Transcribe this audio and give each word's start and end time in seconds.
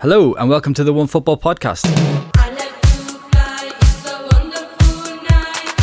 Hello, 0.00 0.32
and 0.32 0.48
welcome 0.48 0.72
to 0.72 0.82
the 0.82 0.94
Onefootball 0.94 1.38
Podcast. 1.38 1.84
I 2.38 2.48
like 2.48 2.80
to 2.80 2.88
fly, 2.88 3.70
it's 3.70 4.06
a 4.06 4.28
wonderful 4.32 5.16
night. 5.28 5.76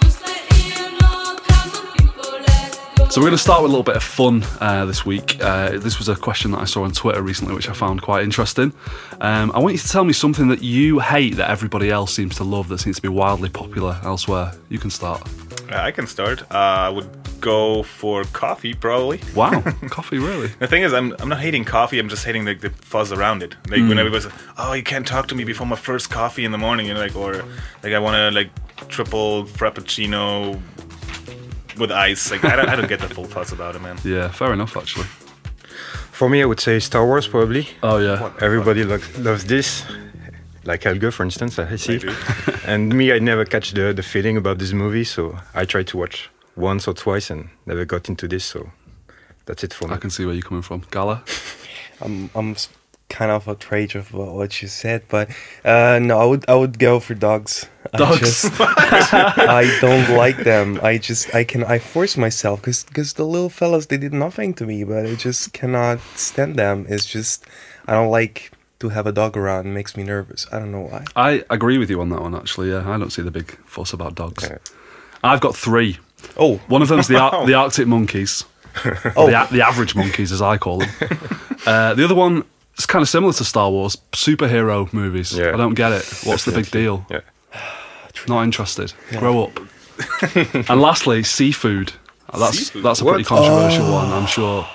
Just 0.00 0.24
let 0.24 0.56
Ian 0.56 0.92
know, 0.98 1.36
come 1.42 1.70
on 1.74 1.96
people, 1.96 2.30
let's 2.46 2.78
go. 2.96 3.08
So 3.08 3.20
we're 3.20 3.26
going 3.26 3.36
to 3.36 3.38
start 3.38 3.62
with 3.62 3.70
a 3.70 3.72
little 3.72 3.82
bit 3.82 3.96
of 3.96 4.04
fun 4.04 4.44
uh, 4.60 4.84
this 4.84 5.04
week. 5.04 5.42
Uh, 5.42 5.70
this 5.70 5.98
was 5.98 6.08
a 6.08 6.14
question 6.14 6.52
that 6.52 6.58
I 6.58 6.66
saw 6.66 6.84
on 6.84 6.92
Twitter 6.92 7.20
recently, 7.20 7.52
which 7.52 7.68
I 7.68 7.72
found 7.72 8.00
quite 8.00 8.22
interesting. 8.22 8.72
Um, 9.20 9.50
I 9.50 9.58
want 9.58 9.72
you 9.72 9.80
to 9.80 9.88
tell 9.88 10.04
me 10.04 10.12
something 10.12 10.46
that 10.48 10.62
you 10.62 11.00
hate 11.00 11.34
that 11.34 11.50
everybody 11.50 11.90
else 11.90 12.14
seems 12.14 12.36
to 12.36 12.44
love 12.44 12.68
that 12.68 12.78
seems 12.78 12.94
to 12.94 13.02
be 13.02 13.08
wildly 13.08 13.48
popular 13.48 13.98
elsewhere. 14.04 14.52
You 14.68 14.78
can 14.78 14.90
start. 14.90 15.20
Uh, 15.68 15.78
I 15.78 15.90
can 15.90 16.06
start. 16.06 16.42
Uh, 16.42 16.46
I 16.54 16.88
would 16.90 17.23
go 17.40 17.82
for 17.82 18.24
coffee, 18.24 18.74
probably. 18.74 19.20
Wow, 19.34 19.60
coffee, 19.88 20.18
really? 20.18 20.48
The 20.58 20.66
thing 20.66 20.82
is, 20.82 20.92
I'm, 20.92 21.14
I'm 21.18 21.28
not 21.28 21.40
hating 21.40 21.64
coffee. 21.64 21.98
I'm 21.98 22.08
just 22.08 22.24
hating 22.24 22.44
the, 22.44 22.54
the 22.54 22.70
fuzz 22.70 23.12
around 23.12 23.42
it. 23.42 23.56
Like 23.68 23.80
when 23.80 23.92
hmm. 23.92 23.98
everybody's 23.98 24.26
like, 24.26 24.34
"Oh, 24.58 24.72
you 24.72 24.82
can't 24.82 25.06
talk 25.06 25.28
to 25.28 25.34
me 25.34 25.44
before 25.44 25.66
my 25.66 25.76
first 25.76 26.10
coffee 26.10 26.44
in 26.44 26.52
the 26.52 26.58
morning," 26.58 26.86
you 26.86 26.94
know, 26.94 27.00
like 27.00 27.16
or 27.16 27.44
like 27.82 27.92
I 27.92 27.98
want 27.98 28.14
to 28.16 28.30
like 28.30 28.50
triple 28.88 29.44
frappuccino 29.44 30.60
with 31.78 31.90
ice. 31.90 32.30
Like 32.30 32.44
I 32.44 32.56
don't, 32.56 32.68
I 32.68 32.76
don't 32.76 32.88
get 32.88 33.00
the 33.00 33.08
full 33.08 33.24
fuss 33.24 33.52
about 33.52 33.76
it, 33.76 33.82
man. 33.82 33.98
Yeah, 34.04 34.28
fair 34.28 34.52
enough, 34.52 34.76
actually. 34.76 35.06
For 36.12 36.28
me, 36.28 36.42
I 36.42 36.44
would 36.44 36.60
say 36.60 36.78
Star 36.78 37.04
Wars 37.04 37.26
probably. 37.26 37.66
Oh, 37.82 37.98
yeah. 37.98 38.32
Everybody 38.40 38.84
lo- 38.84 38.98
loves 39.18 39.44
this. 39.44 39.84
Like 40.64 40.84
Helge, 40.84 41.12
for 41.12 41.24
instance, 41.24 41.58
I 41.58 41.76
see. 41.76 42.00
I 42.02 42.60
and 42.66 42.94
me, 42.94 43.12
I 43.12 43.18
never 43.18 43.44
catch 43.44 43.72
the, 43.72 43.92
the 43.92 44.02
feeling 44.02 44.36
about 44.36 44.58
this 44.58 44.72
movie, 44.72 45.04
so 45.04 45.36
I 45.54 45.64
try 45.64 45.82
to 45.82 45.96
watch 45.96 46.30
once 46.56 46.86
or 46.88 46.94
twice 46.94 47.30
and 47.30 47.48
never 47.66 47.84
got 47.84 48.08
into 48.08 48.28
this, 48.28 48.44
so 48.44 48.70
that's 49.46 49.64
it 49.64 49.72
for 49.74 49.88
me. 49.88 49.94
I 49.94 49.98
can 49.98 50.10
see 50.10 50.24
where 50.24 50.34
you're 50.34 50.42
coming 50.42 50.62
from. 50.62 50.82
Gala? 50.90 51.22
I'm 52.00 52.30
I'm 52.34 52.56
kind 53.10 53.30
of 53.30 53.48
outraged 53.48 53.94
of 53.96 54.12
what 54.12 54.34
what 54.34 54.62
you 54.62 54.68
said, 54.68 55.02
but 55.08 55.28
uh, 55.64 55.98
no, 56.02 56.18
I 56.18 56.24
would 56.24 56.44
I 56.48 56.54
would 56.54 56.78
go 56.78 57.00
for 57.00 57.14
dogs. 57.14 57.66
I 57.92 57.98
Dogs? 57.98 58.20
just- 58.20 58.52
I 58.60 59.78
don't 59.80 60.16
like 60.16 60.38
them. 60.38 60.80
I 60.82 60.98
just 60.98 61.34
I 61.34 61.44
can 61.44 61.64
I 61.64 61.78
force 61.78 62.16
myself 62.16 62.60
because 62.60 62.84
because 62.84 63.12
the 63.14 63.24
little 63.24 63.50
fellas 63.50 63.86
they 63.86 63.98
did 63.98 64.12
nothing 64.12 64.54
to 64.54 64.66
me, 64.66 64.84
but 64.84 65.06
I 65.06 65.14
just 65.14 65.52
cannot 65.52 66.00
stand 66.16 66.56
them. 66.56 66.86
It's 66.88 67.06
just 67.06 67.44
I 67.86 67.92
don't 67.94 68.10
like 68.10 68.50
to 68.80 68.88
have 68.88 69.06
a 69.06 69.12
dog 69.12 69.36
around. 69.36 69.66
It 69.66 69.70
makes 69.70 69.96
me 69.96 70.02
nervous. 70.02 70.46
I 70.50 70.58
don't 70.58 70.72
know 70.72 70.82
why. 70.90 71.04
I 71.14 71.44
agree 71.50 71.78
with 71.78 71.90
you 71.90 72.00
on 72.00 72.08
that 72.10 72.20
one, 72.20 72.34
actually. 72.34 72.70
Yeah, 72.70 72.88
I 72.90 72.98
don't 72.98 73.10
see 73.10 73.22
the 73.22 73.30
big 73.30 73.56
fuss 73.66 73.92
about 73.92 74.14
dogs. 74.16 74.42
Yeah. 74.44 74.58
I've 75.22 75.40
got 75.40 75.54
three. 75.54 75.98
Oh, 76.36 76.56
One 76.68 76.82
of 76.82 76.88
them's 76.88 77.08
the, 77.08 77.18
Ar- 77.18 77.46
the 77.46 77.54
Arctic 77.54 77.86
monkeys. 77.86 78.44
Oh. 79.16 79.28
The, 79.28 79.40
a- 79.44 79.48
the 79.52 79.62
average 79.64 79.94
monkeys, 79.94 80.32
as 80.32 80.42
I 80.42 80.58
call 80.58 80.78
them. 80.78 80.90
Uh, 81.66 81.94
the 81.94 82.04
other 82.04 82.14
one 82.14 82.44
is 82.76 82.84
kind 82.84 83.00
of 83.02 83.08
similar 83.08 83.32
to 83.32 83.42
Star 83.44 83.70
Wars 83.70 83.96
superhero 84.12 84.92
movies. 84.92 85.32
Yeah. 85.32 85.54
I 85.54 85.56
don't 85.56 85.72
get 85.72 85.92
it. 85.92 86.04
What's 86.24 86.44
the 86.44 86.52
big 86.52 86.70
deal? 86.70 87.06
Yeah. 87.08 87.20
Not 88.28 88.42
interested. 88.44 88.92
Grow 89.12 89.44
up. 89.44 89.60
and 90.68 90.80
lastly, 90.82 91.22
seafood. 91.22 91.92
Uh, 92.28 92.38
That's 92.38 92.58
Seafood? 92.58 92.82
that's 92.82 93.00
a 93.00 93.04
pretty 93.04 93.18
What? 93.22 93.26
controversial 93.28 93.90
one, 93.92 94.12
I'm 94.12 94.26
sure. 94.26 94.66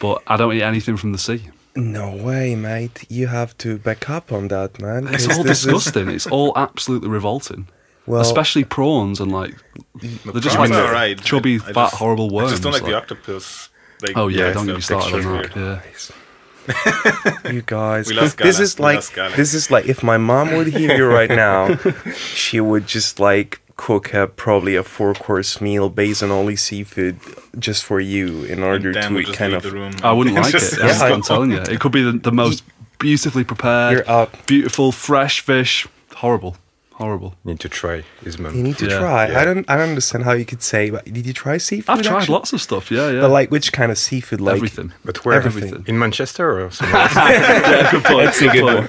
But 0.00 0.22
I 0.26 0.36
don't 0.36 0.52
eat 0.54 0.62
anything 0.62 0.96
from 0.96 1.12
the 1.12 1.18
sea. 1.18 1.42
no 1.76 2.10
way, 2.16 2.56
mate! 2.56 3.04
You 3.08 3.28
have 3.28 3.56
to 3.58 3.78
back 3.78 4.10
up 4.10 4.32
on 4.32 4.48
that, 4.48 4.80
man. 4.80 5.06
It's 5.14 5.28
all 5.28 5.44
this 5.44 5.58
is- 5.60 5.64
disgusting. 5.66 6.08
It's 6.08 6.26
all 6.26 6.52
absolutely 6.56 7.08
revolting. 7.08 7.68
Well, 8.06 8.20
Especially 8.20 8.64
prawns 8.64 9.20
and 9.20 9.30
like 9.30 9.54
they're 9.94 10.40
just 10.40 10.56
Prawns 10.56 10.70
like 10.70 10.72
are 10.72 10.86
alright. 10.86 11.22
chubby, 11.22 11.56
I 11.56 11.58
fat, 11.58 11.74
just- 11.74 11.94
horrible 11.96 12.30
worms. 12.30 12.48
I 12.48 12.52
just 12.54 12.62
don't 12.64 12.72
like 12.72 12.84
the 12.84 12.94
octopus. 12.96 13.68
Like, 14.02 14.16
Oh 14.16 14.26
yeah, 14.28 14.48
Yeah, 14.48 14.52
don't 14.54 14.66
the 14.66 14.72
get 14.72 14.76
me 14.78 14.82
started 14.82 15.24
on 15.26 15.42
texture 15.42 15.60
that. 15.60 15.86
is 15.94 16.12
Yeah. 16.12 16.16
you 17.52 17.62
guys. 17.62 18.08
We 18.08 18.14
lost 18.14 18.38
this 18.38 18.58
is 18.60 18.78
We 18.78 18.84
like 18.84 19.16
lost 19.16 19.36
this 19.36 19.54
is 19.54 19.70
like 19.70 19.86
if 19.86 20.02
my 20.02 20.16
mom 20.16 20.52
would 20.56 20.68
hear 20.68 20.96
you 20.96 21.06
right 21.06 21.30
now, 21.30 21.76
she 22.16 22.60
would 22.60 22.86
just 22.86 23.18
like 23.20 23.60
cook 23.76 24.12
a 24.14 24.26
probably 24.26 24.76
a 24.76 24.82
four 24.84 25.14
course 25.14 25.60
meal 25.60 25.88
based 25.88 26.22
on 26.22 26.30
only 26.30 26.54
seafood 26.56 27.18
just 27.58 27.84
for 27.84 28.00
you 28.00 28.44
in 28.44 28.62
order 28.62 28.92
Dan 28.92 29.14
would 29.14 29.26
to 29.26 29.32
kind 29.32 29.54
of 29.54 29.62
the 29.62 29.70
room. 29.72 29.92
I 30.02 30.12
wouldn't 30.12 30.36
like 30.36 30.52
Just- 30.58 30.74
it. 30.74 30.78
Yeah, 30.80 30.92
I'm, 30.92 31.02
I- 31.02 31.14
I'm 31.14 31.22
telling 31.22 31.50
you, 31.52 31.58
it 31.58 31.80
could 31.80 31.92
be 31.92 32.02
the, 32.02 32.12
the 32.12 32.32
most 32.32 32.62
beautifully 32.98 33.42
prepared, 33.44 33.92
You're 33.92 34.10
up. 34.10 34.46
beautiful, 34.46 34.92
fresh 34.92 35.40
fish. 35.40 35.86
Horrible, 36.14 36.56
horrible. 37.02 37.34
Need 37.44 37.60
to 37.60 37.68
try 37.68 37.96
his 38.24 38.38
mum. 38.38 38.54
you 38.56 38.62
need 38.62 38.78
to 38.78 38.86
Yeah, 38.88 38.98
try. 39.00 39.20
yeah. 39.28 39.40
I 39.40 39.44
don't 39.44 39.64
I 39.70 39.74
don't 39.78 39.90
understand 39.94 40.24
how 40.24 40.32
you 40.40 40.44
could 40.50 40.62
say 40.62 40.90
but 40.94 41.02
did 41.16 41.24
you 41.26 41.34
try 41.44 41.58
seafood? 41.58 41.90
I've 41.92 42.02
tried 42.02 42.20
actually? 42.22 42.32
lots 42.38 42.52
of 42.54 42.60
stuff. 42.68 42.84
Yeah, 42.90 43.10
yeah. 43.14 43.20
But 43.22 43.30
like 43.38 43.50
which 43.50 43.68
kind 43.72 43.90
of 43.92 43.98
seafood 43.98 44.40
like 44.40 44.56
everything. 44.56 44.92
But 45.04 45.16
where? 45.24 45.36
Everything. 45.42 45.84
In 45.86 45.98
Manchester 45.98 46.46
or 46.60 46.70
somewhere 46.70 47.02
else? 47.06 47.14
yeah, 47.16 47.90
good 47.90 48.04
point. 48.04 48.24
That's 48.26 48.42
a 48.42 48.48
good 48.48 48.66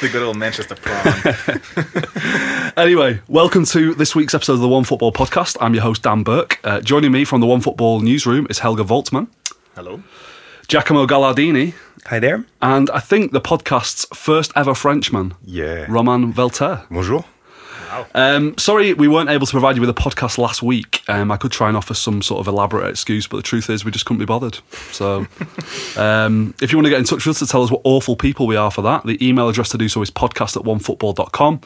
the 0.00 0.08
good 0.12 0.22
old 0.22 0.36
Manchester 0.36 0.76
prawn. 0.82 2.70
Anyway, 2.76 3.20
welcome 3.28 3.64
to 3.66 3.94
this 3.94 4.14
week's 4.14 4.32
episode 4.34 4.54
of 4.54 4.60
the 4.60 4.68
Onefootball 4.68 5.12
Podcast. 5.12 5.56
I'm 5.60 5.74
your 5.74 5.82
host 5.82 6.02
Dan 6.02 6.22
Burke. 6.22 6.58
Uh, 6.64 6.80
joining 6.80 7.12
me 7.12 7.24
from 7.24 7.40
the 7.40 7.46
Onefootball 7.46 8.00
newsroom 8.02 8.46
is 8.48 8.60
Helge 8.60 8.78
Wohltmann, 8.88 9.26
Hello. 9.74 10.02
Giacomo 10.68 11.04
Galardini, 11.06 11.74
Hi 12.06 12.20
there. 12.20 12.44
and 12.62 12.88
I 12.90 13.00
think 13.00 13.32
the 13.32 13.40
podcast's 13.40 14.06
first 14.16 14.52
ever 14.54 14.72
Frenchman, 14.74 15.34
yeah. 15.44 15.84
Romain 15.88 16.32
Welter. 16.32 16.84
Bonjour. 16.90 17.24
Um, 18.14 18.56
sorry, 18.58 18.94
we 18.94 19.08
weren't 19.08 19.30
able 19.30 19.46
to 19.46 19.50
provide 19.50 19.76
you 19.76 19.80
with 19.80 19.90
a 19.90 19.94
podcast 19.94 20.38
last 20.38 20.62
week. 20.62 21.02
Um, 21.08 21.30
I 21.30 21.36
could 21.36 21.52
try 21.52 21.68
and 21.68 21.76
offer 21.76 21.94
some 21.94 22.22
sort 22.22 22.40
of 22.40 22.48
elaborate 22.48 22.88
excuse, 22.88 23.26
but 23.26 23.38
the 23.38 23.42
truth 23.42 23.70
is, 23.70 23.84
we 23.84 23.90
just 23.90 24.06
couldn't 24.06 24.18
be 24.18 24.24
bothered. 24.24 24.58
So, 24.92 25.26
um, 25.96 26.54
if 26.60 26.72
you 26.72 26.78
want 26.78 26.86
to 26.86 26.90
get 26.90 26.98
in 26.98 27.04
touch 27.04 27.26
with 27.26 27.36
us 27.36 27.38
to 27.40 27.46
tell 27.46 27.62
us 27.62 27.70
what 27.70 27.80
awful 27.84 28.16
people 28.16 28.46
we 28.46 28.56
are 28.56 28.70
for 28.70 28.82
that, 28.82 29.04
the 29.04 29.26
email 29.26 29.48
address 29.48 29.70
to 29.70 29.78
do 29.78 29.88
so 29.88 30.02
is 30.02 30.10
podcast 30.10 30.56
at 30.56 30.64
onefootball.com. 30.64 31.60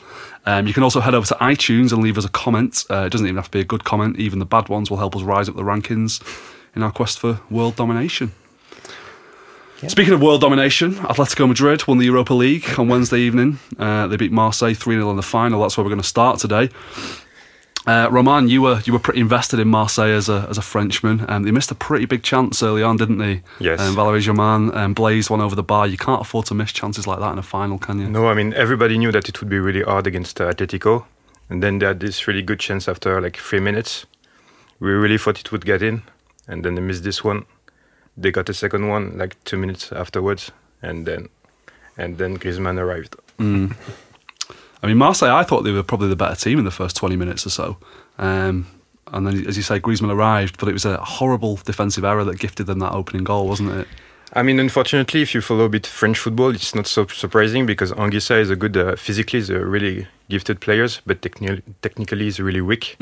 Um, 0.47 0.67
you 0.67 0.75
can 0.75 0.83
also 0.83 1.01
head 1.01 1.15
over 1.15 1.27
to 1.27 1.35
iTunes 1.35 1.93
and 1.93 2.03
leave 2.03 2.19
us 2.19 2.25
a 2.25 2.29
comment. 2.29 2.85
Uh, 2.91 3.05
it 3.07 3.11
doesn't 3.11 3.27
even 3.27 3.37
have 3.37 3.47
to 3.47 3.51
be 3.51 3.61
a 3.61 3.65
good 3.65 3.85
comment, 3.85 4.19
even 4.19 4.39
the 4.39 4.47
bad 4.47 4.69
ones 4.69 4.91
will 4.91 4.99
help 4.99 5.17
us 5.17 5.23
rise 5.23 5.49
up 5.49 5.57
the 5.57 5.63
rankings 5.63 6.23
in 6.75 6.83
our 6.83 6.93
quest 6.93 7.19
for 7.19 7.41
world 7.51 7.77
domination. 7.77 8.33
Speaking 9.89 10.15
of 10.15 10.23
world 10.23 10.41
domination, 10.41 10.95
Atletico 10.95 11.47
Madrid 11.47 11.87
won 11.87 11.99
the 11.99 12.07
Europa 12.07 12.33
League 12.33 12.79
on 12.79 12.89
Wednesday 12.89 13.19
evening. 13.19 13.59
Uh, 13.79 14.07
they 14.07 14.17
beat 14.17 14.33
Marseille 14.33 14.73
3 14.75 14.97
0 14.97 15.11
in 15.11 15.17
the 15.17 15.23
final. 15.23 15.61
That's 15.61 15.77
where 15.77 15.85
we're 15.85 15.91
going 15.91 16.01
to 16.01 16.07
start 16.07 16.39
today. 16.39 16.71
Uh, 17.87 18.09
Romain, 18.11 18.49
you 18.49 18.63
were 18.63 18.81
you 18.87 18.95
were 18.95 18.99
pretty 18.99 19.21
invested 19.21 19.61
in 19.61 19.69
Marseille 19.69 20.09
as 20.09 20.31
a 20.31 20.47
as 20.49 20.57
a 20.57 20.63
Frenchman. 20.63 21.27
Um, 21.29 21.43
they 21.43 21.51
missed 21.51 21.71
a 21.71 21.75
pretty 21.75 22.07
big 22.07 22.23
chance 22.23 22.63
early 22.63 22.83
on, 22.83 22.97
didn't 22.97 23.19
they? 23.19 23.43
Yes. 23.61 23.79
Um, 23.79 23.95
Valère 23.95 24.21
Germain 24.21 24.75
um, 24.75 24.95
blazed 24.95 25.29
one 25.29 25.43
over 25.43 25.55
the 25.55 25.63
bar. 25.63 25.87
You 25.87 25.99
can't 25.99 26.23
afford 26.23 26.47
to 26.47 26.55
miss 26.55 26.73
chances 26.73 27.07
like 27.07 27.21
that 27.21 27.33
in 27.33 27.39
a 27.39 27.43
final, 27.43 27.79
can 27.79 27.99
you? 27.99 28.09
No, 28.09 28.27
I 28.29 28.35
mean 28.35 28.55
everybody 28.55 28.97
knew 28.97 29.13
that 29.13 29.29
it 29.29 29.41
would 29.41 29.51
be 29.51 29.59
really 29.59 29.83
hard 29.83 30.07
against 30.07 30.41
uh, 30.41 30.51
Atletico, 30.51 31.05
and 31.51 31.63
then 31.63 31.79
they 31.79 31.87
had 31.87 32.01
this 32.01 32.27
really 32.27 32.43
good 32.43 32.59
chance 32.59 32.89
after 32.89 33.21
like 33.21 33.37
three 33.37 33.61
minutes. 33.61 34.07
We 34.81 34.91
really 34.91 35.19
thought 35.19 35.41
it 35.41 35.53
would 35.53 35.67
get 35.67 35.83
in, 35.83 36.05
and 36.49 36.65
then 36.65 36.77
they 36.77 36.81
missed 36.81 37.05
this 37.05 37.23
one. 37.23 37.45
They 38.17 38.31
got 38.31 38.49
a 38.49 38.55
second 38.55 38.89
one 38.89 39.19
like 39.19 39.43
two 39.45 39.57
minutes 39.59 39.93
afterwards, 39.93 40.53
and 40.83 41.07
then 41.07 41.29
and 41.97 42.19
then 42.19 42.39
Griezmann 42.39 42.79
arrived. 42.79 43.17
I 44.83 44.87
mean, 44.87 44.99
Marseille, 44.99 45.35
I 45.35 45.45
thought 45.45 45.63
they 45.63 45.71
were 45.73 45.83
probably 45.83 46.09
the 46.09 46.17
better 46.17 46.37
team 46.37 46.59
in 46.59 46.65
the 46.65 46.71
first 46.71 46.95
20 46.97 47.17
minutes 47.17 47.47
or 47.47 47.51
so. 47.51 47.77
Um, 48.19 48.67
and 49.13 49.27
then, 49.27 49.47
as 49.47 49.57
you 49.57 49.63
say, 49.63 49.81
Griezmann 49.81 50.13
arrived, 50.13 50.59
but 50.59 50.69
it 50.69 50.73
was 50.73 50.85
a 50.85 50.99
horrible 50.99 51.57
defensive 51.57 52.05
error 52.05 52.25
that 52.25 52.39
gifted 52.39 52.67
them 52.67 52.81
that 52.81 52.93
opening 52.93 53.25
goal, 53.25 53.49
wasn't 53.49 53.71
it? 53.71 53.89
I 54.35 54.43
mean, 54.43 54.59
unfortunately, 54.59 55.23
if 55.23 55.35
you 55.35 55.41
follow 55.41 55.65
a 55.65 55.69
bit 55.69 55.87
French 55.87 56.19
football, 56.19 56.51
it's 56.55 56.75
not 56.75 56.87
so 56.87 57.07
surprising 57.07 57.65
because 57.67 57.93
Anguissa 57.93 58.41
is 58.41 58.51
a 58.51 58.57
good, 58.57 58.77
uh, 58.77 58.97
physically, 58.97 59.39
is 59.39 59.49
a 59.49 59.65
really 59.65 60.07
gifted 60.29 60.61
player, 60.61 60.89
but 61.07 61.21
techni- 61.23 61.63
technically 61.83 62.27
is 62.27 62.41
really 62.41 62.61
weak. 62.61 62.97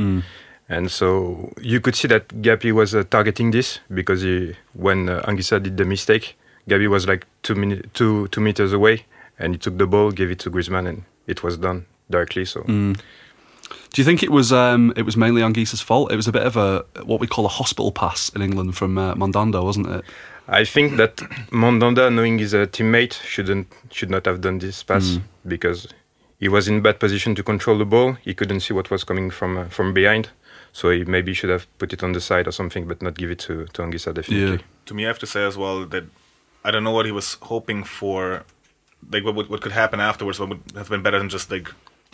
And 0.73 0.91
so 0.91 1.53
you 1.61 1.81
could 1.81 1.95
see 1.95 2.09
that 2.09 2.29
Gabi 2.29 2.73
was 2.73 2.95
uh, 2.95 3.05
targeting 3.17 3.51
this 3.53 3.81
because 3.93 4.23
he, 4.23 4.57
when 4.73 5.09
uh, 5.09 5.23
Anguissa 5.29 5.63
did 5.63 5.77
the 5.77 5.85
mistake, 5.85 6.25
Gabi 6.69 6.89
was 6.89 7.07
like 7.07 7.27
two, 7.43 7.55
two, 7.93 8.29
two 8.29 8.41
meters 8.41 8.73
away 8.73 9.05
and 9.39 9.55
he 9.55 9.59
took 9.59 9.77
the 9.77 9.87
ball, 9.87 10.11
gave 10.13 10.31
it 10.31 10.39
to 10.41 10.51
Griezmann, 10.51 10.89
and 10.89 11.03
it 11.27 11.43
was 11.43 11.59
done 11.59 11.85
directly. 12.09 12.45
So 12.45 12.63
Do 13.93 14.01
you 14.01 14.05
think 14.05 14.23
it 14.23 14.31
was 14.31 14.53
um, 14.53 14.93
it 14.97 15.03
was 15.03 15.17
mainly 15.17 15.43
Anguissa's 15.43 15.81
fault? 15.81 16.13
It 16.13 16.17
was 16.17 16.29
a 16.29 16.33
bit 16.33 16.47
of 16.47 16.57
a 16.57 16.85
what 17.05 17.21
we 17.21 17.27
call 17.27 17.45
a 17.45 17.55
hospital 17.61 17.93
pass 17.93 18.31
in 18.31 18.41
England 18.43 18.77
from 18.77 18.97
uh, 18.97 19.15
Mandanda, 19.15 19.63
wasn't 19.63 19.89
it? 19.89 20.05
I 20.49 20.65
think 20.65 20.97
that 20.97 21.17
Mandanda, 21.51 22.11
knowing 22.11 22.39
his 22.39 22.55
uh, 22.55 22.67
teammate, 22.67 23.15
shouldn't 23.25 23.67
should 23.91 24.11
not 24.11 24.25
have 24.27 24.41
done 24.41 24.59
this 24.59 24.83
pass 24.83 25.19
because 25.47 25.89
he 26.39 26.49
was 26.49 26.67
in 26.69 26.83
bad 26.83 26.99
position 26.99 27.35
to 27.37 27.43
control 27.43 27.79
the 27.79 27.85
ball. 27.85 28.15
He 28.23 28.35
couldn't 28.35 28.61
see 28.61 28.75
what 28.75 28.91
was 28.91 29.05
coming 29.05 29.31
from 29.31 29.59
uh, 29.59 29.65
from 29.69 29.93
behind, 29.95 30.31
so 30.73 30.91
he 30.91 31.05
maybe 31.05 31.35
should 31.35 31.51
have 31.51 31.67
put 31.79 31.93
it 31.93 32.03
on 32.03 32.13
the 32.13 32.21
side 32.21 32.49
or 32.49 32.53
something, 32.53 32.87
but 32.87 33.03
not 33.03 33.15
give 33.15 33.31
it 33.31 33.39
to 33.41 33.67
to 33.67 33.83
Anguissa 33.83 34.15
definitely. 34.15 34.57
Yeah. 34.57 34.63
to 34.87 34.95
me, 34.95 35.05
I 35.05 35.09
have 35.09 35.19
to 35.21 35.27
say 35.27 35.45
as 35.45 35.57
well 35.57 35.85
that 35.87 36.05
I 36.65 36.71
don't 36.71 36.85
know 36.85 36.93
what 36.93 37.07
he 37.07 37.13
was 37.13 37.35
hoping 37.43 37.85
for. 37.85 38.45
Like 39.11 39.25
what 39.25 39.35
what 39.51 39.61
could 39.61 39.73
happen 39.73 40.01
afterwards? 40.01 40.41
What 40.41 40.49
would 40.49 40.63
have 40.75 40.89
been 40.89 41.03
better 41.03 41.19
than 41.19 41.29
just 41.29 41.51
like 41.51 41.69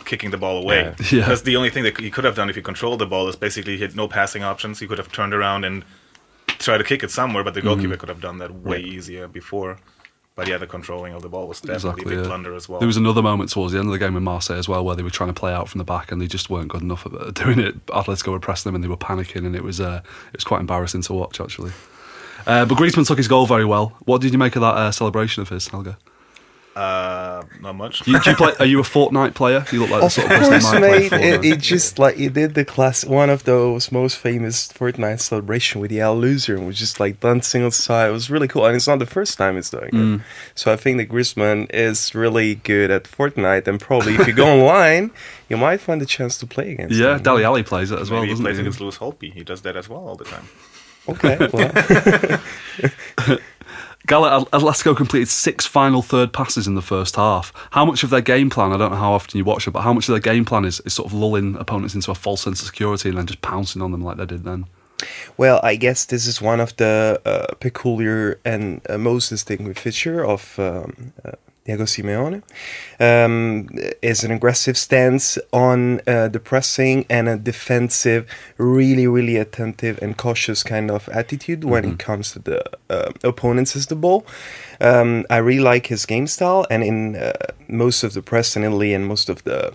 kicking 0.05 0.31
the 0.31 0.37
ball 0.37 0.57
away? 0.63 0.81
Yeah. 0.81 1.19
Yeah. 1.19 1.27
That's 1.27 1.43
the 1.43 1.55
only 1.55 1.69
thing 1.69 1.83
that 1.83 1.97
he 1.97 2.11
could 2.11 2.25
have 2.25 2.35
done 2.35 2.49
if 2.49 2.55
he 2.55 2.61
controlled 2.61 2.99
the 2.99 3.05
ball. 3.05 3.27
Is 3.29 3.35
basically 3.35 3.77
he 3.77 3.81
had 3.81 3.95
no 3.95 4.07
passing 4.07 4.43
options. 4.43 4.79
He 4.79 4.87
could 4.87 4.97
have 4.97 5.11
turned 5.11 5.33
around 5.33 5.63
and 5.63 5.85
tried 6.47 6.79
to 6.79 6.83
kick 6.83 7.03
it 7.03 7.11
somewhere, 7.11 7.43
but 7.43 7.53
the 7.53 7.61
goalkeeper 7.61 7.93
mm-hmm. 7.93 7.99
could 7.99 8.09
have 8.09 8.21
done 8.21 8.39
that 8.39 8.53
way 8.53 8.81
easier 8.81 9.27
before. 9.27 9.77
But 10.39 10.47
yeah, 10.47 10.57
the 10.57 10.67
controlling 10.67 11.13
of 11.13 11.21
the 11.21 11.27
ball 11.27 11.49
was 11.49 11.59
definitely 11.59 11.75
Exactly. 11.75 12.03
a 12.05 12.07
big 12.15 12.17
yeah. 12.23 12.27
blunder 12.29 12.55
as 12.55 12.69
well. 12.69 12.79
There 12.79 12.87
was 12.87 12.95
another 12.95 13.21
moment 13.21 13.49
towards 13.49 13.73
the 13.73 13.79
end 13.79 13.89
of 13.89 13.91
the 13.91 13.99
game 13.99 14.15
in 14.15 14.23
Marseille 14.23 14.55
as 14.57 14.69
well, 14.69 14.85
where 14.85 14.95
they 14.95 15.03
were 15.03 15.09
trying 15.09 15.27
to 15.27 15.33
play 15.33 15.51
out 15.51 15.67
from 15.67 15.79
the 15.79 15.83
back 15.83 16.13
and 16.13 16.21
they 16.21 16.27
just 16.27 16.49
weren't 16.49 16.69
good 16.69 16.81
enough 16.81 17.05
at 17.05 17.33
doing 17.33 17.59
it. 17.59 17.85
Atletico 17.87 18.31
were 18.31 18.39
pressing 18.39 18.69
them 18.69 18.75
and 18.75 18.81
they 18.81 18.87
were 18.87 18.95
panicking, 18.95 19.45
and 19.45 19.53
it 19.53 19.65
was 19.65 19.81
uh, 19.81 20.01
it 20.31 20.37
was 20.37 20.45
quite 20.45 20.61
embarrassing 20.61 21.01
to 21.01 21.13
watch 21.13 21.41
actually. 21.41 21.73
Uh, 22.47 22.63
but 22.65 22.77
Griezmann 22.77 23.05
took 23.05 23.17
his 23.17 23.27
goal 23.27 23.45
very 23.47 23.65
well. 23.65 23.97
What 24.05 24.21
did 24.21 24.31
you 24.31 24.37
make 24.37 24.55
of 24.55 24.61
that 24.61 24.75
uh, 24.75 24.91
celebration 24.93 25.41
of 25.41 25.49
his, 25.49 25.67
Helge? 25.67 25.95
Uh, 26.79 27.43
not 27.61 27.75
much. 27.75 28.07
You, 28.07 28.17
do 28.21 28.29
you 28.29 28.35
play, 28.37 28.53
are 28.59 28.65
you 28.65 28.79
a 28.79 28.83
Fortnite 28.83 29.33
player? 29.33 29.65
You 29.71 29.81
look 29.81 29.89
like 29.89 29.99
the 29.99 30.05
Of 30.05 30.11
sort 30.13 30.31
of 30.31 30.37
person 30.37 30.53
who 30.53 30.59
course, 30.59 30.71
might 30.71 30.79
play 31.09 31.09
mate. 31.19 31.33
It, 31.33 31.45
it 31.45 31.59
just 31.59 31.99
like 31.99 32.17
it 32.17 32.31
did 32.33 32.53
the 32.53 32.63
class 32.63 33.03
one 33.03 33.29
of 33.29 33.43
those 33.43 33.91
most 33.91 34.15
famous 34.17 34.67
Fortnite 34.69 35.19
celebration 35.19 35.81
with 35.81 35.89
the 35.91 35.99
Al 35.99 36.17
loser 36.17 36.55
and 36.55 36.65
was 36.65 36.79
just 36.79 36.97
like 36.99 37.19
dancing 37.19 37.63
outside. 37.63 38.07
It 38.07 38.13
was 38.13 38.29
really 38.29 38.47
cool, 38.47 38.65
and 38.65 38.75
it's 38.77 38.87
not 38.87 38.99
the 38.99 39.05
first 39.05 39.37
time 39.37 39.57
it's 39.57 39.69
doing 39.69 39.89
Mm. 39.91 40.15
it. 40.19 40.21
So 40.55 40.71
I 40.71 40.77
think 40.77 40.97
that 40.99 41.09
Griezmann 41.09 41.67
is 41.73 42.15
really 42.15 42.55
good 42.55 42.91
at 42.91 43.03
Fortnite, 43.03 43.67
and 43.67 43.77
probably 43.79 44.15
if 44.15 44.25
you 44.25 44.33
go 44.33 44.47
online, 44.59 45.11
you 45.49 45.57
might 45.57 45.81
find 45.81 46.01
a 46.01 46.05
chance 46.05 46.37
to 46.37 46.47
play 46.47 46.71
against. 46.71 46.95
yeah, 46.95 47.15
him. 47.17 47.23
Dele 47.23 47.43
Alli 47.43 47.63
plays 47.63 47.91
it 47.91 47.99
as 47.99 48.09
well, 48.09 48.21
Maybe 48.21 48.27
he 48.29 48.33
doesn't 48.33 48.45
plays 48.45 48.55
he? 48.57 48.61
against 48.61 48.79
Lewis 48.79 48.97
Holtby. 48.97 49.33
He 49.33 49.43
does 49.43 49.61
that 49.63 49.75
as 49.75 49.89
well 49.89 50.07
all 50.07 50.15
the 50.15 50.25
time. 50.25 50.47
Okay, 51.09 51.35
well, 51.53 53.39
Gala 54.09 54.43
Atletico 54.45 54.97
completed 54.97 55.29
six 55.29 55.67
final 55.67 56.01
third 56.01 56.33
passes 56.33 56.65
in 56.65 56.73
the 56.73 56.81
first 56.81 57.15
half. 57.15 57.53
How 57.71 57.85
much 57.85 58.01
of 58.03 58.09
their 58.09 58.21
game 58.21 58.49
plan, 58.49 58.73
I 58.73 58.77
don't 58.77 58.91
know 58.91 58.97
how 58.97 59.13
often 59.13 59.37
you 59.37 59.45
watch 59.45 59.67
it, 59.67 59.71
but 59.71 59.81
how 59.81 59.93
much 59.93 60.09
of 60.09 60.13
their 60.13 60.33
game 60.33 60.45
plan 60.45 60.65
is, 60.65 60.79
is 60.81 60.95
sort 60.95 61.05
of 61.05 61.13
lulling 61.13 61.55
opponents 61.57 61.93
into 61.93 62.09
a 62.09 62.15
false 62.15 62.41
sense 62.41 62.59
of 62.59 62.65
security 62.65 63.09
and 63.09 63.19
then 63.19 63.27
just 63.27 63.43
pouncing 63.43 63.83
on 63.83 63.91
them 63.91 64.03
like 64.03 64.17
they 64.17 64.25
did 64.25 64.43
then? 64.43 64.65
well, 65.37 65.59
I 65.63 65.75
guess 65.75 66.05
this 66.05 66.27
is 66.27 66.41
one 66.41 66.59
of 66.59 66.75
the 66.77 67.21
uh, 67.23 67.53
peculiar 67.59 68.39
and 68.43 68.81
uh, 68.89 68.97
most 68.97 69.29
distinguished 69.29 69.79
feature 69.79 70.25
of 70.25 70.57
um, 70.59 71.13
uh, 71.23 71.33
Diego 71.69 71.85
Simeone. 71.85 72.41
Um, 72.99 73.69
is 74.01 74.23
an 74.23 74.31
aggressive 74.31 74.75
stance 74.75 75.37
on 75.53 76.01
uh, 76.07 76.27
the 76.27 76.39
pressing 76.39 77.05
and 77.09 77.29
a 77.29 77.37
defensive, 77.37 78.25
really, 78.57 79.05
really 79.05 79.37
attentive 79.37 79.99
and 80.01 80.17
cautious 80.17 80.63
kind 80.63 80.89
of 80.89 81.07
attitude 81.09 81.63
when 81.63 81.85
it 81.85 81.99
comes 81.99 82.31
to 82.31 82.39
the 82.39 82.63
uh, 82.89 83.11
opponents 83.23 83.75
as 83.75 83.85
the 83.85 83.95
ball. 83.95 84.25
Um, 84.81 85.25
I 85.29 85.37
really 85.37 85.63
like 85.63 85.87
his 85.87 86.05
game 86.07 86.25
style, 86.25 86.65
and 86.71 86.83
in 86.83 87.15
uh, 87.15 87.33
most 87.67 88.03
of 88.03 88.13
the 88.13 88.23
press 88.23 88.55
in 88.55 88.63
Italy 88.63 88.93
and 88.95 89.05
most 89.05 89.29
of 89.29 89.43
the 89.43 89.71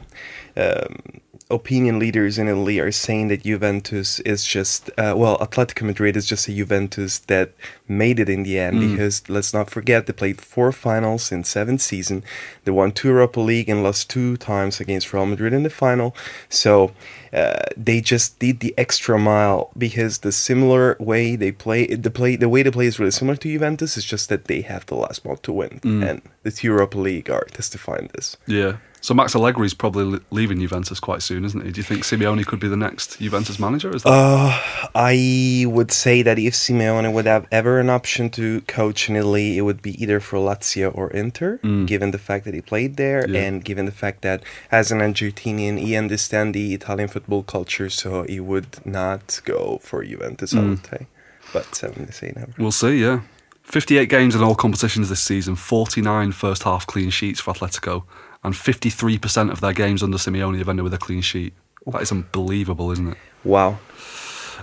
um, 0.57 1.21
opinion 1.51 1.99
leaders 1.99 2.39
in 2.39 2.49
Italy 2.49 2.79
are 2.81 2.91
saying 2.91 3.29
that 3.29 3.43
Juventus 3.43 4.19
is 4.21 4.45
just 4.47 4.89
uh, 4.97 5.15
well, 5.17 5.39
Atletico 5.39 5.83
Madrid 5.83 6.17
is 6.17 6.27
just 6.27 6.49
a 6.49 6.53
Juventus 6.53 7.19
that 7.19 7.53
made 7.87 8.19
it 8.19 8.29
in 8.29 8.45
the 8.45 8.59
end 8.59 8.81
because 8.81 9.29
let's 9.29 9.53
not 9.53 9.71
forget 9.71 10.07
they 10.07 10.13
played 10.13 10.41
four 10.41 10.73
finals 10.73 11.31
in 11.31 11.45
seven 11.45 11.79
seasons. 11.79 12.25
They 12.65 12.73
won 12.73 12.93
two 12.93 13.09
Europa 13.09 13.41
League 13.41 13.69
and 13.69 13.83
lost 13.83 14.09
two 14.09 14.37
times 14.39 14.81
against 14.81 15.13
Real 15.13 15.27
Madrid 15.27 15.53
in 15.53 15.63
the 15.63 15.71
final. 15.71 16.17
So 16.49 16.93
uh, 17.33 17.65
they 17.77 18.01
just 18.01 18.39
did 18.39 18.61
the 18.61 18.75
extra 18.79 19.19
mile 19.19 19.71
because 19.77 20.19
the 20.19 20.33
similar 20.33 20.97
way 20.99 21.37
they 21.37 21.53
play, 21.53 21.87
the 21.87 22.11
play, 22.11 22.37
the 22.37 22.49
way 22.49 22.63
they 22.63 22.71
play 22.71 22.87
is 22.87 22.99
really 22.99 23.11
similar 23.11 23.37
to 23.37 23.49
Juventus. 23.49 23.97
It's 23.97 24.07
just 24.07 24.29
that 24.31 24.47
they 24.47 24.63
have 24.63 24.87
the 24.87 24.95
last 24.95 25.25
one 25.25 25.37
to 25.39 25.53
win, 25.53 25.81
and 26.03 26.23
the 26.43 26.51
two 26.51 26.69
Europa 26.69 26.99
League 26.99 27.29
are 27.29 27.45
testifying 27.45 28.09
this. 28.15 28.37
Yeah. 28.47 28.77
So 29.05 29.13
Max 29.13 29.35
Allegri 29.37 29.67
is 29.67 29.75
probably 29.75 30.19
leaving 30.31 30.59
Juventus 30.61 30.99
quite 30.99 31.21
soon, 31.23 31.45
isn't 31.45 31.63
he? 31.63 31.71
Do 31.73 31.79
you 31.79 31.83
think 31.83 32.05
Simeone 32.05 32.47
could 32.47 32.59
be 32.59 32.69
the 32.69 32.77
next 32.89 33.19
Juventus 33.19 33.59
manager? 33.59 33.95
Is 33.95 34.03
that 34.03 34.09
Uh, 34.09 34.59
I 34.95 35.67
would 35.69 35.93
say 35.93 36.23
that 36.23 36.39
if 36.39 36.55
Simeone 36.55 37.13
would 37.13 37.27
have 37.27 37.47
ever 37.53 37.79
an 37.81 37.91
option 37.91 38.31
to 38.31 38.63
coach 38.63 39.11
in 39.11 39.15
Italy, 39.17 39.59
it 39.59 39.61
would 39.61 39.83
be 39.83 39.93
either 40.03 40.21
for 40.21 40.39
Lazio 40.39 40.91
or 40.95 41.11
Inter, 41.11 41.59
given 41.85 42.13
the 42.13 42.19
fact 42.29 42.47
that 42.47 42.55
he 42.55 42.63
played 42.63 42.97
there 42.97 43.29
Yeah. 43.29 43.43
and 43.45 43.63
given 43.63 43.85
the 43.85 43.93
fact 43.93 44.23
that 44.23 44.43
as 44.73 44.91
an 44.91 45.01
Argentinian, 45.01 45.79
he 45.79 45.97
understands 45.97 46.55
the 46.55 46.73
Italian 46.73 47.09
football 47.09 47.43
culture, 47.43 47.91
so 47.91 48.25
he 48.27 48.41
would 48.41 48.73
not 48.87 49.39
go 49.45 49.81
for 49.83 50.03
Juventus, 50.03 50.55
I 50.55 50.61
would 50.61 50.87
say. 50.87 51.07
But 51.53 51.69
um, 51.85 52.07
say 52.11 52.33
never. 52.35 52.53
We'll 52.57 52.73
see, 52.73 53.03
yeah. 53.03 53.21
58 53.65 54.09
games 54.09 54.35
in 54.35 54.43
all 54.43 54.55
competitions 54.55 55.11
this 55.11 55.21
season, 55.21 55.57
49 55.57 56.33
first 56.33 56.63
half 56.63 56.87
clean 56.87 57.11
sheets 57.11 57.41
for 57.41 57.53
Atletico, 57.53 58.05
and 58.45 58.55
53% 58.55 59.51
of 59.51 59.61
their 59.61 59.73
games 59.73 60.03
under 60.03 60.19
Simeone 60.19 60.59
have 60.59 60.69
ended 60.69 60.85
with 60.85 60.95
a 60.95 60.99
clean 60.99 61.23
sheet. 61.23 61.55
That 61.87 62.03
is 62.03 62.13
unbelievable, 62.13 62.91
isn't 62.93 63.09
it? 63.09 63.19
Wow. 63.43 63.79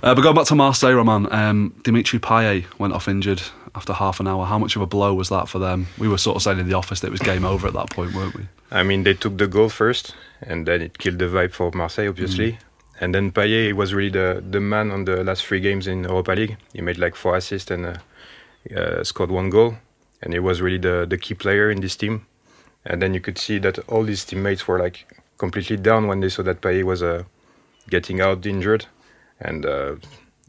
Uh, 0.04 0.16
but 0.16 0.22
going 0.22 0.36
back 0.36 0.46
to 0.48 0.56
Marseille, 0.56 0.94
Romain, 0.94 1.28
um, 1.32 1.76
Dimitri 1.84 2.20
Payet 2.20 2.66
went 2.80 2.94
off 2.94 3.08
injured 3.08 3.42
after 3.76 3.94
half 3.94 4.20
an 4.20 4.28
hour. 4.28 4.46
How 4.46 4.58
much 4.58 4.76
of 4.76 4.82
a 4.82 4.88
blow 4.88 5.14
was 5.14 5.30
that 5.30 5.48
for 5.48 5.60
them? 5.60 5.88
We 5.98 6.08
were 6.08 6.18
sort 6.18 6.38
of 6.38 6.42
saying 6.42 6.60
in 6.60 6.68
the 6.68 6.74
office 6.74 7.02
that 7.02 7.08
it 7.08 7.12
was 7.12 7.20
game 7.20 7.46
over 7.46 7.68
at 7.68 7.74
that 7.74 7.92
point, 7.92 8.14
weren't 8.16 8.36
we? 8.36 8.48
I 8.72 8.84
mean, 8.84 9.04
they 9.04 9.14
took 9.14 9.38
the 9.38 9.48
goal 9.48 9.70
first, 9.70 10.16
and 10.42 10.66
then 10.66 10.82
it 10.82 10.98
killed 10.98 11.20
the 11.20 11.26
vibe 11.26 11.52
for 11.52 11.72
Marseille, 11.72 12.08
obviously. 12.08 12.58
And 13.00 13.14
then 13.14 13.32
Payet 13.32 13.74
was 13.74 13.94
really 13.94 14.12
the, 14.12 14.44
the 14.48 14.62
man 14.62 14.92
on 14.92 15.06
the 15.06 15.24
last 15.24 15.46
three 15.46 15.60
games 15.60 15.88
in 15.88 16.04
Europa 16.04 16.32
League. 16.34 16.58
He 16.74 16.82
made 16.82 16.98
like 16.98 17.16
four 17.16 17.36
assists 17.36 17.72
and 17.72 17.86
uh, 17.86 17.96
uh, 18.76 19.04
scored 19.04 19.32
one 19.32 19.50
goal. 19.50 19.76
And 20.22 20.34
he 20.34 20.40
was 20.40 20.62
really 20.62 20.78
the, 20.78 21.08
the 21.10 21.18
key 21.18 21.34
player 21.34 21.72
in 21.72 21.82
this 21.82 21.96
team. 21.96 22.28
And 22.86 23.02
then 23.02 23.14
you 23.14 23.20
could 23.22 23.38
see 23.38 23.60
that 23.60 23.78
all 23.88 24.04
his 24.06 24.26
teammates 24.26 24.68
were 24.68 24.80
like 24.80 25.06
completely 25.38 25.78
down 25.78 26.08
when 26.08 26.20
they 26.22 26.30
saw 26.30 26.44
that 26.44 26.62
Payet 26.62 26.84
was 26.84 27.02
uh, 27.04 27.24
getting 27.90 28.22
out 28.22 28.46
injured. 28.46 28.86
And 29.40 29.66
uh, 29.66 29.96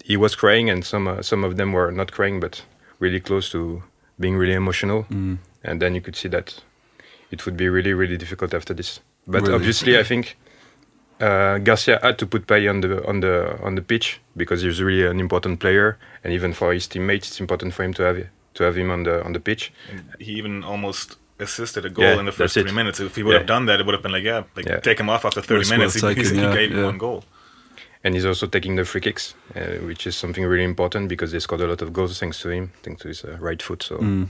he 0.04 0.16
was 0.16 0.34
crying, 0.34 0.70
and 0.70 0.84
some 0.84 1.08
uh, 1.08 1.22
some 1.22 1.44
of 1.44 1.56
them 1.56 1.72
were 1.72 1.90
not 1.92 2.12
crying, 2.12 2.40
but 2.40 2.64
really 2.98 3.20
close 3.20 3.50
to 3.50 3.82
being 4.18 4.36
really 4.36 4.54
emotional. 4.54 5.06
And 5.64 5.80
then 5.80 5.94
you 5.94 6.00
could 6.00 6.16
see 6.16 6.28
that 6.28 6.62
it 7.30 7.46
would 7.46 7.56
be 7.56 7.68
really, 7.68 7.94
really 7.94 8.16
difficult 8.16 8.52
after 8.54 8.74
this. 8.74 9.00
But 9.26 9.42
Really? 9.42 9.54
obviously, 9.54 9.98
I 9.98 10.02
think 10.02 10.36
uh, 11.20 11.58
Garcia 11.58 11.98
had 12.02 12.18
to 12.18 12.26
put 12.26 12.46
Payet 12.46 12.68
on 12.70 12.80
the 12.80 13.06
on 13.08 13.20
the 13.20 13.58
on 13.62 13.74
the 13.76 13.82
pitch 13.82 14.20
because 14.36 14.62
he's 14.62 14.82
really 14.82 15.06
an 15.06 15.20
important 15.20 15.60
player, 15.60 15.96
and 16.24 16.32
even 16.32 16.52
for 16.52 16.72
his 16.72 16.86
teammates, 16.86 17.28
it's 17.28 17.40
important 17.40 17.72
for 17.74 17.84
him 17.84 17.94
to 17.94 18.02
have 18.02 18.26
to 18.54 18.64
have 18.64 18.76
him 18.76 18.90
on 18.90 19.04
the 19.04 19.24
on 19.24 19.32
the 19.32 19.40
pitch. 19.40 19.72
And 19.90 20.02
he 20.18 20.32
even 20.32 20.64
almost 20.64 21.16
assisted 21.42 21.84
a 21.84 21.90
goal 21.90 22.04
Yeah, 22.04 22.18
in 22.18 22.24
the 22.26 22.32
first 22.32 22.54
that's 22.54 22.64
it. 22.64 22.68
three 22.68 22.76
minutes. 22.76 23.00
If 23.00 23.16
he 23.16 23.22
would 23.22 23.32
Yeah. 23.32 23.38
have 23.38 23.46
done 23.46 23.66
that, 23.66 23.80
it 23.80 23.86
would 23.86 23.94
have 23.94 24.02
been 24.02 24.12
like, 24.12 24.24
yeah, 24.24 24.44
like 24.56 24.66
Yeah. 24.66 24.80
take 24.80 24.98
him 25.00 25.08
off 25.10 25.24
after 25.24 25.40
30 25.42 25.58
Risk 25.58 25.70
minutes. 25.70 26.02
worth 26.02 26.16
He, 26.16 26.24
he 26.24 26.40
yeah, 26.40 26.54
gave 26.54 26.70
you 26.72 26.78
yeah. 26.80 26.84
one 26.86 26.98
goal. 26.98 27.24
And 28.04 28.14
he's 28.14 28.24
also 28.26 28.46
taking 28.46 28.74
the 28.76 28.84
free 28.84 29.00
kicks, 29.00 29.34
uh, 29.54 29.60
which 29.86 30.06
is 30.06 30.16
something 30.16 30.44
really 30.44 30.64
important 30.64 31.08
because 31.08 31.30
they 31.32 31.38
scored 31.38 31.60
a 31.60 31.66
lot 31.68 31.82
of 31.82 31.92
goals 31.92 32.18
thanks 32.18 32.40
to 32.42 32.48
him, 32.50 32.72
thanks 32.82 33.02
to 33.02 33.08
his 33.08 33.24
uh, 33.24 33.36
right 33.40 33.62
foot. 33.62 33.82
So 33.82 33.98
Mm. 33.98 34.28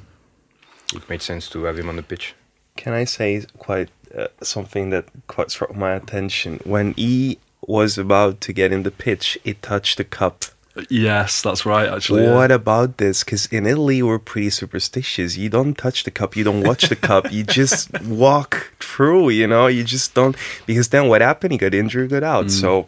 it 0.95 1.09
made 1.09 1.23
sense 1.23 1.49
to 1.51 1.65
have 1.65 1.79
him 1.79 1.89
on 1.89 1.97
the 1.97 2.03
pitch. 2.03 2.35
Can 2.77 2.93
I 2.93 3.05
say 3.05 3.45
quite 3.59 3.89
uh, 4.17 4.27
something 4.43 4.91
that 4.91 5.07
quite 5.27 5.51
struck 5.51 5.75
my 5.75 5.93
attention? 5.93 6.61
When 6.65 6.93
he 6.95 7.39
was 7.67 7.97
about 7.97 8.41
to 8.43 8.53
get 8.53 8.73
in 8.73 8.83
the 8.83 8.91
pitch, 8.91 9.39
he 9.45 9.55
touched 9.55 9.97
the 9.97 10.05
cup. 10.05 10.45
Yes, 10.89 11.43
that's 11.43 11.67
right, 11.67 11.89
actually. 11.89 12.25
yeah. 12.25 12.35
What 12.35 12.51
about 12.51 12.97
this? 12.97 13.23
Because 13.25 13.45
in 13.47 13.67
Italy, 13.67 14.03
we're 14.03 14.19
pretty 14.19 14.49
superstitious. 14.51 15.37
You 15.37 15.51
don't 15.51 15.77
touch 15.77 16.05
the 16.05 16.11
cup, 16.11 16.35
you 16.35 16.45
don't 16.45 16.63
watch 16.63 16.89
the 16.89 16.97
cup, 16.97 17.31
you 17.31 17.45
just 17.45 17.91
walk 18.07 18.73
through, 18.81 19.31
you 19.31 19.47
know? 19.47 19.67
You 19.67 19.85
just 19.85 20.15
don't. 20.15 20.35
Because 20.65 20.89
then 20.89 21.09
what 21.09 21.21
happened? 21.21 21.53
He 21.53 21.59
got 21.59 21.75
injured, 21.75 22.09
got 22.11 22.23
out. 22.23 22.51
So, 22.51 22.87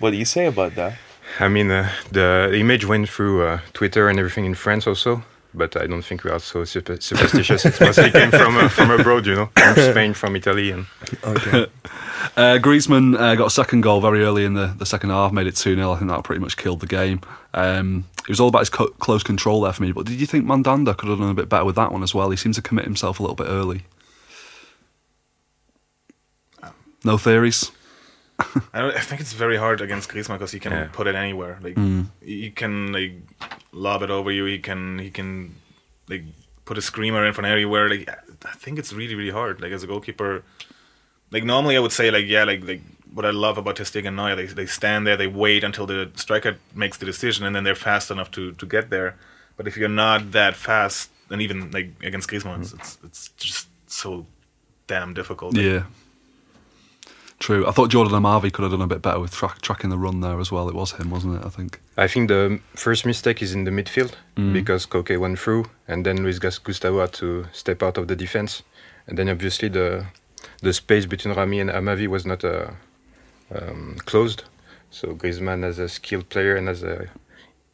what 0.00 0.10
do 0.10 0.16
you 0.18 0.26
say 0.26 0.44
about 0.46 0.74
that? 0.74 0.98
I 1.40 1.48
mean, 1.48 1.70
uh, 1.70 1.88
the 2.10 2.50
image 2.52 2.84
went 2.84 3.08
through 3.08 3.46
uh, 3.46 3.60
Twitter 3.72 4.08
and 4.10 4.18
everything 4.18 4.44
in 4.44 4.54
France 4.54 4.86
also, 4.86 5.22
but 5.54 5.74
I 5.78 5.86
don't 5.86 6.02
think 6.04 6.24
we 6.24 6.30
are 6.30 6.38
so 6.40 6.64
super- 6.64 7.00
superstitious. 7.00 7.64
it 7.64 7.80
mostly 7.80 8.10
came 8.10 8.30
from 8.30 8.58
uh, 8.58 8.68
from 8.68 8.90
abroad, 8.90 9.24
you 9.24 9.34
know, 9.36 9.48
from 9.56 9.76
Spain, 9.76 10.12
from 10.12 10.36
Italy, 10.36 10.72
and 10.72 10.84
Okay. 11.24 11.66
Uh, 12.36 12.58
Griezmann 12.58 13.18
uh, 13.18 13.34
got 13.34 13.46
a 13.46 13.50
second 13.50 13.80
goal 13.80 14.00
very 14.00 14.22
early 14.22 14.44
in 14.44 14.54
the, 14.54 14.74
the 14.78 14.86
second 14.86 15.10
half, 15.10 15.32
made 15.32 15.46
it 15.46 15.56
2 15.56 15.74
0. 15.74 15.92
I 15.92 15.98
think 15.98 16.10
that 16.10 16.22
pretty 16.24 16.40
much 16.40 16.56
killed 16.56 16.80
the 16.80 16.86
game. 16.86 17.20
Um, 17.54 18.04
it 18.20 18.28
was 18.28 18.38
all 18.40 18.48
about 18.48 18.60
his 18.60 18.70
co- 18.70 18.88
close 19.00 19.22
control 19.22 19.62
there 19.62 19.72
for 19.72 19.82
me. 19.82 19.92
But 19.92 20.06
did 20.06 20.20
you 20.20 20.26
think 20.26 20.44
Mandanda 20.46 20.96
could 20.96 21.08
have 21.08 21.18
done 21.18 21.30
a 21.30 21.34
bit 21.34 21.48
better 21.48 21.64
with 21.64 21.76
that 21.76 21.90
one 21.92 22.02
as 22.02 22.14
well? 22.14 22.30
He 22.30 22.36
seemed 22.36 22.54
to 22.54 22.62
commit 22.62 22.84
himself 22.84 23.18
a 23.18 23.22
little 23.22 23.34
bit 23.36 23.48
early. 23.48 23.82
No 27.04 27.18
theories? 27.18 27.72
I, 28.72 28.80
don't, 28.80 28.96
I 28.96 29.00
think 29.00 29.20
it's 29.20 29.32
very 29.32 29.56
hard 29.56 29.80
against 29.80 30.08
Griezmann 30.10 30.34
because 30.38 30.52
he 30.52 30.60
can 30.60 30.72
Yeah. 30.72 30.88
put 30.92 31.06
it 31.06 31.14
anywhere. 31.14 31.58
Like 31.62 31.76
he 32.22 32.50
can 32.50 32.92
like 32.92 33.12
lob 33.72 34.02
it 34.02 34.10
over 34.10 34.30
you. 34.30 34.44
He 34.44 34.58
can 34.58 34.98
he 34.98 35.10
can 35.10 35.54
like 36.08 36.24
put 36.64 36.78
a 36.78 36.82
screamer 36.82 37.24
in 37.26 37.32
from 37.34 37.44
anywhere. 37.44 37.88
Like 37.90 38.08
I 38.44 38.52
think 38.52 38.78
it's 38.78 38.92
really 38.92 39.14
really 39.14 39.30
hard. 39.30 39.60
Like 39.60 39.72
as 39.72 39.82
a 39.82 39.86
goalkeeper, 39.86 40.44
like 41.32 41.44
normally 41.44 41.76
I 41.76 41.80
would 41.80 41.92
say 41.92 42.10
like 42.10 42.26
yeah 42.26 42.44
like 42.44 42.62
like 42.64 42.80
what 43.14 43.26
I 43.26 43.30
love 43.30 43.58
about 43.58 43.76
Ter 43.76 43.84
Stegen 43.84 44.14
now 44.14 44.34
they 44.34 44.46
they 44.46 44.66
stand 44.66 45.06
there 45.06 45.16
they 45.16 45.26
wait 45.26 45.64
until 45.64 45.86
the 45.86 46.10
striker 46.14 46.56
makes 46.74 46.96
the 46.98 47.06
decision 47.06 47.44
and 47.46 47.54
then 47.54 47.64
they're 47.64 47.74
fast 47.90 48.10
enough 48.10 48.30
to 48.32 48.52
to 48.52 48.66
get 48.66 48.90
there. 48.90 49.16
But 49.56 49.66
if 49.68 49.76
you're 49.76 49.88
not 50.06 50.32
that 50.32 50.56
fast, 50.56 51.10
and 51.30 51.42
even 51.42 51.70
like 51.72 51.88
against 52.02 52.28
Griezmann, 52.30 52.60
it's, 52.62 52.72
it's 52.72 52.98
it's 53.04 53.28
just 53.36 53.68
so 53.86 54.24
damn 54.86 55.12
difficult. 55.14 55.56
Yeah. 55.56 55.82
True. 57.38 57.66
I 57.66 57.72
thought 57.72 57.90
Jordan 57.90 58.14
Amavi 58.14 58.52
could 58.52 58.62
have 58.62 58.70
done 58.70 58.82
a 58.82 58.86
bit 58.86 59.02
better 59.02 59.18
with 59.18 59.32
track, 59.32 59.60
tracking 59.62 59.90
the 59.90 59.98
run 59.98 60.20
there 60.20 60.38
as 60.38 60.52
well. 60.52 60.68
It 60.68 60.74
was 60.76 60.92
him, 60.92 61.10
wasn't 61.10 61.40
it? 61.40 61.44
I 61.44 61.48
think. 61.48 61.80
I 61.96 62.06
think 62.06 62.28
the 62.28 62.60
first 62.76 63.04
mistake 63.04 63.42
is 63.42 63.52
in 63.52 63.64
the 63.64 63.70
midfield 63.72 64.12
Mm. 64.36 64.52
because 64.52 64.86
Koke 64.86 65.18
went 65.18 65.38
through, 65.38 65.64
and 65.88 66.06
then 66.06 66.22
Luis 66.22 66.38
Gustavo 66.38 67.00
had 67.00 67.12
to 67.14 67.46
step 67.52 67.82
out 67.82 67.98
of 67.98 68.06
the 68.06 68.14
defense, 68.16 68.62
and 69.06 69.18
then 69.18 69.28
obviously 69.28 69.68
the 69.68 70.06
the 70.62 70.72
space 70.72 71.06
between 71.06 71.34
Rami 71.34 71.60
and 71.60 71.70
Amavi 71.70 72.06
was 72.06 72.24
not 72.24 72.44
uh, 72.44 72.70
um, 73.54 73.96
closed. 74.06 74.44
So 74.90 75.14
Griezmann, 75.14 75.64
as 75.64 75.78
a 75.78 75.88
skilled 75.88 76.28
player 76.28 76.56
and 76.56 76.68
as 76.68 76.82
a 76.82 77.08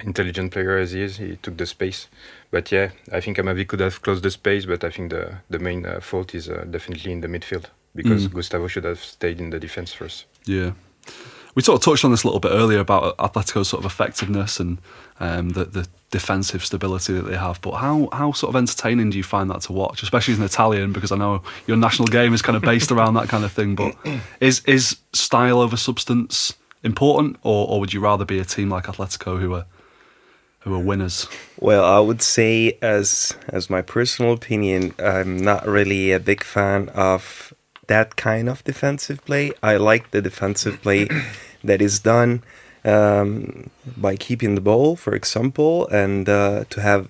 intelligent 0.00 0.52
player 0.52 0.78
as 0.78 0.92
he 0.92 1.02
is, 1.02 1.16
he 1.16 1.36
took 1.36 1.56
the 1.56 1.66
space. 1.66 2.08
But 2.50 2.70
yeah, 2.72 2.90
I 3.12 3.20
think 3.20 3.36
Amavi 3.38 3.66
could 3.66 3.80
have 3.80 4.00
closed 4.02 4.22
the 4.22 4.30
space, 4.30 4.64
but 4.66 4.84
I 4.84 4.90
think 4.90 5.10
the 5.10 5.38
the 5.50 5.58
main 5.58 5.84
uh, 5.86 6.00
fault 6.00 6.34
is 6.34 6.48
uh, 6.48 6.64
definitely 6.70 7.12
in 7.12 7.20
the 7.20 7.28
midfield 7.28 7.66
because 7.94 8.28
Mm. 8.28 8.34
Gustavo 8.34 8.68
should 8.68 8.84
have 8.84 9.00
stayed 9.02 9.40
in 9.40 9.50
the 9.50 9.58
defense 9.58 9.92
first. 9.92 10.26
Yeah. 10.44 10.72
We 11.58 11.62
sort 11.62 11.80
of 11.80 11.84
touched 11.84 12.04
on 12.04 12.12
this 12.12 12.22
a 12.22 12.28
little 12.28 12.38
bit 12.38 12.52
earlier 12.52 12.78
about 12.78 13.16
Atletico's 13.16 13.66
sort 13.66 13.84
of 13.84 13.90
effectiveness 13.90 14.60
and 14.60 14.78
um, 15.18 15.48
the, 15.48 15.64
the 15.64 15.88
defensive 16.12 16.64
stability 16.64 17.12
that 17.14 17.22
they 17.22 17.36
have. 17.36 17.60
But 17.62 17.78
how, 17.78 18.08
how 18.12 18.30
sort 18.30 18.50
of 18.50 18.56
entertaining 18.56 19.10
do 19.10 19.16
you 19.16 19.24
find 19.24 19.50
that 19.50 19.62
to 19.62 19.72
watch, 19.72 20.04
especially 20.04 20.34
as 20.34 20.38
an 20.38 20.44
Italian? 20.44 20.92
Because 20.92 21.10
I 21.10 21.16
know 21.16 21.42
your 21.66 21.76
national 21.76 22.06
game 22.06 22.32
is 22.32 22.42
kind 22.42 22.54
of 22.54 22.62
based 22.62 22.92
around 22.92 23.14
that 23.14 23.28
kind 23.28 23.44
of 23.44 23.50
thing. 23.50 23.74
But 23.74 23.96
is 24.40 24.64
is 24.66 24.98
style 25.12 25.58
over 25.58 25.76
substance 25.76 26.54
important, 26.84 27.38
or, 27.42 27.66
or 27.66 27.80
would 27.80 27.92
you 27.92 27.98
rather 27.98 28.24
be 28.24 28.38
a 28.38 28.44
team 28.44 28.70
like 28.70 28.84
Atletico 28.84 29.40
who 29.40 29.54
are 29.54 29.66
who 30.60 30.72
are 30.72 30.78
winners? 30.78 31.26
Well, 31.58 31.84
I 31.84 31.98
would 31.98 32.22
say, 32.22 32.78
as 32.80 33.34
as 33.48 33.68
my 33.68 33.82
personal 33.82 34.32
opinion, 34.32 34.94
I'm 35.00 35.36
not 35.36 35.66
really 35.66 36.12
a 36.12 36.20
big 36.20 36.44
fan 36.44 36.88
of 36.90 37.52
that 37.88 38.14
kind 38.14 38.48
of 38.48 38.62
defensive 38.62 39.24
play. 39.24 39.50
I 39.60 39.76
like 39.76 40.12
the 40.12 40.22
defensive 40.22 40.80
play 40.82 41.08
that 41.64 41.80
is 41.82 41.98
done 41.98 42.42
um, 42.84 43.70
by 43.96 44.16
keeping 44.16 44.54
the 44.54 44.60
ball, 44.60 44.96
for 44.96 45.14
example, 45.14 45.88
and 45.88 46.28
uh, 46.28 46.64
to 46.70 46.80
have, 46.80 47.08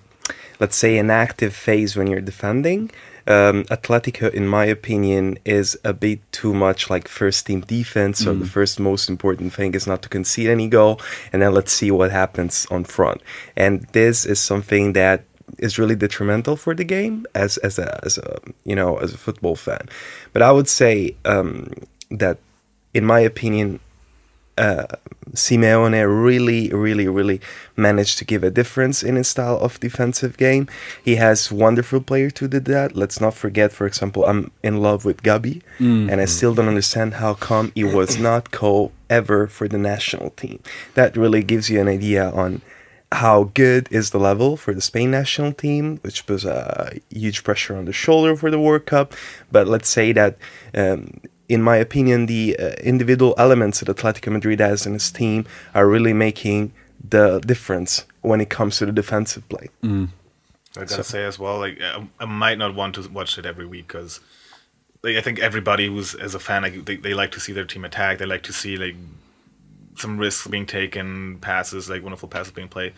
let's 0.59 0.75
say, 0.75 0.97
an 0.97 1.09
active 1.09 1.53
phase 1.53 1.95
when 1.95 2.07
you're 2.07 2.21
defending. 2.21 2.91
Um, 3.27 3.63
Atletico, 3.65 4.33
in 4.33 4.47
my 4.47 4.65
opinion, 4.65 5.37
is 5.45 5.77
a 5.83 5.93
bit 5.93 6.19
too 6.31 6.53
much 6.53 6.89
like 6.89 7.07
first 7.07 7.45
team 7.45 7.61
defense. 7.61 8.17
So 8.19 8.33
the 8.33 8.47
first 8.47 8.79
most 8.79 9.07
important 9.07 9.53
thing 9.53 9.75
is 9.75 9.85
not 9.85 10.01
to 10.01 10.09
concede 10.09 10.49
any 10.49 10.67
goal, 10.67 10.99
and 11.31 11.41
then 11.41 11.53
let's 11.53 11.71
see 11.71 11.91
what 11.91 12.09
happens 12.09 12.65
on 12.71 12.85
front. 12.85 13.21
And 13.55 13.83
this 13.91 14.25
is 14.25 14.39
something 14.39 14.93
that 14.93 15.25
is 15.59 15.77
really 15.77 15.95
detrimental 15.95 16.55
for 16.55 16.73
the 16.73 16.83
game 16.83 17.25
as 17.35 17.57
as 17.57 17.77
a 17.77 17.99
as 18.03 18.17
a 18.17 18.39
you 18.65 18.75
know 18.75 18.97
as 18.97 19.13
a 19.13 19.17
football 19.17 19.55
fan. 19.55 19.87
But 20.33 20.41
I 20.41 20.51
would 20.51 20.67
say 20.67 21.15
um, 21.25 21.71
that, 22.09 22.39
in 22.93 23.05
my 23.05 23.19
opinion, 23.19 23.79
uh, 24.59 24.85
Simeone 25.33 26.23
really, 26.23 26.69
really, 26.69 27.07
really 27.07 27.39
managed 27.77 28.17
to 28.17 28.25
give 28.25 28.43
a 28.43 28.51
difference 28.51 29.03
in 29.03 29.15
his 29.15 29.27
style 29.27 29.57
of 29.57 29.79
defensive 29.79 30.37
game. 30.37 30.67
He 31.03 31.15
has 31.15 31.51
wonderful 31.51 32.01
players 32.01 32.33
who 32.39 32.47
did 32.47 32.65
that. 32.65 32.95
Let's 32.95 33.21
not 33.21 33.33
forget, 33.33 33.71
for 33.71 33.87
example, 33.87 34.25
I'm 34.25 34.51
in 34.63 34.81
love 34.81 35.05
with 35.05 35.23
Gabi, 35.23 35.61
and 36.09 36.19
I 36.21 36.25
still 36.25 36.53
don't 36.53 36.67
understand 36.67 37.15
how 37.15 37.35
come 37.35 37.71
he 37.73 37.83
was 37.83 38.17
not 38.29 38.51
called 38.51 38.91
ever 39.09 39.47
for 39.47 39.67
the 39.67 39.77
national 39.77 40.31
team. 40.31 40.59
That 40.95 41.15
really 41.15 41.43
gives 41.43 41.69
you 41.69 41.79
an 41.79 41.87
idea 41.87 42.29
on 42.31 42.61
how 43.11 43.45
good 43.55 43.87
is 43.91 44.11
the 44.11 44.19
level 44.19 44.55
for 44.55 44.73
the 44.73 44.81
Spain 44.81 45.09
national 45.11 45.53
team, 45.53 45.97
which 46.03 46.25
puts 46.27 46.43
a 46.45 46.99
huge 47.09 47.43
pressure 47.43 47.75
on 47.75 47.85
the 47.85 47.93
shoulder 47.93 48.35
for 48.35 48.51
the 48.51 48.59
World 48.59 48.85
Cup. 48.85 49.13
But 49.51 49.67
let's 49.67 49.89
say 49.89 50.11
that, 50.13 50.37
um, 50.75 51.21
in 51.49 51.63
my 51.63 51.75
opinion, 51.77 52.27
the 52.27 52.55
uh, 52.57 52.69
individual 52.83 53.33
elements 53.37 53.79
that 53.79 53.89
Atletico 53.89 54.31
Madrid 54.31 54.59
has 54.59 54.85
in 54.85 54.93
his 54.93 55.11
team 55.11 55.45
are 55.73 55.87
really 55.87 56.13
making 56.13 56.71
the 57.03 57.39
difference 57.39 58.05
when 58.21 58.39
it 58.39 58.49
comes 58.49 58.77
to 58.77 58.85
the 58.85 58.91
defensive 58.91 59.47
play. 59.49 59.67
I 60.77 60.81
gotta 60.85 61.03
say 61.03 61.25
as 61.25 61.39
well, 61.39 61.57
like 61.57 61.81
I, 61.81 62.07
I 62.19 62.25
might 62.25 62.59
not 62.59 62.75
want 62.75 62.95
to 62.95 63.09
watch 63.09 63.37
it 63.39 63.45
every 63.45 63.65
week 63.65 63.87
because, 63.87 64.19
like, 65.01 65.15
I 65.15 65.21
think 65.21 65.39
everybody 65.39 65.87
who's 65.87 66.13
as 66.13 66.35
a 66.35 66.39
fan, 66.39 66.61
like, 66.61 66.85
they, 66.85 66.97
they 66.97 67.15
like 67.15 67.31
to 67.31 67.39
see 67.39 67.51
their 67.53 67.65
team 67.65 67.83
attack. 67.83 68.19
They 68.19 68.27
like 68.27 68.43
to 68.43 68.53
see 68.53 68.77
like 68.77 68.95
some 69.97 70.19
risks 70.19 70.47
being 70.47 70.67
taken, 70.67 71.39
passes, 71.39 71.89
like 71.89 72.03
wonderful 72.03 72.29
passes 72.29 72.51
being 72.53 72.67
played. 72.69 72.93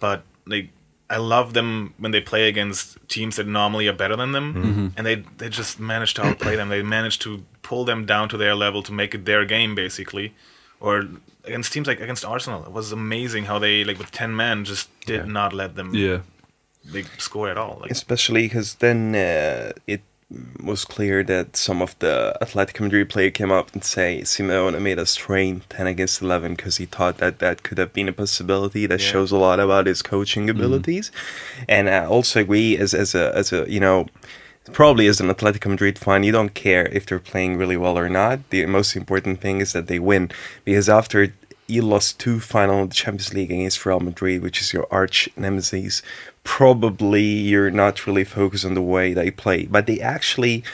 But 0.00 0.22
like, 0.46 0.70
I 1.10 1.18
love 1.18 1.52
them 1.52 1.92
when 1.98 2.12
they 2.12 2.20
play 2.20 2.48
against 2.48 2.96
teams 3.08 3.36
that 3.36 3.46
normally 3.46 3.86
are 3.88 3.92
better 3.92 4.16
than 4.16 4.32
them, 4.32 4.92
and 4.96 5.06
they 5.06 5.16
they 5.36 5.50
just 5.50 5.78
manage 5.78 6.14
to 6.14 6.24
outplay 6.24 6.56
them. 6.56 6.68
They 6.70 6.82
manage 6.82 7.18
to 7.20 7.44
pull 7.70 7.84
them 7.90 8.00
down 8.12 8.26
to 8.32 8.36
their 8.42 8.54
level 8.64 8.80
to 8.88 8.92
make 9.00 9.12
it 9.16 9.22
their 9.30 9.44
game, 9.54 9.72
basically. 9.84 10.26
Or 10.86 10.94
against 11.48 11.72
teams 11.72 11.86
like 11.90 12.00
against 12.06 12.24
Arsenal, 12.34 12.60
it 12.68 12.72
was 12.80 12.92
amazing 12.92 13.44
how 13.50 13.58
they 13.64 13.74
like 13.88 13.98
with 14.02 14.10
ten 14.20 14.32
men 14.44 14.64
just 14.72 14.88
did 15.10 15.26
not 15.38 15.50
let 15.60 15.70
them 15.78 15.88
Yeah. 15.94 16.18
they 16.94 17.04
score 17.18 17.48
at 17.52 17.58
all. 17.62 17.74
Like 17.82 17.90
especially 17.98 18.42
because 18.48 18.70
then 18.86 18.98
uh, 19.14 19.72
it 19.94 20.00
was 20.70 20.84
clear 20.94 21.24
that 21.24 21.46
some 21.56 21.82
of 21.86 21.92
the 21.98 22.14
Athletic 22.44 22.80
Madrid 22.80 23.06
player 23.12 23.30
came 23.40 23.52
up 23.58 23.66
and 23.74 23.82
say 23.84 24.20
Simeone 24.32 24.80
made 24.88 24.98
us 25.04 25.12
train 25.26 25.62
10 25.68 25.86
against 25.94 26.22
11 26.22 26.54
because 26.54 26.76
he 26.80 26.86
thought 26.86 27.16
that 27.18 27.34
that 27.40 27.56
could 27.64 27.78
have 27.78 27.92
been 27.92 28.08
a 28.08 28.12
possibility 28.12 28.86
that 28.86 29.00
Yeah. 29.00 29.12
shows 29.12 29.32
a 29.32 29.36
lot 29.46 29.58
about 29.66 29.86
his 29.92 30.02
coaching 30.02 30.48
abilities 30.56 31.06
and 31.68 31.84
I 31.88 32.06
also 32.16 32.40
agree 32.40 32.70
as, 32.84 32.94
as 32.94 33.14
a 33.14 33.24
as 33.40 33.52
a 33.52 33.60
you 33.74 33.80
know 33.86 34.06
probably 34.72 35.06
as 35.06 35.20
an 35.20 35.28
Atletico 35.28 35.70
Madrid 35.70 35.98
fan. 35.98 36.22
You 36.22 36.32
don't 36.32 36.54
care 36.54 36.86
if 36.86 37.06
they're 37.06 37.18
playing 37.18 37.56
really 37.56 37.76
well 37.76 37.98
or 37.98 38.08
not. 38.08 38.50
The 38.50 38.66
most 38.66 38.96
important 38.96 39.40
thing 39.40 39.60
is 39.60 39.72
that 39.72 39.86
they 39.86 39.98
win. 39.98 40.30
Because 40.64 40.88
after 40.88 41.32
you 41.70 41.82
lost 41.82 42.18
two 42.18 42.40
final 42.40 42.88
Champions 42.88 43.32
League 43.32 43.50
against 43.50 43.86
Real 43.86 44.00
Madrid, 44.00 44.42
which 44.42 44.60
is 44.60 44.72
your 44.72 44.86
arch 44.90 45.28
nemesis. 45.36 46.02
Probably 46.42 47.22
you're 47.22 47.70
not 47.70 48.06
really 48.06 48.24
focused 48.24 48.64
on 48.64 48.74
the 48.74 48.82
way 48.82 49.14
they 49.14 49.30
play, 49.30 49.66
but 49.66 49.86
they 49.86 50.00
actually 50.00 50.64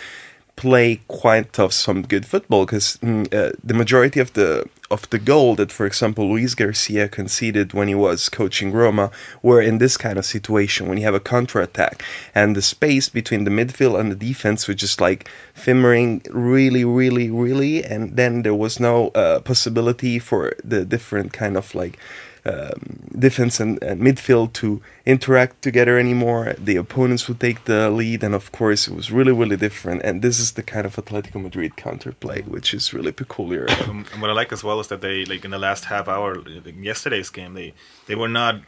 play 0.56 1.00
quite 1.06 1.58
of 1.58 1.72
some 1.72 2.00
good 2.02 2.24
football 2.24 2.64
because 2.64 2.98
uh, 3.02 3.52
the 3.62 3.74
majority 3.74 4.20
of 4.20 4.32
the 4.32 4.66
of 4.90 5.08
the 5.10 5.18
goal 5.18 5.56
that, 5.56 5.72
for 5.72 5.86
example, 5.86 6.28
Luis 6.28 6.54
Garcia 6.54 7.08
conceded 7.08 7.72
when 7.72 7.88
he 7.88 7.94
was 7.94 8.28
coaching 8.28 8.72
Roma 8.72 9.10
were 9.42 9.60
in 9.60 9.78
this 9.78 9.96
kind 9.96 10.18
of 10.18 10.24
situation 10.24 10.88
when 10.88 10.98
you 10.98 11.04
have 11.04 11.14
a 11.14 11.20
counter 11.20 11.60
attack 11.60 12.04
and 12.34 12.54
the 12.54 12.62
space 12.62 13.08
between 13.08 13.44
the 13.44 13.50
midfield 13.50 13.98
and 13.98 14.10
the 14.10 14.16
defense 14.16 14.68
was 14.68 14.76
just 14.76 15.00
like 15.00 15.28
fimmering 15.54 16.22
really, 16.30 16.84
really, 16.84 17.30
really, 17.30 17.84
and 17.84 18.16
then 18.16 18.42
there 18.42 18.54
was 18.54 18.78
no 18.78 19.08
uh, 19.08 19.40
possibility 19.40 20.18
for 20.18 20.54
the 20.62 20.84
different 20.84 21.32
kind 21.32 21.56
of 21.56 21.74
like 21.74 21.98
um, 22.46 23.00
defense 23.18 23.58
and, 23.60 23.82
and 23.82 24.00
midfield 24.00 24.52
to 24.54 24.80
interact 25.04 25.62
together 25.62 25.98
anymore. 25.98 26.54
The 26.58 26.76
opponents 26.76 27.26
would 27.28 27.40
take 27.40 27.64
the 27.64 27.90
lead, 27.90 28.22
and 28.22 28.34
of 28.34 28.52
course, 28.52 28.86
it 28.88 28.94
was 28.94 29.10
really, 29.10 29.32
really 29.32 29.56
different. 29.56 30.02
And 30.02 30.22
this 30.22 30.38
is 30.38 30.52
the 30.52 30.62
kind 30.62 30.86
of 30.86 30.96
Atletico 30.96 31.42
Madrid 31.42 31.72
counterplay, 31.76 32.46
which 32.46 32.72
is 32.72 32.94
really 32.94 33.12
peculiar. 33.12 33.66
And 33.86 34.20
what 34.20 34.30
I 34.30 34.34
like 34.34 34.52
as 34.52 34.62
well 34.62 34.78
is 34.80 34.88
that 34.88 35.00
they 35.00 35.24
like 35.24 35.44
in 35.44 35.50
the 35.50 35.58
last 35.58 35.86
half 35.86 36.06
hour, 36.08 36.36
like 36.36 36.76
yesterday's 36.80 37.30
game, 37.30 37.54
they 37.54 37.74
they 38.06 38.14
were 38.14 38.28
not 38.28 38.60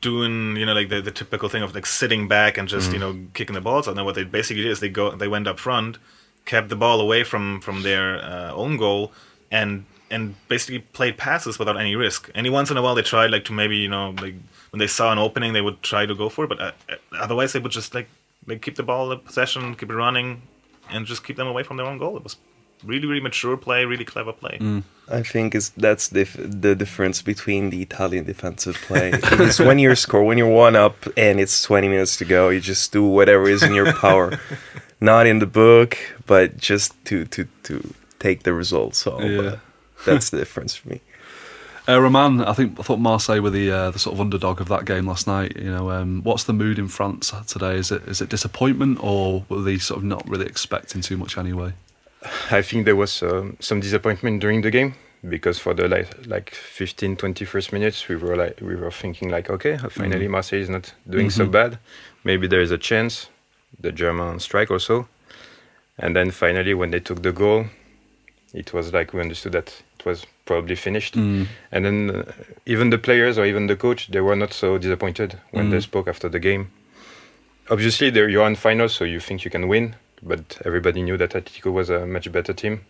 doing 0.00 0.56
you 0.56 0.64
know 0.64 0.72
like 0.72 0.88
the, 0.88 1.02
the 1.02 1.10
typical 1.10 1.48
thing 1.48 1.62
of 1.62 1.74
like 1.74 1.84
sitting 1.84 2.28
back 2.28 2.56
and 2.56 2.68
just 2.68 2.92
you 2.92 2.98
know 2.98 3.18
kicking 3.34 3.54
the 3.54 3.60
balls 3.60 3.88
out. 3.88 3.96
Now 3.96 4.04
what 4.04 4.14
they 4.14 4.24
basically 4.24 4.62
did 4.62 4.72
is 4.72 4.80
they 4.80 4.88
go 4.88 5.14
they 5.14 5.28
went 5.28 5.46
up 5.46 5.58
front, 5.58 5.98
kept 6.44 6.68
the 6.68 6.76
ball 6.76 7.00
away 7.00 7.24
from 7.24 7.60
from 7.60 7.82
their 7.82 8.18
uh, 8.22 8.52
own 8.52 8.76
goal, 8.76 9.12
and 9.50 9.84
and 10.10 10.34
basically 10.48 10.80
played 10.80 11.16
passes 11.16 11.58
without 11.58 11.76
any 11.78 11.96
risk. 11.96 12.30
Any 12.34 12.50
once 12.50 12.70
in 12.70 12.76
a 12.76 12.82
while 12.82 12.94
they 12.94 13.02
tried 13.02 13.30
like 13.30 13.44
to 13.46 13.52
maybe 13.52 13.76
you 13.76 13.88
know 13.88 14.10
like 14.20 14.34
when 14.70 14.78
they 14.78 14.86
saw 14.86 15.12
an 15.12 15.18
opening 15.18 15.52
they 15.52 15.60
would 15.62 15.82
try 15.82 16.06
to 16.06 16.14
go 16.14 16.28
for 16.28 16.44
it, 16.44 16.48
but 16.48 16.60
uh, 16.60 16.72
uh, 16.88 16.94
otherwise 17.18 17.52
they 17.52 17.58
would 17.60 17.72
just 17.72 17.94
like 17.94 18.08
like 18.46 18.62
keep 18.62 18.76
the 18.76 18.82
ball 18.82 19.10
in 19.12 19.18
possession, 19.20 19.74
keep 19.74 19.90
it 19.90 19.94
running, 19.94 20.42
and 20.90 21.06
just 21.06 21.24
keep 21.24 21.36
them 21.36 21.46
away 21.48 21.62
from 21.62 21.76
their 21.76 21.86
own 21.86 21.98
goal. 21.98 22.16
It 22.16 22.24
was 22.24 22.36
really 22.84 23.06
really 23.06 23.20
mature 23.22 23.56
play, 23.56 23.84
really 23.84 24.04
clever 24.04 24.32
play. 24.32 24.58
I 25.08 25.22
think 25.22 25.54
is 25.54 25.70
that's 25.70 26.08
the 26.08 26.24
the 26.24 26.74
difference 26.74 27.22
between 27.22 27.70
the 27.70 27.80
Italian 27.82 28.24
defensive 28.24 28.76
play. 28.86 29.12
Because 29.12 29.58
when 29.68 29.78
you're 29.78 29.96
score, 29.96 30.24
when 30.24 30.38
you're 30.38 30.48
one 30.48 30.76
up 30.76 30.96
and 31.16 31.40
it's 31.40 31.62
20 31.62 31.88
minutes 31.88 32.16
to 32.18 32.24
go, 32.24 32.48
you 32.48 32.60
just 32.60 32.92
do 32.92 33.04
whatever 33.04 33.48
is 33.48 33.62
in 33.62 33.74
your 33.74 33.92
power, 33.94 34.38
not 35.00 35.26
in 35.26 35.38
the 35.38 35.46
book, 35.46 35.96
but 36.26 36.56
just 36.56 36.92
to 37.06 37.24
to 37.26 37.46
to 37.64 37.94
take 38.18 38.42
the 38.42 38.52
result. 38.52 38.94
So 38.94 39.20
Yeah. 39.20 39.40
uh, 39.40 39.56
that's 40.04 40.30
the 40.30 40.38
difference 40.38 40.74
for 40.76 40.88
me. 40.90 41.00
Uh, 41.88 42.00
Romain, 42.00 42.40
I 42.40 42.52
think 42.52 42.80
I 42.80 42.82
thought 42.82 42.98
Marseille 42.98 43.40
were 43.40 43.50
the 43.50 43.70
uh, 43.70 43.90
the 43.92 43.98
sort 44.00 44.14
of 44.14 44.20
underdog 44.20 44.60
of 44.60 44.66
that 44.66 44.86
game 44.86 45.06
last 45.06 45.28
night. 45.28 45.56
You 45.56 45.70
know, 45.70 45.92
um, 45.92 46.20
what's 46.24 46.42
the 46.42 46.52
mood 46.52 46.80
in 46.80 46.88
France 46.88 47.32
today? 47.46 47.76
Is 47.76 47.92
it 47.92 48.02
is 48.08 48.20
it 48.20 48.28
disappointment 48.28 48.98
or 49.00 49.44
were 49.48 49.62
they 49.62 49.78
sort 49.78 49.98
of 49.98 50.04
not 50.04 50.28
really 50.28 50.46
expecting 50.46 51.00
too 51.00 51.16
much 51.16 51.38
anyway? 51.38 51.74
I 52.50 52.62
think 52.62 52.86
there 52.86 52.96
was 52.96 53.22
um, 53.22 53.56
some 53.60 53.78
disappointment 53.78 54.40
during 54.40 54.62
the 54.62 54.70
game 54.72 54.96
because 55.28 55.60
for 55.60 55.74
the 55.74 55.88
like, 55.88 56.26
like 56.26 56.50
15 56.50 57.16
20 57.16 57.44
first 57.44 57.72
minutes 57.72 58.08
we 58.08 58.16
were 58.16 58.36
like 58.36 58.60
we 58.60 58.76
were 58.76 58.90
thinking 58.90 59.28
like 59.28 59.50
okay 59.50 59.76
finally 59.90 60.28
Marseille 60.28 60.60
is 60.60 60.68
not 60.68 60.92
doing 61.08 61.30
so 61.30 61.46
bad 61.46 61.78
maybe 62.22 62.46
there 62.46 62.60
is 62.60 62.70
a 62.70 62.78
chance 62.78 63.28
the 63.80 63.90
German 63.90 64.38
strike 64.38 64.70
also 64.70 65.08
and 65.98 66.14
then 66.14 66.30
finally 66.30 66.74
when 66.74 66.90
they 66.90 67.00
took 67.00 67.22
the 67.22 67.32
goal 67.32 67.66
it 68.52 68.72
was 68.72 68.92
like 68.92 69.12
we 69.12 69.20
understood 69.20 69.52
that 69.52 69.82
was 70.06 70.24
probably 70.46 70.76
finished. 70.76 71.16
And 71.16 71.46
then 71.70 72.10
uh, 72.10 72.32
even 72.64 72.88
the 72.90 72.98
players 72.98 73.36
or 73.38 73.44
even 73.44 73.66
the 73.66 73.76
coach, 73.76 74.08
they 74.08 74.20
were 74.20 74.36
not 74.36 74.52
so 74.54 74.78
disappointed 74.78 75.38
when 75.50 75.68
they 75.70 75.80
spoke 75.80 76.08
after 76.08 76.28
the 76.30 76.38
game. 76.38 76.70
Obviously, 77.68 78.10
they're, 78.10 78.28
you're 78.28 78.44
on 78.44 78.54
final, 78.54 78.88
so 78.88 79.04
you 79.04 79.18
think 79.20 79.44
you 79.44 79.50
can 79.50 79.66
win, 79.68 79.96
but 80.22 80.58
everybody 80.64 81.02
knew 81.02 81.16
that 81.16 81.30
Atletico 81.30 81.72
was 81.72 81.90
a 81.90 82.06
much 82.06 82.30
better 82.30 82.52
team, 82.54 82.80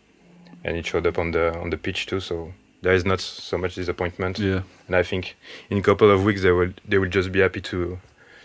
and 0.64 0.76
it 0.76 0.86
showed 0.86 1.06
up 1.06 1.18
on 1.18 1.30
the 1.32 1.58
on 1.58 1.70
the 1.70 1.78
pitch 1.78 2.04
too. 2.06 2.20
So 2.20 2.52
there 2.82 2.92
is 2.94 3.04
not 3.04 3.20
so 3.20 3.56
much 3.56 3.74
disappointment. 3.74 4.38
Yeah. 4.38 4.60
And 4.86 4.94
I 4.94 5.02
think 5.02 5.34
in 5.70 5.78
a 5.78 5.82
couple 5.82 6.10
of 6.10 6.24
weeks 6.24 6.42
they 6.42 6.52
will 6.52 6.72
they 6.88 6.98
will 6.98 7.08
just 7.08 7.32
be 7.32 7.40
happy 7.40 7.62
to 7.62 7.98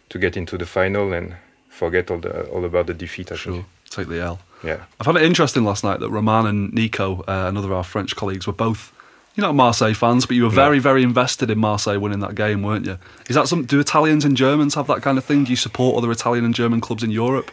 to 0.10 0.20
get 0.20 0.38
into 0.38 0.58
the 0.58 0.66
final 0.66 1.12
and 1.13 1.36
forget 1.70 2.10
all 2.10 2.20
the 2.20 2.44
all 2.50 2.63
about 2.66 2.88
the 2.88 2.94
defeat. 2.94 3.32
I 3.32 3.36
Sure. 3.36 3.54
think. 3.54 3.66
Take 3.90 4.08
the 4.08 4.22
L. 4.22 4.40
Yeah. 4.63 4.84
I 5.00 5.03
found 5.03 5.18
it 5.18 5.24
interesting 5.24 5.63
last 5.63 5.84
night 5.84 6.00
that 6.00 6.10
Romain 6.10 6.46
and 6.46 6.74
Nico, 6.74 7.22
uh, 7.22 7.46
another 7.48 7.68
of 7.68 7.74
our 7.74 7.84
French 7.84 8.15
colleagues, 8.15 8.48
were 8.48 8.53
both. 8.53 8.94
You're 9.36 9.48
not 9.48 9.56
Marseille 9.56 9.94
fans, 9.94 10.25
but 10.25 10.36
you 10.36 10.44
were 10.44 10.50
very, 10.50 10.80
very 10.80 11.03
invested 11.03 11.50
in 11.50 11.58
Marseille 11.58 11.98
winning 11.98 12.20
that 12.20 12.36
game, 12.36 12.63
weren't 12.63 12.86
you? 12.86 13.00
Is 13.30 13.36
that 13.36 13.48
some? 13.48 13.63
Do 13.63 13.80
Italians 13.80 14.25
and 14.25 14.36
Germans 14.36 14.75
have 14.75 14.88
that 14.88 15.01
kind 15.01 15.18
of 15.18 15.24
thing? 15.24 15.46
Do 15.46 15.51
you 15.51 15.56
support 15.56 15.98
other 15.98 16.12
Italian 16.12 16.44
and 16.44 16.53
German 16.53 16.82
clubs 16.82 17.01
in 17.01 17.12
Europe? 17.12 17.50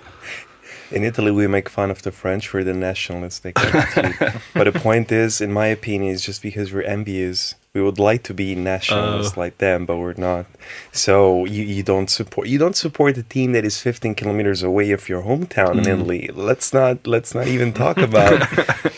In 0.91 1.05
Italy, 1.05 1.31
we 1.31 1.47
make 1.47 1.69
fun 1.69 1.91
of 1.91 2.03
the 2.03 2.11
French 2.11 2.49
for 2.49 2.65
the 2.65 2.73
nationalistic 2.73 3.59
attitude. 3.59 4.41
but 4.55 4.65
the 4.65 4.79
point 4.79 5.13
is, 5.13 5.41
in 5.41 5.53
my 5.53 5.67
opinion, 5.67 6.15
is 6.15 6.23
just 6.23 6.43
because 6.43 6.73
we're 6.73 6.83
envious. 6.83 7.55
We 7.79 7.85
would 7.85 8.01
like 8.01 8.25
to 8.25 8.35
be 8.35 8.57
nationalists 8.57 9.35
Oh. 9.37 9.41
like 9.41 9.59
them, 9.59 9.87
but 9.87 9.99
we're 9.99 10.19
not. 10.31 10.47
So 10.91 11.45
you, 11.45 11.63
you 11.63 11.85
don't 11.85 12.11
support 12.11 12.49
you 12.49 12.59
don't 12.59 12.77
support 12.77 13.17
a 13.17 13.23
team 13.23 13.53
that 13.53 13.65
is 13.65 13.81
15 13.81 14.17
kilometers 14.17 14.65
away 14.65 14.91
of 14.91 15.09
your 15.09 15.23
hometown 15.23 15.79
in 15.79 15.85
mm. 15.85 15.95
Italy. 15.95 16.31
Let's 16.35 16.73
not 16.73 17.07
let's 17.07 17.37
not 17.37 17.47
even 17.47 17.73
talk 17.73 17.97
about 18.11 18.43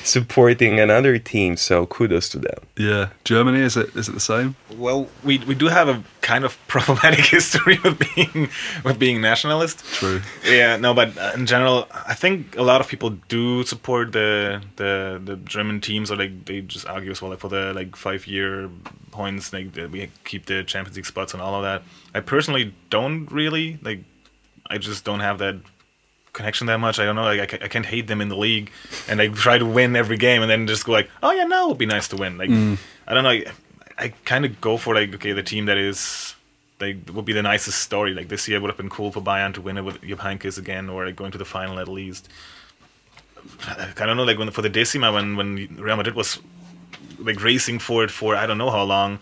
supporting 0.03 0.81
another 0.81 1.19
team. 1.19 1.57
So 1.59 1.85
kudos 1.85 2.31
to 2.31 2.39
them. 2.39 2.61
Yeah, 2.79 3.09
Germany 3.25 3.61
is 3.61 3.77
it? 3.77 3.95
Is 3.95 4.09
it 4.09 4.13
the 4.13 4.27
same? 4.35 4.57
Well, 4.85 5.09
we 5.23 5.39
we 5.51 5.55
do 5.55 5.69
have 5.69 5.89
a 5.89 6.03
kind 6.21 6.45
of 6.45 6.59
problematic 6.69 7.25
history 7.27 7.79
with 7.83 7.99
being 8.15 8.49
with 8.85 8.99
being 8.99 9.21
nationalist. 9.21 9.85
True. 9.85 10.21
Yeah, 10.45 10.77
no, 10.77 10.95
but 10.95 11.17
in 11.35 11.47
general, 11.47 11.89
I 11.93 12.15
think 12.15 12.57
a 12.57 12.63
lot 12.63 12.81
of 12.81 12.89
people 12.89 13.11
do 13.29 13.65
support 13.65 14.13
the 14.13 14.63
the 14.77 15.21
the 15.25 15.37
German 15.37 15.81
teams, 15.81 16.11
or 16.11 16.17
like 16.17 16.45
they 16.45 16.61
just 16.61 16.87
argue 16.87 17.11
as 17.11 17.23
well 17.23 17.31
like, 17.31 17.41
for 17.41 17.49
the 17.49 17.73
like 17.75 17.97
five 17.97 18.27
year 18.27 18.71
points, 19.11 19.53
like 19.53 19.75
we 19.75 20.11
keep 20.25 20.47
the 20.47 20.65
Champions 20.65 20.97
League 20.97 21.07
spots 21.07 21.35
and 21.35 21.43
all 21.43 21.55
of 21.55 21.63
that. 21.63 21.83
I 22.15 22.21
personally 22.21 22.75
don't 22.91 23.31
really 23.31 23.79
like. 23.83 24.05
I 24.69 24.79
just 24.79 25.05
don't 25.05 25.21
have 25.21 25.39
that 25.39 25.57
connection 26.33 26.69
that 26.69 26.79
much. 26.79 26.99
I 26.99 27.05
don't 27.05 27.17
know. 27.17 27.25
Like 27.25 27.55
I, 27.55 27.65
I 27.65 27.69
can't 27.69 27.87
hate 27.87 28.07
them 28.07 28.21
in 28.21 28.29
the 28.29 28.37
league, 28.37 28.71
and 29.09 29.19
like 29.19 29.35
try 29.35 29.59
to 29.59 29.67
win 29.67 29.97
every 29.97 30.17
game, 30.17 30.43
and 30.43 30.51
then 30.51 30.67
just 30.67 30.85
go 30.85 30.93
like, 30.93 31.11
oh 31.23 31.33
yeah, 31.33 31.45
now 31.45 31.67
it 31.67 31.69
would 31.69 31.79
be 31.79 31.87
nice 31.87 32.09
to 32.09 32.17
win. 32.17 32.39
Like 32.39 32.51
mm. 32.51 32.79
I 33.07 33.15
don't 33.15 33.25
know. 33.25 33.31
I, 33.31 33.45
I 34.01 34.09
kind 34.25 34.45
of 34.45 34.61
go 34.61 34.77
for 34.77 34.95
like 34.95 35.15
okay, 35.15 35.33
the 35.33 35.43
team 35.43 35.67
that 35.67 35.79
is 35.79 36.35
like 36.81 36.97
would 37.13 37.25
be 37.25 37.33
the 37.33 37.43
nicest 37.43 37.79
story. 37.83 38.15
Like 38.15 38.29
this 38.29 38.49
year 38.49 38.61
would 38.61 38.71
have 38.71 38.77
been 38.77 38.89
cool 38.89 39.13
for 39.13 39.21
Bayern 39.21 39.53
to 39.55 39.61
win 39.61 39.77
it 39.77 39.83
with 39.83 40.01
Jupp 40.03 40.21
Heynckes 40.21 40.59
again, 40.59 40.89
or 40.89 41.05
like 41.07 41.17
going 41.17 41.33
to 41.33 41.39
the 41.39 41.45
final 41.45 41.79
at 41.79 41.89
least. 41.89 42.29
I 43.99 44.07
don't 44.07 44.17
know. 44.17 44.25
Like 44.25 44.39
when 44.39 44.51
for 44.51 44.63
the 44.63 44.69
Decima, 44.69 45.13
when 45.13 45.37
when 45.37 45.77
Real 45.77 45.97
Madrid 45.97 46.17
was 46.17 46.41
like 47.19 47.43
racing 47.43 47.79
for 47.79 48.05
it 48.05 48.11
for 48.11 48.35
I 48.35 48.47
don't 48.47 48.59
know 48.59 48.71
how 48.71 48.83
long. 48.83 49.19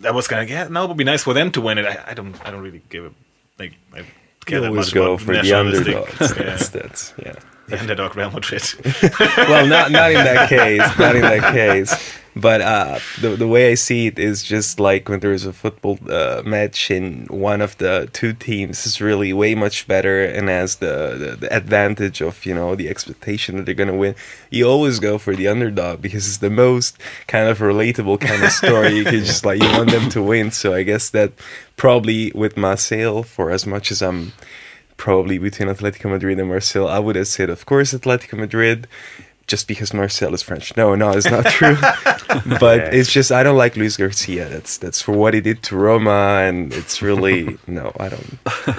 That 0.00 0.12
was 0.12 0.26
kind 0.26 0.42
of 0.42 0.50
yeah. 0.50 0.68
Now 0.68 0.84
it 0.84 0.88
would 0.88 0.96
be 0.96 1.04
nice 1.04 1.22
for 1.22 1.32
them 1.32 1.50
to 1.52 1.60
win 1.60 1.78
it. 1.78 1.86
I, 1.86 2.04
I 2.08 2.14
don't. 2.14 2.34
I 2.46 2.50
don't 2.50 2.62
really 2.62 2.82
give 2.90 3.04
it. 3.04 3.12
Like 3.58 3.74
I 3.94 4.04
care 4.44 4.58
You 4.58 4.60
that 4.62 4.68
always 4.68 4.86
much 4.86 4.94
go 4.94 5.16
for 5.16 5.32
the 5.32 5.52
underdogs. 5.52 6.20
yeah. 6.20 6.42
That's 6.42 6.68
that's 6.68 7.14
yeah. 7.18 7.34
The 7.68 7.80
underdog 7.80 8.16
Real 8.16 8.30
Madrid. 8.30 8.62
well, 9.38 9.66
not 9.66 9.90
not 9.90 10.10
in 10.10 10.24
that 10.24 10.48
case, 10.56 10.98
not 10.98 11.16
in 11.16 11.22
that 11.22 11.52
case. 11.52 12.18
But 12.34 12.62
uh, 12.62 12.98
the 13.20 13.36
the 13.36 13.46
way 13.46 13.70
I 13.70 13.74
see 13.74 14.06
it 14.06 14.18
is 14.18 14.42
just 14.42 14.80
like 14.80 15.08
when 15.08 15.20
there's 15.20 15.44
a 15.44 15.52
football 15.52 15.98
uh, 16.08 16.42
match 16.46 16.90
and 16.90 17.28
one 17.28 17.60
of 17.60 17.76
the 17.76 18.08
two 18.14 18.32
teams 18.32 18.86
is 18.86 19.02
really 19.02 19.34
way 19.34 19.54
much 19.54 19.86
better 19.86 20.24
and 20.24 20.48
has 20.48 20.76
the, 20.76 21.16
the, 21.18 21.36
the 21.36 21.54
advantage 21.54 22.22
of 22.22 22.46
you 22.46 22.54
know 22.54 22.74
the 22.74 22.88
expectation 22.88 23.56
that 23.56 23.66
they're 23.66 23.74
gonna 23.74 23.94
win. 23.94 24.14
You 24.48 24.66
always 24.66 24.98
go 24.98 25.18
for 25.18 25.36
the 25.36 25.46
underdog 25.46 26.00
because 26.00 26.26
it's 26.26 26.38
the 26.38 26.48
most 26.48 26.96
kind 27.26 27.50
of 27.50 27.58
relatable 27.58 28.20
kind 28.20 28.42
of 28.42 28.50
story. 28.50 28.96
you 28.96 29.04
can 29.04 29.24
just 29.24 29.44
like 29.44 29.62
you 29.62 29.70
want 29.72 29.90
them 29.90 30.08
to 30.10 30.22
win. 30.22 30.52
So 30.52 30.72
I 30.72 30.84
guess 30.84 31.10
that 31.10 31.32
probably 31.76 32.32
with 32.34 32.56
Marseille, 32.56 33.22
for 33.24 33.50
as 33.50 33.66
much 33.66 33.92
as 33.92 34.00
I'm 34.00 34.32
probably 35.02 35.36
between 35.36 35.68
Atletico 35.68 36.08
Madrid 36.08 36.38
and 36.38 36.48
Marseille, 36.48 36.86
I 36.86 37.00
would 37.04 37.16
have 37.16 37.26
said, 37.26 37.50
of 37.50 37.66
course, 37.66 37.92
Atletico 37.92 38.38
Madrid, 38.38 38.86
just 39.48 39.66
because 39.66 39.92
Marseille 39.92 40.32
is 40.32 40.42
French. 40.42 40.76
No, 40.76 40.94
no, 40.94 41.10
it's 41.10 41.28
not 41.36 41.44
true. 41.46 41.76
but 42.64 42.78
Yeah. 42.78 42.98
it's 42.98 43.10
just 43.18 43.32
I 43.32 43.42
don't 43.42 43.56
like 43.64 43.74
Luis 43.76 43.96
Garcia. 43.96 44.44
That's 44.48 44.78
that's 44.78 45.00
for 45.02 45.12
what 45.22 45.34
he 45.34 45.40
did 45.40 45.58
to 45.64 45.72
Roma, 45.76 46.20
and 46.48 46.72
it's 46.72 47.02
really 47.02 47.58
no, 47.66 47.90
I 48.04 48.08
don't 48.14 48.30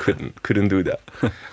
couldn't 0.04 0.42
couldn't 0.46 0.70
do 0.70 0.82
that. 0.90 1.02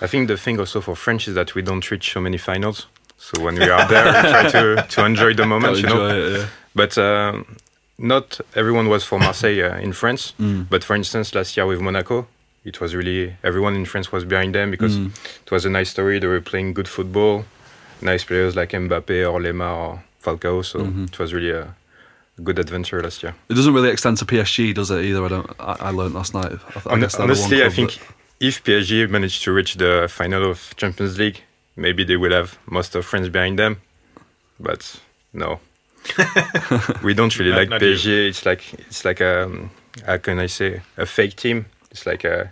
I 0.05 0.07
think 0.11 0.29
the 0.29 0.37
thing 0.37 0.57
also 0.57 0.79
for 0.81 0.95
French 0.95 1.27
is 1.27 1.33
that 1.35 1.53
we 1.55 1.61
don't 1.69 1.85
reach 1.91 2.13
so 2.13 2.21
many 2.21 2.37
finals. 2.37 2.87
So 3.17 3.33
when 3.45 3.55
we 3.55 3.69
are 3.77 3.85
there, 3.93 4.05
we 4.05 4.29
try 4.35 4.49
to, 4.55 4.85
to 4.95 5.05
enjoy 5.05 5.33
the 5.35 5.45
moment, 5.45 5.77
you 5.81 5.87
know. 5.91 6.07
It, 6.07 6.31
yeah. 6.37 6.45
But 6.73 6.97
um, 6.97 7.57
not 7.97 8.39
everyone 8.55 8.87
was 8.89 9.03
for 9.03 9.19
Marseille 9.19 9.61
uh, 9.69 9.77
in 9.87 9.91
France. 9.93 10.33
Mm. 10.39 10.67
But 10.69 10.81
for 10.83 10.95
instance, 10.95 11.35
last 11.35 11.55
year 11.55 11.67
with 11.67 11.81
Monaco, 11.81 12.25
it 12.63 12.79
was 12.79 12.93
really 12.95 13.35
everyone 13.43 13.75
in 13.75 13.85
France 13.85 14.11
was 14.11 14.23
behind 14.25 14.53
them 14.55 14.71
because 14.71 14.95
Mm. 14.97 15.11
it 15.45 15.51
was 15.51 15.65
a 15.65 15.69
nice 15.69 15.89
story. 15.89 16.19
They 16.19 16.27
were 16.27 16.41
playing 16.41 16.73
good 16.73 16.87
football, 16.87 17.45
nice 18.01 18.23
players 18.23 18.55
like 18.55 18.69
Mbappe 18.71 19.31
or 19.31 19.39
Lemar 19.39 19.75
or 19.77 20.03
Falcao. 20.23 20.63
So 20.63 20.79
Mm-hmm. 20.79 21.03
it 21.05 21.19
was 21.19 21.33
really 21.33 21.51
a 21.51 21.73
good 22.43 22.59
adventure 22.59 23.01
last 23.03 23.23
year. 23.23 23.33
It 23.49 23.55
doesn't 23.55 23.73
really 23.73 23.89
extend 23.89 24.17
to 24.17 24.25
PSG, 24.25 24.73
does 24.73 24.89
it? 24.91 25.03
Either 25.05 25.25
I 25.25 25.27
don't. 25.27 25.49
I, 25.59 25.75
I 25.87 25.91
learned 25.91 26.13
last 26.13 26.33
night. 26.33 26.51
I, 26.51 26.79
I 26.79 26.89
Hon- 26.91 26.99
guess 27.01 27.13
they're 27.15 27.23
honestly, 27.23 27.57
I 27.57 27.69
club 27.69 27.73
think 27.73 27.99
if 28.39 28.63
PSG 28.63 29.07
managed 29.09 29.43
to 29.43 29.51
reach 29.51 29.75
the 29.75 30.07
final 30.09 30.49
of 30.49 30.73
Champions 30.77 31.17
League, 31.19 31.41
maybe 31.75 32.03
they 32.03 32.17
will 32.17 32.31
have 32.31 32.57
most 32.65 32.95
of 32.95 33.05
France 33.05 33.29
behind 33.29 33.57
them. 33.59 33.81
But 34.59 34.99
no, 35.33 35.59
we 37.03 37.13
don't 37.13 37.37
really 37.37 37.51
Not- 37.51 37.57
like 37.59 37.69
not 37.69 37.81
you. 37.81 37.95
PSG. 37.95 38.29
It's 38.29 38.45
like 38.45 38.73
it's 38.73 39.03
like 39.05 39.19
a 39.21 39.49
how 40.05 40.17
can 40.17 40.39
I 40.39 40.47
say 40.47 40.81
a 40.97 41.05
fake 41.05 41.35
team. 41.35 41.65
It's 41.91 42.05
like 42.05 42.23
a 42.23 42.51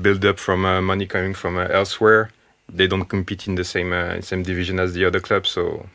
build 0.00 0.24
up 0.24 0.38
from 0.38 0.64
uh, 0.64 0.80
money 0.82 1.06
coming 1.06 1.34
from 1.34 1.56
uh, 1.56 1.66
elsewhere. 1.70 2.30
They 2.68 2.86
don't 2.86 3.04
compete 3.08 3.46
in 3.48 3.54
the 3.56 3.64
same 3.64 3.92
uh, 3.92 4.20
same 4.20 4.42
division 4.42 4.78
as 4.80 4.92
the 4.94 5.04
other 5.04 5.20
clubs, 5.20 5.50
so 5.50 5.86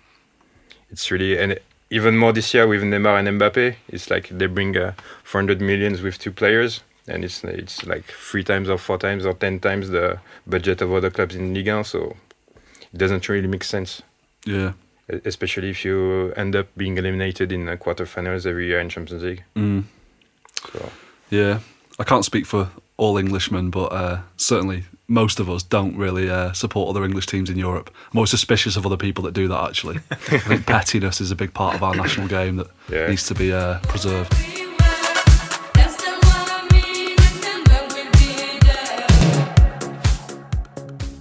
it's 0.91 1.11
really 1.11 1.37
and 1.37 1.59
even 1.89 2.17
more 2.17 2.33
this 2.33 2.53
year 2.53 2.67
with 2.67 2.81
Neymar 2.83 3.19
and 3.19 3.39
Mbappe. 3.39 3.75
It's 3.89 4.09
like 4.09 4.29
they 4.29 4.47
bring 4.47 4.75
uh, 4.77 4.93
400 5.23 5.61
millions 5.61 6.01
with 6.01 6.17
two 6.19 6.31
players, 6.31 6.83
and 7.07 7.23
it's 7.23 7.43
it's 7.43 7.85
like 7.85 8.05
three 8.05 8.43
times 8.43 8.69
or 8.69 8.77
four 8.77 8.97
times 8.97 9.25
or 9.25 9.33
ten 9.33 9.59
times 9.59 9.89
the 9.89 10.19
budget 10.47 10.81
of 10.81 10.91
other 10.93 11.09
clubs 11.09 11.35
in 11.35 11.53
Ligue 11.53 11.67
1. 11.69 11.83
So 11.85 12.15
it 12.93 12.97
doesn't 12.97 13.27
really 13.29 13.47
make 13.47 13.63
sense, 13.63 14.01
Yeah. 14.45 14.71
especially 15.25 15.69
if 15.69 15.83
you 15.85 16.31
end 16.35 16.55
up 16.55 16.67
being 16.77 16.97
eliminated 16.97 17.51
in 17.51 17.67
uh, 17.69 17.75
quarterfinals 17.77 18.45
every 18.45 18.67
year 18.67 18.79
in 18.79 18.89
Champions 18.89 19.23
League. 19.23 19.43
Mm. 19.55 19.83
So 20.73 20.91
Yeah, 21.29 21.59
I 21.99 22.03
can't 22.03 22.25
speak 22.25 22.45
for 22.45 22.69
all 22.97 23.17
Englishmen, 23.17 23.69
but 23.69 23.91
uh, 23.91 24.19
certainly 24.37 24.83
most 25.07 25.39
of 25.39 25.49
us 25.49 25.61
don't 25.63 25.95
really 25.97 26.29
uh, 26.29 26.51
support 26.53 26.89
other 26.89 27.03
English 27.05 27.27
teams 27.27 27.49
in 27.49 27.57
Europe. 27.57 27.89
I'm 28.11 28.17
always 28.17 28.31
suspicious 28.31 28.75
of 28.75 28.85
other 28.85 28.97
people 28.97 29.23
that 29.25 29.33
do 29.33 29.47
that. 29.47 29.63
Actually, 29.69 29.97
I 30.11 30.15
think 30.39 30.65
pettiness 30.67 31.21
is 31.21 31.29
a 31.31 31.35
big 31.35 31.53
part 31.53 31.75
of 31.75 31.83
our 31.83 31.95
national 31.95 32.27
game 32.27 32.55
that 32.55 32.67
Yeah. 32.89 33.07
needs 33.07 33.27
to 33.27 33.35
be 33.35 33.51
uh, 33.53 33.79
preserved. 33.81 34.33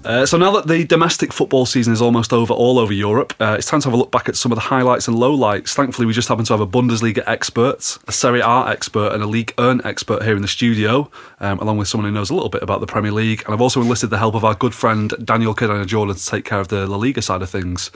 Uh, 0.04 0.26
so 0.26 0.36
now 0.36 0.50
that 0.50 0.68
the 0.68 0.84
domestic 0.84 1.32
football 1.32 1.64
season 1.64 1.92
is 1.92 2.02
almost 2.02 2.32
over 2.32 2.52
all 2.52 2.78
over 2.78 2.92
Europe, 2.92 3.32
uh, 3.40 3.56
it's 3.58 3.66
time 3.66 3.80
to 3.80 3.86
have 3.88 3.94
a 3.94 3.96
look 3.96 4.10
back 4.10 4.28
at 4.28 4.36
some 4.36 4.52
of 4.52 4.56
the 4.56 4.62
highlights 4.62 5.08
and 5.08 5.16
lowlights. 5.16 5.72
Thankfully, 5.72 6.06
we 6.06 6.12
just 6.12 6.28
happen 6.28 6.44
to 6.44 6.52
have 6.52 6.60
a 6.60 6.66
Bundesliga 6.66 7.22
expert, 7.26 7.98
a 8.06 8.12
Serie 8.12 8.40
A 8.40 8.66
expert, 8.68 9.12
and 9.12 9.22
a 9.22 9.26
Ligue 9.26 9.54
1 9.56 9.80
expert 9.86 10.22
here 10.22 10.36
in 10.36 10.42
the 10.42 10.48
studio, 10.48 11.10
um, 11.40 11.58
along 11.58 11.78
with 11.78 11.88
someone 11.88 12.10
who 12.10 12.14
knows 12.14 12.28
a 12.28 12.34
little 12.34 12.50
bit 12.50 12.62
about 12.62 12.80
the 12.80 12.86
Premier 12.86 13.12
League. 13.12 13.42
And 13.46 13.54
I've 13.54 13.62
also 13.62 13.80
enlisted 13.80 14.10
the 14.10 14.18
help 14.18 14.34
of 14.34 14.44
our 14.44 14.54
good 14.54 14.74
friend 14.74 15.14
Daniel 15.24 15.54
Cadena 15.54 15.86
Jordan 15.86 16.14
to 16.14 16.26
take 16.26 16.44
care 16.44 16.60
of 16.60 16.68
the 16.68 16.86
La 16.86 16.98
Liga 16.98 17.22
side 17.22 17.40
of 17.40 17.48
things. 17.48 17.90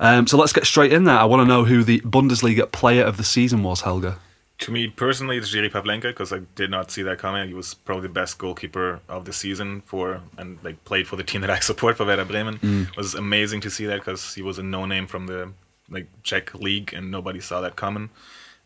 Um, 0.00 0.26
so 0.26 0.36
let's 0.36 0.52
get 0.52 0.66
straight 0.66 0.92
in 0.92 1.04
there. 1.04 1.18
I 1.18 1.24
want 1.24 1.42
to 1.42 1.46
know 1.46 1.64
who 1.64 1.84
the 1.84 2.00
Bundesliga 2.00 2.70
player 2.72 3.04
of 3.04 3.18
the 3.18 3.24
season 3.24 3.62
was, 3.62 3.82
Helge. 3.82 4.14
To 4.62 4.70
me 4.70 4.88
personally, 4.88 5.36
it's 5.36 5.52
Jiri 5.52 5.70
Pavlenka 5.70 6.02
because 6.02 6.32
I 6.32 6.40
did 6.54 6.70
not 6.70 6.90
see 6.90 7.02
that 7.02 7.18
coming. 7.18 7.46
He 7.48 7.54
was 7.54 7.74
probably 7.74 8.02
the 8.02 8.14
best 8.14 8.38
goalkeeper 8.38 9.00
of 9.08 9.24
the 9.24 9.32
season 9.32 9.82
for 9.82 10.20
and 10.38 10.58
like 10.62 10.82
played 10.84 11.06
for 11.08 11.16
the 11.16 11.24
team 11.30 11.40
that 11.40 11.50
I 11.50 11.58
support 11.58 11.96
for 11.96 12.06
Werder 12.06 12.24
Bremen. 12.24 12.58
Mm. 12.58 12.88
It 12.88 12.96
was 12.96 13.14
amazing 13.14 13.60
to 13.62 13.70
see 13.70 13.86
that 13.86 13.98
because 13.98 14.34
he 14.34 14.42
was 14.42 14.58
a 14.58 14.62
no 14.62 14.86
name 14.86 15.06
from 15.06 15.26
the 15.26 15.52
like 15.90 16.06
Czech 16.22 16.54
league 16.54 16.92
and 16.94 17.10
nobody 17.10 17.40
saw 17.40 17.60
that 17.60 17.76
coming. 17.76 18.10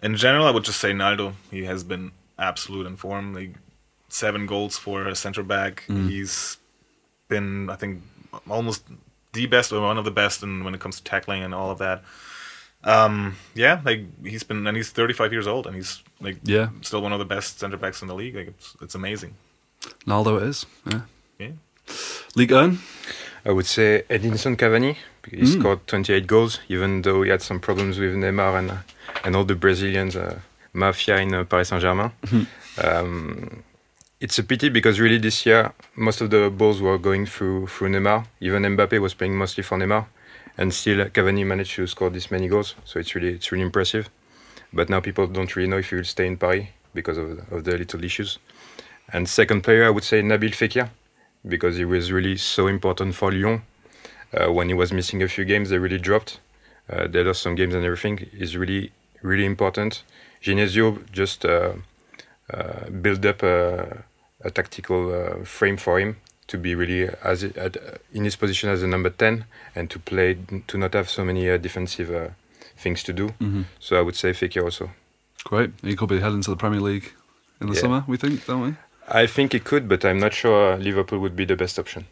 In 0.02 0.16
general, 0.16 0.46
I 0.46 0.50
would 0.50 0.64
just 0.64 0.80
say 0.80 0.92
Naldo. 0.92 1.32
He 1.50 1.64
has 1.64 1.82
been 1.82 2.12
absolute 2.38 2.86
in 2.86 2.96
form. 2.96 3.34
Like 3.34 3.54
seven 4.08 4.46
goals 4.46 4.76
for 4.76 5.06
a 5.06 5.16
center 5.16 5.42
back. 5.42 5.84
Mm. 5.88 6.10
He's 6.10 6.58
been, 7.28 7.70
I 7.70 7.76
think, 7.76 8.02
almost 8.48 8.84
the 9.32 9.46
best 9.46 9.72
or 9.72 9.80
one 9.80 9.98
of 9.98 10.04
the 10.04 10.10
best 10.10 10.42
in, 10.42 10.62
when 10.62 10.74
it 10.74 10.80
comes 10.80 10.96
to 10.98 11.04
tackling 11.04 11.42
and 11.42 11.54
all 11.54 11.70
of 11.70 11.78
that. 11.78 12.02
Um, 12.86 13.34
yeah, 13.54 13.80
like 13.84 14.00
he's 14.24 14.44
been 14.44 14.66
and 14.66 14.76
he's 14.76 14.90
35 14.90 15.32
years 15.32 15.46
old 15.46 15.66
and 15.66 15.74
he's 15.76 16.02
like 16.20 16.36
Yeah. 16.44 16.68
still 16.82 17.02
one 17.02 17.12
of 17.12 17.18
the 17.18 17.24
best 17.34 17.58
center 17.58 17.76
backs 17.76 18.00
in 18.02 18.08
the 18.08 18.14
league. 18.14 18.36
Like 18.36 18.48
it's 18.48 18.76
it's 18.80 18.94
amazing. 18.94 19.34
Naldo 20.06 20.36
it 20.36 20.42
is. 20.44 20.66
Yeah. 20.86 21.00
Yeah. 21.38 21.50
Ligue 22.36 22.52
1? 22.52 22.78
I 23.44 23.50
would 23.52 23.66
say 23.66 24.02
Edinson 24.08 24.56
Cavani. 24.56 24.96
He 25.30 25.36
Mm. 25.42 25.58
scored 25.60 25.86
28 25.86 26.26
goals, 26.26 26.60
even 26.68 27.02
though 27.02 27.22
he 27.22 27.30
had 27.30 27.42
some 27.42 27.58
problems 27.60 27.98
with 27.98 28.14
Neymar 28.14 28.58
and 28.58 28.70
uh, 28.70 28.76
and 29.24 29.34
all 29.36 29.44
the 29.44 29.54
Brazilians 29.56 30.14
uh, 30.16 30.38
mafia 30.72 31.16
in 31.18 31.34
uh, 31.34 31.44
Paris 31.44 31.68
Saint 31.68 31.82
Germain. 31.82 32.10
Mm-hmm. 32.22 32.44
Um, 32.84 33.62
it's 34.20 34.38
a 34.38 34.42
pity 34.42 34.68
because 34.68 35.00
really 35.00 35.18
this 35.18 35.46
year 35.46 35.72
most 35.94 36.20
of 36.20 36.28
the 36.30 36.50
balls 36.50 36.80
were 36.80 36.98
going 36.98 37.24
through 37.26 37.66
through 37.68 37.88
Neymar. 37.90 38.26
Even 38.40 38.62
Mbappe 38.64 39.00
was 39.00 39.14
playing 39.14 39.34
mostly 39.38 39.62
for 39.64 39.78
Neymar, 39.78 40.04
and 40.58 40.72
still 40.72 41.04
Cavani 41.06 41.44
managed 41.44 41.74
to 41.76 41.86
score 41.86 42.10
this 42.10 42.30
many 42.30 42.48
goals. 42.48 42.74
So 42.84 42.98
it's 42.98 43.14
really 43.14 43.34
it's 43.34 43.52
really 43.52 43.64
impressive. 43.64 44.08
But 44.72 44.88
now 44.88 45.00
people 45.00 45.26
don't 45.26 45.54
really 45.54 45.68
know 45.68 45.78
if 45.78 45.90
he 45.90 45.96
will 45.96 46.04
stay 46.04 46.26
in 46.26 46.36
Paris 46.36 46.66
because 46.94 47.18
of 47.18 47.52
of 47.52 47.64
the 47.64 47.76
little 47.76 48.04
issues. 48.04 48.38
And 49.12 49.28
second 49.28 49.62
player, 49.62 49.84
I 49.86 49.90
would 49.90 50.04
say 50.04 50.22
Nabil 50.22 50.54
Fekir 50.54 50.90
because 51.46 51.76
he 51.76 51.84
was 51.84 52.10
really 52.10 52.36
so 52.36 52.66
important 52.66 53.14
for 53.14 53.30
Lyon. 53.30 53.62
Uh, 54.32 54.52
when 54.52 54.68
he 54.68 54.74
was 54.74 54.92
missing 54.92 55.22
a 55.22 55.28
few 55.28 55.44
games, 55.44 55.70
they 55.70 55.78
really 55.78 55.98
dropped. 55.98 56.40
Uh, 56.90 57.06
they 57.06 57.22
lost 57.22 57.42
some 57.42 57.54
games 57.54 57.74
and 57.74 57.84
everything. 57.84 58.26
Is 58.32 58.56
really, 58.56 58.92
really 59.22 59.44
important. 59.44 60.02
Genesio 60.42 60.98
just 61.12 61.44
uh, 61.44 61.74
uh, 62.52 62.90
built 62.90 63.24
up 63.24 63.42
a, 63.42 64.04
a 64.40 64.50
tactical 64.50 65.14
uh, 65.14 65.44
frame 65.44 65.76
for 65.76 66.00
him 66.00 66.16
to 66.48 66.58
be 66.58 66.74
really 66.74 67.08
as 67.22 67.42
at, 67.44 67.76
in 68.12 68.24
his 68.24 68.36
position 68.36 68.70
as 68.70 68.82
a 68.82 68.86
number 68.86 69.10
ten 69.10 69.44
and 69.74 69.90
to 69.90 69.98
play 69.98 70.38
to 70.68 70.78
not 70.78 70.92
have 70.94 71.08
so 71.08 71.24
many 71.24 71.50
uh, 71.50 71.56
defensive 71.56 72.10
uh, 72.10 72.28
things 72.76 73.02
to 73.04 73.12
do. 73.12 73.34
So 73.80 73.96
I 73.98 74.02
would 74.02 74.16
say 74.16 74.30
Fekir 74.32 74.62
also. 74.64 74.90
Great. 75.44 75.70
He 75.82 75.94
could 75.96 76.08
be 76.08 76.20
heading 76.20 76.42
to 76.42 76.50
the 76.50 76.56
Premier 76.56 76.80
League 76.80 77.12
in 77.60 77.68
the 77.68 77.74
Yeah. 77.74 77.80
summer, 77.80 78.04
we 78.06 78.16
think, 78.16 78.44
don't 78.46 78.60
we? 78.62 78.74
I 79.08 79.26
think 79.26 79.52
he 79.52 79.60
could, 79.60 79.88
but 79.88 80.04
I'm 80.04 80.18
not 80.18 80.34
sure 80.34 80.76
Liverpool 80.76 81.18
would 81.20 81.36
be 81.36 81.44
the 81.44 81.56
best 81.56 81.78
option. 81.78 82.06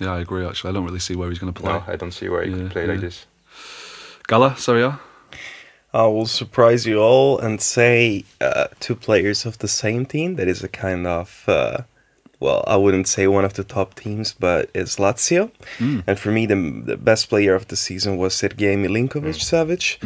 Yeah, 0.00 0.14
I 0.14 0.20
agree, 0.20 0.44
actually. 0.46 0.70
I 0.70 0.74
don't 0.74 0.84
really 0.84 0.98
see 1.00 1.14
where 1.16 1.28
he's 1.28 1.38
going 1.38 1.52
to 1.52 1.60
play. 1.60 1.72
No, 1.72 1.84
I 1.86 1.96
don't 1.96 2.12
see 2.12 2.28
where 2.28 2.42
he 2.44 2.50
Yeah, 2.50 2.56
could 2.56 2.70
play 2.70 2.86
like 2.86 3.00
this. 3.00 3.26
Gala, 4.26 4.56
Serie 4.56 4.92
I 5.94 6.02
will 6.06 6.26
surprise 6.26 6.86
you 6.86 6.98
all 7.00 7.38
and 7.38 7.60
say 7.60 8.24
uh, 8.40 8.66
two 8.80 8.94
players 8.94 9.46
of 9.46 9.58
the 9.58 9.68
same 9.68 10.04
team. 10.04 10.36
That 10.36 10.46
is 10.48 10.62
a 10.62 10.68
kind 10.68 11.06
of, 11.06 11.44
uh, 11.48 11.78
well, 12.40 12.62
I 12.66 12.76
wouldn't 12.76 13.08
say 13.08 13.26
one 13.26 13.44
of 13.44 13.54
the 13.54 13.64
top 13.64 13.94
teams, 13.94 14.32
but 14.32 14.70
it's 14.74 14.96
Lazio. 14.96 15.50
And 16.06 16.18
for 16.18 16.30
me, 16.30 16.46
the, 16.46 16.54
the 16.84 16.96
best 16.96 17.28
player 17.28 17.54
of 17.54 17.66
the 17.68 17.76
season 17.76 18.16
was 18.16 18.34
Sergei 18.34 18.76
Milinkovic 18.76 19.38
Savic. 19.38 19.98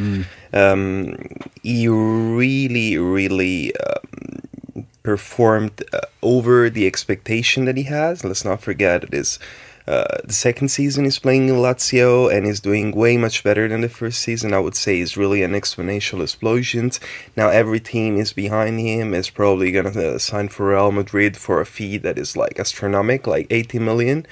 Um, 0.55 1.17
he 1.63 1.89
really, 1.89 2.97
really 2.97 3.75
um, 3.77 4.87
performed 5.03 5.83
uh, 5.93 6.01
over 6.23 6.71
the 6.71 6.87
expectation 6.87 7.67
that 7.67 7.77
he 7.77 7.85
has. 7.85 8.25
Let's 8.25 8.45
not 8.45 8.63
forget 8.63 9.05
it 9.05 9.13
is 9.15 9.39
uh, 9.87 10.19
the 10.25 10.33
second 10.33 10.69
season 10.69 11.05
he's 11.05 11.19
playing 11.19 11.49
in 11.49 11.57
Lazio 11.57 12.33
and 12.33 12.47
is 12.47 12.61
doing 12.61 12.93
way 12.93 13.17
much 13.17 13.43
better 13.43 13.67
than 13.69 13.81
the 13.81 13.89
first 13.89 14.21
season. 14.21 14.55
I 14.55 14.61
would 14.61 14.77
say 14.77 15.01
is 15.01 15.17
really 15.17 15.43
an 15.43 15.53
exponential 15.53 16.23
explosion. 16.23 16.93
Now 17.37 17.49
every 17.49 17.81
team 17.81 18.17
is 18.17 18.33
behind 18.33 18.79
him. 18.81 19.15
Is 19.15 19.31
probably 19.31 19.73
gonna 19.73 19.91
uh, 19.91 20.19
sign 20.19 20.49
for 20.49 20.69
Real 20.69 20.93
Madrid 20.93 21.37
for 21.37 21.61
a 21.61 21.67
fee 21.67 21.99
that 21.99 22.19
is 22.19 22.37
like 22.37 22.61
astronomical, 22.61 23.33
like 23.33 23.47
80 23.51 23.79
million. 23.81 24.27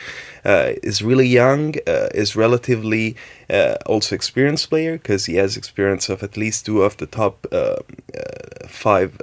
Uh, 0.45 0.73
is 0.83 1.03
really 1.03 1.27
young. 1.27 1.75
Uh, 1.87 2.09
is 2.15 2.37
relatively 2.37 3.17
uh, 3.49 3.75
also 3.87 4.15
experienced 4.15 4.71
player 4.71 4.93
because 4.93 5.27
he 5.27 5.35
has 5.35 5.57
experience 5.57 6.09
of 6.09 6.23
at 6.23 6.37
least 6.37 6.67
two 6.67 6.83
of 6.83 6.97
the 6.99 7.07
top 7.07 7.47
five. 8.69 9.21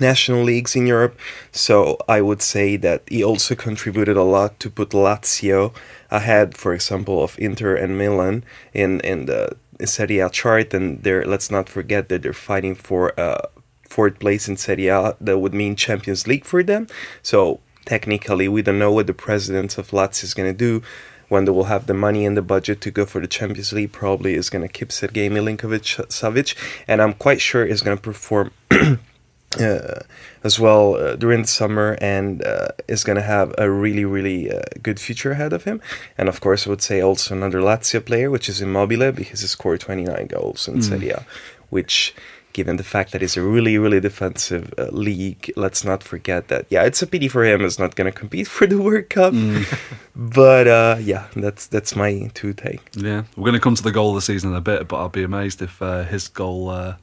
National 0.00 0.42
leagues 0.42 0.74
in 0.76 0.86
Europe. 0.86 1.18
So 1.50 1.98
I 2.08 2.20
would 2.20 2.42
say 2.42 2.76
that 2.76 3.02
he 3.08 3.22
also 3.22 3.54
contributed 3.54 4.16
a 4.16 4.22
lot 4.22 4.58
to 4.60 4.70
put 4.70 4.90
Lazio 4.90 5.74
ahead, 6.10 6.56
for 6.56 6.74
example, 6.74 7.22
of 7.22 7.38
Inter 7.38 7.74
and 7.74 7.98
Milan 7.98 8.44
in 8.72 9.00
in 9.00 9.26
the 9.26 9.56
Serie 9.84 10.20
A 10.20 10.30
chart. 10.30 10.74
And 10.74 11.02
they're 11.02 11.24
let's 11.24 11.50
not 11.50 11.68
forget 11.68 12.08
that 12.08 12.22
they're 12.22 12.32
fighting 12.32 12.74
for 12.74 13.18
uh, 13.18 13.46
fourth 13.88 14.18
place 14.18 14.48
in 14.48 14.56
Serie 14.56 14.88
A. 14.88 15.16
That 15.20 15.38
would 15.38 15.54
mean 15.54 15.76
Champions 15.76 16.26
League 16.26 16.44
for 16.44 16.62
them. 16.62 16.86
So 17.22 17.60
technically, 17.84 18.48
we 18.48 18.62
don't 18.62 18.78
know 18.78 18.92
what 18.92 19.06
the 19.06 19.14
president 19.14 19.78
of 19.78 19.90
Lazio 19.90 20.24
is 20.24 20.34
going 20.34 20.50
to 20.50 20.56
do. 20.56 20.82
When 21.28 21.46
they 21.46 21.52
will 21.52 21.64
have 21.64 21.86
the 21.86 21.94
money 21.94 22.26
and 22.26 22.36
the 22.36 22.42
budget 22.42 22.82
to 22.82 22.90
go 22.90 23.06
for 23.06 23.18
the 23.18 23.26
Champions 23.26 23.72
League, 23.72 23.92
probably 23.92 24.34
is 24.34 24.50
going 24.50 24.68
to 24.68 24.68
keep 24.68 24.92
Sergei 24.92 25.30
Milinkovic 25.30 26.06
Savic, 26.08 26.54
and 26.86 27.00
I'm 27.00 27.14
quite 27.14 27.40
sure 27.40 27.64
is 27.64 27.80
going 27.80 27.96
to 27.96 28.02
perform 28.02 28.50
uh, 29.60 30.00
as 30.44 30.58
well 30.58 30.96
uh, 30.96 31.16
during 31.16 31.42
the 31.42 31.48
summer 31.48 31.96
and 32.00 32.44
uh, 32.44 32.68
is 32.88 33.04
going 33.04 33.16
to 33.16 33.22
have 33.22 33.54
a 33.58 33.70
really, 33.70 34.04
really 34.04 34.50
uh, 34.50 34.62
good 34.82 34.98
future 34.98 35.32
ahead 35.32 35.52
of 35.52 35.64
him. 35.64 35.80
And 36.18 36.28
of 36.28 36.40
course, 36.40 36.66
I 36.66 36.70
would 36.70 36.82
say 36.82 37.00
also 37.00 37.34
another 37.34 37.60
Lazio 37.60 38.04
player, 38.04 38.30
which 38.30 38.48
is 38.48 38.60
Immobile, 38.60 39.12
because 39.12 39.40
he 39.40 39.46
scored 39.46 39.80
29 39.80 40.26
goals 40.26 40.68
in 40.68 40.82
Serie 40.82 41.10
A, 41.10 41.26
which, 41.70 42.14
given 42.52 42.76
the 42.76 42.84
fact 42.84 43.12
that 43.12 43.22
it's 43.22 43.36
a 43.36 43.42
really, 43.42 43.78
really 43.78 44.00
defensive 44.00 44.74
uh, 44.78 44.88
league, 44.90 45.52
let's 45.56 45.84
not 45.84 46.02
forget 46.02 46.48
that. 46.48 46.66
Yeah, 46.68 46.84
it's 46.84 47.02
a 47.02 47.06
pity 47.06 47.28
for 47.28 47.44
him. 47.44 47.60
He's 47.60 47.78
not 47.78 47.94
going 47.94 48.10
to 48.10 48.18
compete 48.18 48.48
for 48.48 48.66
the 48.66 48.80
World 48.80 49.10
Cup. 49.10 49.34
but 50.16 50.66
uh, 50.66 50.96
yeah, 51.00 51.28
that's 51.36 51.66
that's 51.66 51.94
my 51.94 52.30
two 52.34 52.52
take. 52.52 52.80
Yeah. 52.94 53.24
We're 53.36 53.44
going 53.44 53.54
to 53.54 53.60
come 53.60 53.74
to 53.74 53.82
the 53.82 53.92
goal 53.92 54.10
of 54.10 54.16
the 54.16 54.22
season 54.22 54.50
in 54.50 54.56
a 54.56 54.60
bit, 54.60 54.88
but 54.88 54.96
I'll 54.96 55.08
be 55.08 55.22
amazed 55.22 55.62
if 55.62 55.80
uh, 55.80 56.04
his 56.04 56.28
goal, 56.28 56.70
uh, 56.70 56.96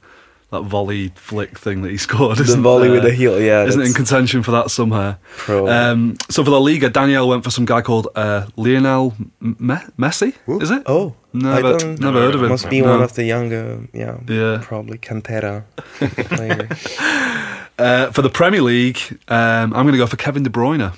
that 0.50 0.62
volley 0.62 1.08
flick 1.14 1.58
thing 1.58 1.82
that 1.82 1.90
he 1.90 1.96
scored, 2.08 2.38
The 2.38 2.42
isn't, 2.44 2.62
volley 2.62 2.90
with 2.90 3.02
the 3.04 3.12
heel, 3.12 3.40
yeah. 3.40 3.64
isn't 3.64 3.80
in 3.80 3.92
contention 3.92 4.42
for 4.42 4.50
that 4.50 4.70
somehow. 4.70 5.16
Um, 5.48 6.16
so 6.28 6.42
for 6.44 6.50
the 6.50 6.60
Liga, 6.60 6.88
Daniel 6.90 7.28
went 7.28 7.44
for 7.44 7.50
some 7.50 7.64
guy 7.64 7.82
called 7.82 8.08
uh, 8.16 8.46
Lionel 8.56 9.14
Me- 9.40 9.76
Messi. 9.98 10.34
Is 10.60 10.70
it? 10.70 10.82
Oh, 10.86 11.14
never, 11.32 11.78
never 11.96 12.20
heard 12.20 12.34
of 12.34 12.42
him. 12.42 12.48
Must 12.48 12.68
be 12.68 12.80
No. 12.80 12.90
one 12.90 13.02
of 13.02 13.14
the 13.14 13.24
younger, 13.24 13.86
yeah, 13.92 14.18
Yeah. 14.28 14.58
probably 14.62 14.98
Cantera. 14.98 15.64
Uh, 17.78 18.10
for 18.12 18.20
the 18.20 18.28
Premier 18.28 18.60
League, 18.60 18.98
um, 19.28 19.72
I'm 19.72 19.84
going 19.84 19.92
to 19.92 19.96
go 19.98 20.06
for 20.06 20.16
Kevin 20.18 20.42
De 20.42 20.50
Bruyne. 20.50 20.92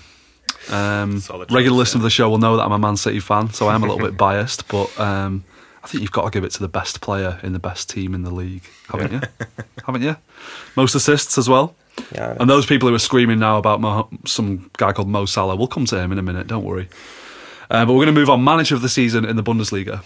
Um, 0.69 1.21
Solid 1.21 1.53
regular 1.53 1.77
choice, 1.77 1.79
listener 1.79 1.99
of 2.01 2.03
the 2.03 2.11
show 2.11 2.29
will 2.29 2.39
know 2.39 2.57
that 2.57 2.65
I'm 2.65 2.73
a 2.73 2.79
Man 2.79 2.97
City 2.97 3.21
fan, 3.21 3.53
so 3.53 3.69
I 3.69 3.75
am 3.77 3.85
a 3.85 3.87
little 3.87 4.05
bit 4.05 4.17
biased, 4.19 4.67
but 4.67 4.99
um, 4.99 5.45
I 5.85 5.89
think 5.89 6.03
you've 6.03 6.13
got 6.13 6.25
to 6.25 6.31
give 6.31 6.45
it 6.45 6.53
to 6.53 6.61
the 6.61 6.69
best 6.69 7.01
player 7.01 7.41
in 7.43 7.53
the 7.53 7.59
best 7.59 7.91
team 7.91 8.15
in 8.15 8.23
the 8.23 8.31
league, 8.31 8.63
haven't 8.89 9.13
you? 9.13 9.21
haven't 9.87 10.03
you? 10.03 10.17
Most 10.77 10.95
assists 10.95 11.37
as 11.39 11.49
well. 11.49 11.75
Yeah, 12.15 12.37
And 12.39 12.49
those 12.49 12.67
people 12.67 12.89
who 12.89 12.95
are 12.95 13.01
screaming 13.01 13.39
now 13.39 13.59
about 13.59 13.81
Mo- 13.81 14.09
some 14.25 14.71
guy 14.79 14.93
called 14.93 15.09
Mo 15.09 15.27
Salah, 15.27 15.57
we'll 15.57 15.67
come 15.67 15.85
to 15.87 15.99
him 15.99 16.13
in 16.13 16.19
a 16.19 16.23
minute, 16.23 16.47
don't 16.47 16.65
worry. 16.65 16.89
Uh, 17.71 17.85
but 17.85 17.95
we're 17.95 18.05
going 18.05 18.15
to 18.15 18.21
move 18.21 18.31
on. 18.31 18.45
Manager 18.45 18.75
of 18.75 18.83
the 18.83 18.89
season 18.89 19.25
in 19.25 19.37
the 19.37 19.43
Bundesliga. 19.43 20.03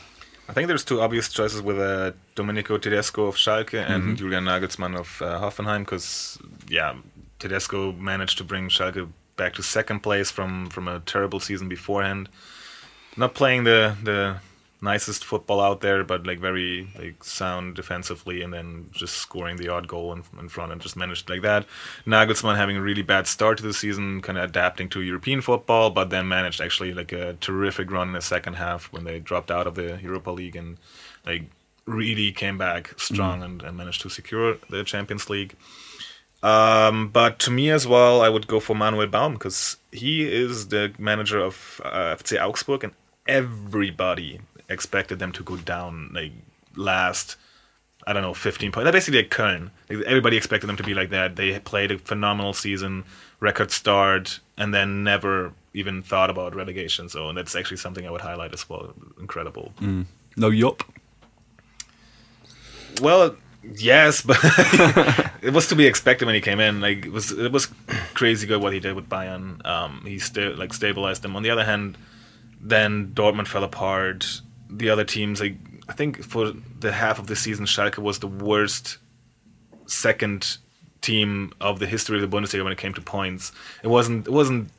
I 0.48 0.52
think 0.52 0.68
there's 0.68 0.84
two 0.84 1.00
obvious 1.00 1.28
choices 1.28 1.60
with 1.60 1.78
uh, 1.78 2.12
Domenico 2.36 2.78
Tedesco 2.78 3.26
of 3.26 3.34
Schalke 3.34 3.74
and 3.74 4.16
Julian 4.16 4.44
Nagelsmann 4.44 4.96
of 4.96 5.20
uh, 5.20 5.40
Hoffenheim 5.40 5.80
because, 5.80 6.38
yeah, 6.68 6.94
Tedesco 7.40 7.92
managed 7.92 8.38
to 8.38 8.44
bring 8.44 8.68
Schalke 8.68 9.08
back 9.36 9.54
to 9.54 9.62
second 9.62 10.00
place 10.00 10.30
from, 10.30 10.70
from 10.70 10.86
a 10.86 11.00
terrible 11.00 11.40
season 11.40 11.68
beforehand. 11.68 12.28
Not 13.16 13.34
playing 13.34 13.64
the, 13.64 13.96
the 14.02 14.36
nicest 14.86 15.24
football 15.24 15.60
out 15.60 15.80
there, 15.82 16.02
but 16.04 16.26
like 16.26 16.38
very 16.38 16.88
like 16.98 17.22
sound 17.22 17.76
defensively 17.76 18.40
and 18.42 18.52
then 18.54 18.88
just 18.92 19.16
scoring 19.16 19.56
the 19.58 19.68
odd 19.68 19.86
goal 19.86 20.12
in, 20.14 20.22
in 20.38 20.48
front 20.48 20.72
and 20.72 20.80
just 20.80 20.96
managed 20.96 21.28
like 21.28 21.42
that. 21.42 21.66
Nagelsmann 22.06 22.56
having 22.56 22.78
a 22.78 22.80
really 22.80 23.02
bad 23.02 23.26
start 23.26 23.58
to 23.58 23.64
the 23.64 23.74
season, 23.74 24.22
kind 24.22 24.38
of 24.38 24.44
adapting 24.44 24.88
to 24.90 25.02
European 25.02 25.40
football, 25.40 25.90
but 25.90 26.10
then 26.10 26.26
managed 26.28 26.60
actually 26.60 26.94
like 26.94 27.12
a 27.12 27.34
terrific 27.34 27.90
run 27.90 28.08
in 28.08 28.14
the 28.14 28.22
second 28.22 28.54
half 28.54 28.90
when 28.92 29.04
they 29.04 29.18
dropped 29.18 29.50
out 29.50 29.66
of 29.66 29.74
the 29.74 29.98
Europa 30.02 30.30
League 30.30 30.56
and 30.56 30.78
like 31.26 31.44
really 31.84 32.32
came 32.32 32.56
back 32.58 32.98
strong 32.98 33.42
and, 33.42 33.62
and 33.62 33.76
managed 33.76 34.00
to 34.02 34.08
secure 34.08 34.56
the 34.70 34.82
Champions 34.84 35.28
League. 35.28 35.54
Um, 36.42 37.08
but 37.08 37.38
to 37.40 37.50
me 37.50 37.70
as 37.70 37.86
well, 37.86 38.20
I 38.20 38.28
would 38.28 38.46
go 38.46 38.60
for 38.60 38.76
Manuel 38.76 39.06
Baum 39.06 39.34
because 39.34 39.78
he 39.90 40.22
is 40.22 40.68
the 40.68 40.92
manager 40.98 41.40
of 41.40 41.80
uh, 41.84 42.14
FC 42.16 42.40
Augsburg, 42.40 42.84
and 42.84 42.92
everybody 43.26 44.40
expected 44.68 45.18
them 45.18 45.32
to 45.32 45.42
go 45.42 45.56
down 45.56 46.10
like 46.12 46.32
last. 46.76 47.36
I 48.08 48.12
don't 48.12 48.22
know, 48.22 48.34
15 48.34 48.70
points. 48.70 48.84
They're 48.84 48.92
basically 48.92 49.22
like 49.22 49.30
Köln. 49.30 49.70
Everybody 49.90 50.36
expected 50.36 50.68
them 50.68 50.76
to 50.76 50.84
be 50.84 50.94
like 50.94 51.10
that. 51.10 51.34
They 51.34 51.58
played 51.58 51.90
a 51.90 51.98
phenomenal 51.98 52.52
season, 52.52 53.02
record 53.40 53.72
start, 53.72 54.38
and 54.56 54.72
then 54.72 55.02
never 55.02 55.52
even 55.74 56.02
thought 56.02 56.30
about 56.30 56.54
relegation. 56.54 57.08
So 57.08 57.28
and 57.28 57.36
that's 57.36 57.56
actually 57.56 57.78
something 57.78 58.06
I 58.06 58.10
would 58.12 58.20
highlight 58.20 58.52
as 58.54 58.68
well. 58.68 58.94
Incredible. 59.18 59.72
No 60.36 60.50
yup. 60.50 60.84
Well, 63.02 63.36
yes, 63.62 64.22
but 64.26 64.38
it 65.42 65.52
was 65.52 65.66
to 65.68 65.74
be 65.74 65.86
expected 65.86 66.26
when 66.26 66.34
he 66.34 66.40
came 66.40 66.60
in. 66.60 66.80
Like 66.80 67.06
it 67.06 67.12
was, 67.12 67.32
it 67.32 67.50
was 67.52 67.68
crazy 68.14 68.46
good 68.46 68.62
what 68.62 68.72
he 68.72 68.80
did 68.80 68.94
with 68.94 69.08
Bayern. 69.08 69.64
Um, 69.66 70.02
he 70.06 70.18
sta- 70.18 70.54
like 70.54 70.72
stabilized 70.72 71.22
them. 71.22 71.36
On 71.36 71.42
the 71.42 71.50
other 71.50 71.64
hand, 71.64 71.98
then 72.60 73.08
Dortmund 73.14 73.48
fell 73.48 73.64
apart. 73.64 74.42
The 74.68 74.90
other 74.90 75.04
teams, 75.04 75.40
like 75.40 75.56
I 75.88 75.92
think 75.92 76.22
for 76.24 76.52
the 76.80 76.92
half 76.92 77.18
of 77.18 77.26
the 77.26 77.36
season, 77.36 77.66
Schalke 77.66 77.98
was 77.98 78.18
the 78.18 78.26
worst 78.26 78.98
second 79.86 80.58
team 81.00 81.52
of 81.60 81.78
the 81.78 81.86
history 81.86 82.20
of 82.22 82.28
the 82.28 82.36
Bundesliga 82.36 82.64
when 82.64 82.72
it 82.72 82.78
came 82.78 82.94
to 82.94 83.00
points. 83.00 83.52
It 83.82 83.88
wasn't. 83.88 84.26
It 84.26 84.32
wasn't 84.32 84.70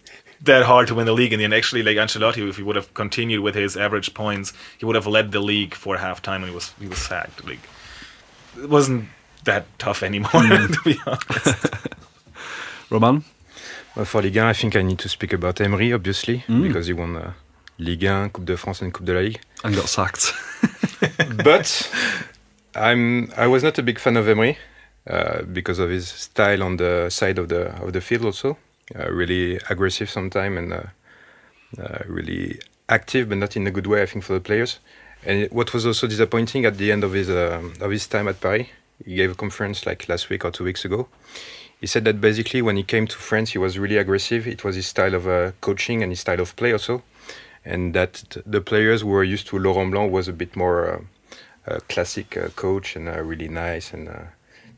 that 0.42 0.64
hard 0.64 0.88
to 0.88 0.96
win 0.96 1.06
the 1.06 1.14
league 1.14 1.34
in 1.34 1.40
the 1.40 1.46
end. 1.46 1.54
Actually, 1.54 1.84
like 1.84 1.98
Ancelotti, 1.98 2.48
if 2.48 2.58
he 2.58 2.64
would 2.64 2.76
have 2.76 2.94
continued 2.94 3.42
with 3.42 3.56
his 3.56 3.76
average 3.78 4.14
points, 4.14 4.54
he 4.78 4.86
would 4.86 4.96
have 4.96 5.08
led 5.08 5.32
the 5.32 5.40
league 5.40 5.74
for 5.74 5.98
half 5.98 6.22
time, 6.22 6.44
and 6.44 6.50
he 6.50 6.56
was 6.56 6.74
he 6.80 6.88
was 6.88 7.00
sacked. 7.00 7.46
Like 7.46 7.60
it 8.58 8.70
wasn't 8.70 9.06
that 9.46 9.66
tough 9.80 10.04
anymore, 10.04 10.30
to 10.32 10.80
be 10.84 11.00
honest. 11.06 11.66
Romain? 12.90 13.24
Well, 13.96 14.06
for 14.06 14.22
Ligue 14.22 14.36
1, 14.36 14.46
I 14.46 14.54
think 14.54 14.76
I 14.76 14.82
need 14.84 15.00
to 15.00 15.10
speak 15.10 15.34
about 15.34 15.60
Emery, 15.60 15.92
obviously, 15.92 16.44
because 16.48 16.88
he 16.88 16.94
won 16.94 17.16
uh, 17.16 17.34
Ligue 17.80 18.10
1, 18.10 18.30
Coupe 18.30 18.46
de 18.46 18.58
France, 18.58 18.82
and 18.82 18.92
Coupe 18.92 19.06
de 19.06 19.14
la 19.14 19.20
Ligue. 19.22 19.40
And 19.64 19.76
got 19.76 19.90
sacked. 19.90 20.34
but 21.44 21.90
I'm 22.76 23.32
I 23.38 23.48
was 23.48 23.64
not 23.64 23.78
a 23.78 23.84
big 23.84 24.00
fan 24.00 24.18
of 24.18 24.28
Emery 24.28 24.58
uh, 25.10 25.42
because 25.44 25.80
of 25.80 25.90
his 25.90 26.08
style 26.08 26.64
on 26.64 26.78
the 26.78 27.10
side 27.10 27.40
of 27.40 27.50
the 27.50 27.72
of 27.82 27.94
the 27.94 28.02
field 28.02 28.26
also, 28.26 28.58
uh, 28.96 29.10
really 29.12 29.60
aggressive 29.70 30.10
sometimes 30.10 30.58
and 30.58 30.74
uh, 30.74 30.84
uh, 31.80 32.00
really 32.08 32.60
active, 32.90 33.30
but 33.30 33.38
not 33.38 33.56
in 33.56 33.68
a 33.68 33.72
good 33.72 33.88
way. 33.88 34.02
I 34.02 34.06
think 34.06 34.24
for 34.24 34.34
the 34.34 34.40
players. 34.40 34.80
And 35.26 35.50
what 35.52 35.74
was 35.74 35.86
also 35.86 36.08
disappointing 36.08 36.66
at 36.66 36.78
the 36.78 36.92
end 36.92 37.04
of 37.04 37.14
his 37.14 37.30
um 37.30 37.74
of 37.82 37.92
his 37.92 38.08
time 38.08 38.28
at 38.28 38.40
Paris, 38.40 38.68
he 39.06 39.16
gave 39.16 39.32
a 39.32 39.36
conference 39.36 39.86
like 39.86 40.08
last 40.10 40.30
week 40.30 40.46
or 40.46 40.52
two 40.52 40.64
weeks 40.64 40.86
ago. 40.86 41.08
He 41.80 41.88
said 41.88 42.06
that 42.06 42.20
basically 42.20 42.62
when 42.62 42.76
he 42.76 42.84
came 42.84 43.06
to 43.08 43.18
France, 43.18 43.52
he 43.52 43.60
was 43.60 43.78
really 43.78 43.98
aggressive. 43.98 44.48
It 44.48 44.64
was 44.64 44.76
his 44.76 44.88
style 44.88 45.14
of 45.14 45.28
uh, 45.28 45.52
coaching 45.62 46.02
and 46.02 46.12
his 46.12 46.22
style 46.22 46.40
of 46.40 46.56
play 46.56 46.72
also, 46.72 47.04
and 47.68 47.94
that 47.94 48.38
the 48.46 48.62
players 48.62 49.02
who 49.02 49.10
were 49.10 49.24
used 49.24 49.48
to 49.48 49.60
Laurent 49.60 49.92
Blanc 49.92 50.12
was 50.12 50.28
a 50.28 50.34
bit 50.34 50.56
more 50.56 51.04
uh, 51.68 51.80
classic 51.90 52.38
uh, 52.38 52.48
coach 52.56 52.96
and 52.96 53.08
uh, 53.10 53.22
really 53.22 53.50
nice 53.50 53.94
and 53.94 54.08
uh, 54.08 54.24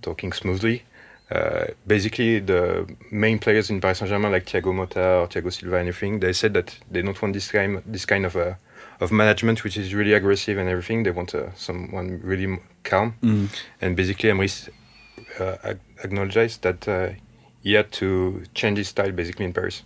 talking 0.02 0.34
smoothly. 0.34 0.84
Uh, 1.32 1.66
basically, 1.86 2.40
the 2.40 2.88
main 3.12 3.38
players 3.38 3.70
in 3.70 3.80
Paris 3.80 4.00
Saint-Germain, 4.00 4.32
like 4.32 4.46
Thiago 4.46 4.74
Motta 4.74 5.22
or 5.22 5.28
Thiago 5.28 5.52
Silva, 5.54 5.80
anything, 5.80 6.20
they 6.20 6.34
said 6.34 6.54
that 6.56 6.76
they 6.90 7.04
don't 7.04 7.22
want 7.22 7.34
this 7.34 7.52
kind, 7.52 7.84
this 7.86 8.06
kind 8.06 8.26
of 8.26 8.36
uh, 8.36 8.54
of 9.00 9.12
management, 9.12 9.64
which 9.64 9.78
is 9.78 9.94
really 9.94 10.14
aggressive 10.14 10.58
and 10.58 10.68
everything. 10.68 11.04
They 11.04 11.12
want 11.12 11.36
uh, 11.36 11.54
someone 11.56 12.20
really 12.24 12.60
calm. 12.84 13.14
And 13.82 13.96
basically, 13.96 14.30
Emery 14.32 14.50
uh, 15.40 15.56
ag- 15.64 15.80
acknowledged 16.04 16.64
that 16.64 16.88
uh, 16.88 17.10
he 17.64 17.74
had 17.74 17.92
to 17.92 18.44
change 18.56 18.78
his 18.80 18.88
style 18.88 19.12
basically 19.12 19.46
in 19.46 19.54
Paris. 19.54 19.84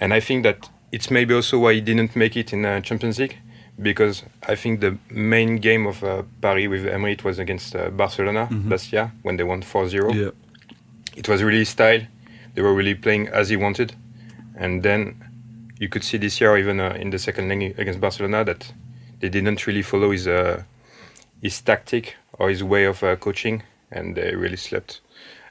And 0.00 0.14
I 0.14 0.20
think 0.20 0.44
that 0.44 0.70
it's 0.92 1.10
maybe 1.10 1.34
also 1.34 1.58
why 1.58 1.74
he 1.74 1.80
didn't 1.80 2.16
make 2.16 2.36
it 2.36 2.52
in 2.52 2.64
uh, 2.64 2.80
Champions 2.80 3.18
League, 3.18 3.38
because 3.80 4.22
I 4.48 4.54
think 4.54 4.80
the 4.80 4.98
main 5.10 5.56
game 5.56 5.86
of 5.86 6.02
uh, 6.02 6.22
Paris 6.40 6.68
with 6.68 6.86
Emery 6.86 7.12
it 7.12 7.24
was 7.24 7.38
against 7.38 7.76
uh, 7.76 7.90
Barcelona 7.90 8.48
last 8.64 8.92
year 8.92 9.12
when 9.22 9.36
they 9.36 9.44
won 9.44 9.62
4-0 9.62 10.14
yeah. 10.14 10.30
it 11.16 11.28
was 11.28 11.42
really 11.42 11.64
style. 11.64 12.00
They 12.54 12.62
were 12.62 12.74
really 12.74 12.94
playing 12.94 13.28
as 13.28 13.50
he 13.50 13.56
wanted, 13.56 13.94
and 14.56 14.82
then 14.82 15.22
you 15.78 15.88
could 15.88 16.04
see 16.04 16.16
this 16.16 16.40
year, 16.40 16.56
even 16.56 16.80
uh, 16.80 16.96
in 16.98 17.10
the 17.10 17.18
second 17.18 17.48
leg 17.48 17.78
against 17.78 18.00
Barcelona, 18.00 18.44
that 18.44 18.72
they 19.20 19.28
didn't 19.28 19.66
really 19.66 19.82
follow 19.82 20.10
his 20.10 20.26
uh, 20.26 20.62
his 21.42 21.60
tactic 21.60 22.16
or 22.38 22.48
his 22.48 22.62
way 22.64 22.84
of 22.84 23.02
uh, 23.02 23.16
coaching, 23.16 23.62
and 23.90 24.16
they 24.16 24.34
really 24.34 24.56
slept. 24.56 25.00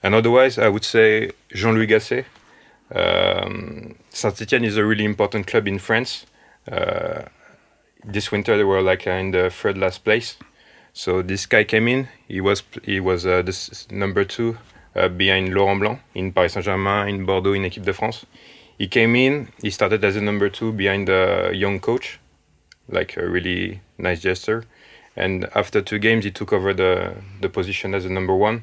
And 0.02 0.14
otherwise, 0.14 0.58
I 0.58 0.68
would 0.68 0.84
say 0.84 1.32
Jean-Louis 1.54 1.88
Gasset. 1.88 2.26
Um, 2.96 3.96
Saint-Etienne 4.10 4.64
is 4.64 4.78
a 4.78 4.86
really 4.86 5.04
important 5.04 5.48
club 5.48 5.68
in 5.68 5.80
France. 5.80 6.26
Uh, 6.72 7.24
this 8.04 8.32
winter, 8.32 8.56
they 8.58 8.64
were 8.64 8.82
like 8.82 9.06
uh, 9.06 9.12
in 9.12 9.32
the 9.32 9.50
third 9.50 9.78
last 9.78 10.04
place. 10.04 10.38
So 10.94 11.22
this 11.22 11.46
guy 11.46 11.66
came 11.66 11.88
in. 11.90 12.08
He 12.28 12.40
was 12.40 12.64
he 12.84 13.00
was 13.02 13.26
uh, 13.26 13.42
this 13.42 13.86
number 13.92 14.24
two 14.24 14.58
uh, 14.96 15.10
behind 15.10 15.54
Laurent 15.54 15.80
Blanc 15.82 16.00
in 16.14 16.32
Paris 16.32 16.54
Saint-Germain, 16.54 17.10
in 17.10 17.26
Bordeaux, 17.26 17.54
in 17.54 17.64
Équipe 17.64 17.84
de 17.84 17.94
France. 17.94 18.26
He 18.78 18.88
came 18.88 19.16
in. 19.16 19.50
He 19.62 19.72
started 19.72 20.04
as 20.06 20.16
a 20.16 20.22
number 20.22 20.48
two 20.50 20.72
behind 20.72 21.08
the 21.08 21.52
young 21.54 21.80
coach, 21.82 22.20
like 22.88 23.18
a 23.18 23.28
really 23.28 23.82
nice 23.98 24.22
gesture. 24.22 24.64
And 25.18 25.50
after 25.54 25.82
two 25.82 26.00
games, 26.00 26.24
he 26.24 26.32
took 26.32 26.54
over 26.54 26.74
the 26.74 27.16
the 27.42 27.50
position 27.50 27.94
as 27.94 28.06
a 28.06 28.10
number 28.10 28.36
one. 28.36 28.62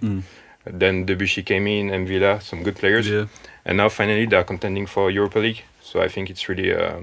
Then 0.64 1.04
Debuchy 1.06 1.44
came 1.44 1.66
in, 1.66 1.90
and 1.90 2.06
Villa, 2.08 2.40
some 2.40 2.62
good 2.62 2.76
players. 2.76 3.08
Yeah. 3.08 3.26
And 3.64 3.76
now 3.76 3.88
finally 3.88 4.26
they're 4.26 4.44
contending 4.44 4.86
for 4.86 5.10
Europa 5.10 5.38
League. 5.38 5.62
So 5.80 6.00
I 6.00 6.08
think 6.08 6.30
it's 6.30 6.48
really 6.48 6.70
a, 6.70 7.02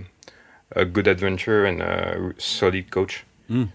a 0.76 0.86
good 0.86 1.08
adventure 1.08 1.66
and 1.66 1.82
a 1.82 2.34
solid 2.38 2.92
coach. 2.92 3.24
Uh, 3.50 3.66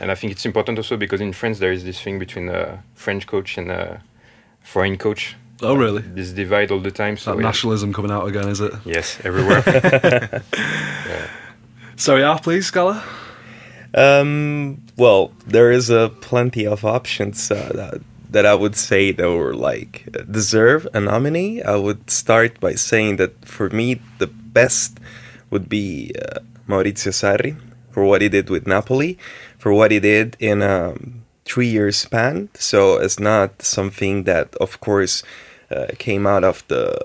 and 0.00 0.10
I 0.10 0.14
think 0.14 0.32
it's 0.32 0.44
important 0.44 0.78
also 0.78 0.96
because 0.96 1.20
in 1.20 1.32
France 1.32 1.58
there 1.58 1.72
is 1.72 1.84
this 1.84 2.00
thing 2.00 2.18
between 2.18 2.48
a 2.48 2.82
French 2.94 3.26
coach 3.26 3.56
and 3.58 3.70
a 3.70 4.02
foreign 4.62 4.96
coach. 4.98 5.36
Oh, 5.62 5.74
really? 5.74 6.02
This 6.02 6.32
divide 6.32 6.70
all 6.70 6.80
the 6.80 6.90
time. 6.90 7.16
So 7.16 7.34
That 7.34 7.42
nationalism 7.42 7.92
coming 7.92 8.10
out 8.10 8.26
again, 8.26 8.48
is 8.48 8.60
it? 8.60 8.72
Yes, 8.84 9.18
everywhere. 9.24 10.42
So, 11.96 12.16
yeah, 12.16 12.36
please, 12.42 12.70
Gala. 12.72 13.04
Um, 13.94 14.82
well, 14.96 15.32
there 15.46 15.70
is 15.70 15.90
a 15.90 16.10
plenty 16.20 16.66
of 16.66 16.84
options 16.84 17.50
uh, 17.50 17.70
that 17.74 18.00
that 18.34 18.44
I 18.44 18.54
would 18.54 18.76
say 18.76 19.12
that 19.12 19.30
were 19.30 19.54
like 19.54 19.92
deserve 20.30 20.86
a 20.92 21.00
nominee. 21.00 21.62
I 21.62 21.76
would 21.76 22.10
start 22.10 22.60
by 22.60 22.74
saying 22.74 23.16
that 23.16 23.32
for 23.56 23.70
me 23.70 24.00
the 24.18 24.26
best 24.26 24.98
would 25.50 25.68
be 25.68 26.12
uh, 26.20 26.40
Maurizio 26.68 27.12
Sarri 27.12 27.56
for 27.90 28.04
what 28.04 28.20
he 28.22 28.28
did 28.28 28.50
with 28.50 28.66
Napoli, 28.66 29.18
for 29.56 29.72
what 29.72 29.90
he 29.90 30.00
did 30.00 30.36
in 30.40 30.62
a 30.62 30.94
three-year 31.44 31.92
span. 31.92 32.48
So 32.54 32.98
it's 32.98 33.20
not 33.20 33.62
something 33.62 34.24
that, 34.24 34.54
of 34.56 34.80
course, 34.80 35.22
uh, 35.70 35.86
came 35.98 36.26
out 36.26 36.44
of 36.44 36.66
the 36.68 36.98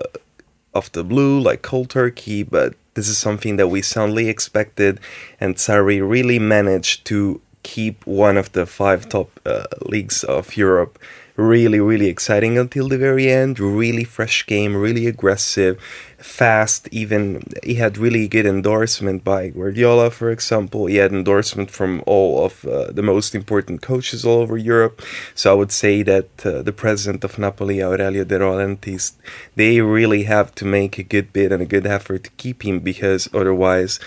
of 0.74 0.90
the 0.92 1.04
blue 1.04 1.40
like 1.40 1.62
cold 1.62 1.90
turkey, 1.90 2.42
but 2.42 2.74
this 2.94 3.08
is 3.08 3.18
something 3.18 3.56
that 3.56 3.68
we 3.68 3.82
soundly 3.82 4.28
expected, 4.28 4.98
and 5.40 5.56
Sarri 5.56 5.98
really 6.02 6.38
managed 6.38 7.04
to 7.06 7.40
keep 7.62 8.06
one 8.06 8.36
of 8.36 8.52
the 8.52 8.66
five 8.66 9.08
top 9.08 9.28
uh, 9.44 9.64
leagues 9.82 10.24
of 10.24 10.56
Europe 10.56 10.98
really, 11.40 11.80
really 11.80 12.06
exciting 12.06 12.58
until 12.58 12.88
the 12.88 12.98
very 12.98 13.30
end. 13.30 13.58
Really 13.58 14.04
fresh 14.04 14.46
game, 14.46 14.76
really 14.76 15.06
aggressive, 15.06 15.80
fast. 16.18 16.88
Even 16.92 17.42
he 17.62 17.74
had 17.74 17.96
really 17.96 18.28
good 18.28 18.46
endorsement 18.46 19.24
by 19.24 19.48
Guardiola, 19.48 20.10
for 20.10 20.30
example. 20.30 20.86
He 20.86 20.96
had 20.96 21.12
endorsement 21.12 21.70
from 21.70 22.02
all 22.06 22.44
of 22.44 22.64
uh, 22.64 22.92
the 22.92 23.02
most 23.02 23.34
important 23.34 23.80
coaches 23.80 24.24
all 24.24 24.40
over 24.40 24.56
Europe. 24.56 25.02
So 25.34 25.50
I 25.50 25.54
would 25.54 25.72
say 25.72 26.02
that 26.02 26.46
uh, 26.46 26.62
the 26.62 26.72
president 26.72 27.24
of 27.24 27.38
Napoli, 27.38 27.82
Aurelio 27.82 28.24
De 28.24 28.38
Laurentiis, 28.38 29.12
they 29.56 29.80
really 29.80 30.24
have 30.24 30.54
to 30.56 30.64
make 30.64 30.98
a 30.98 31.02
good 31.02 31.32
bid 31.32 31.52
and 31.52 31.62
a 31.62 31.66
good 31.66 31.86
effort 31.86 32.24
to 32.24 32.30
keep 32.36 32.64
him 32.64 32.80
because 32.80 33.28
otherwise, 33.32 33.98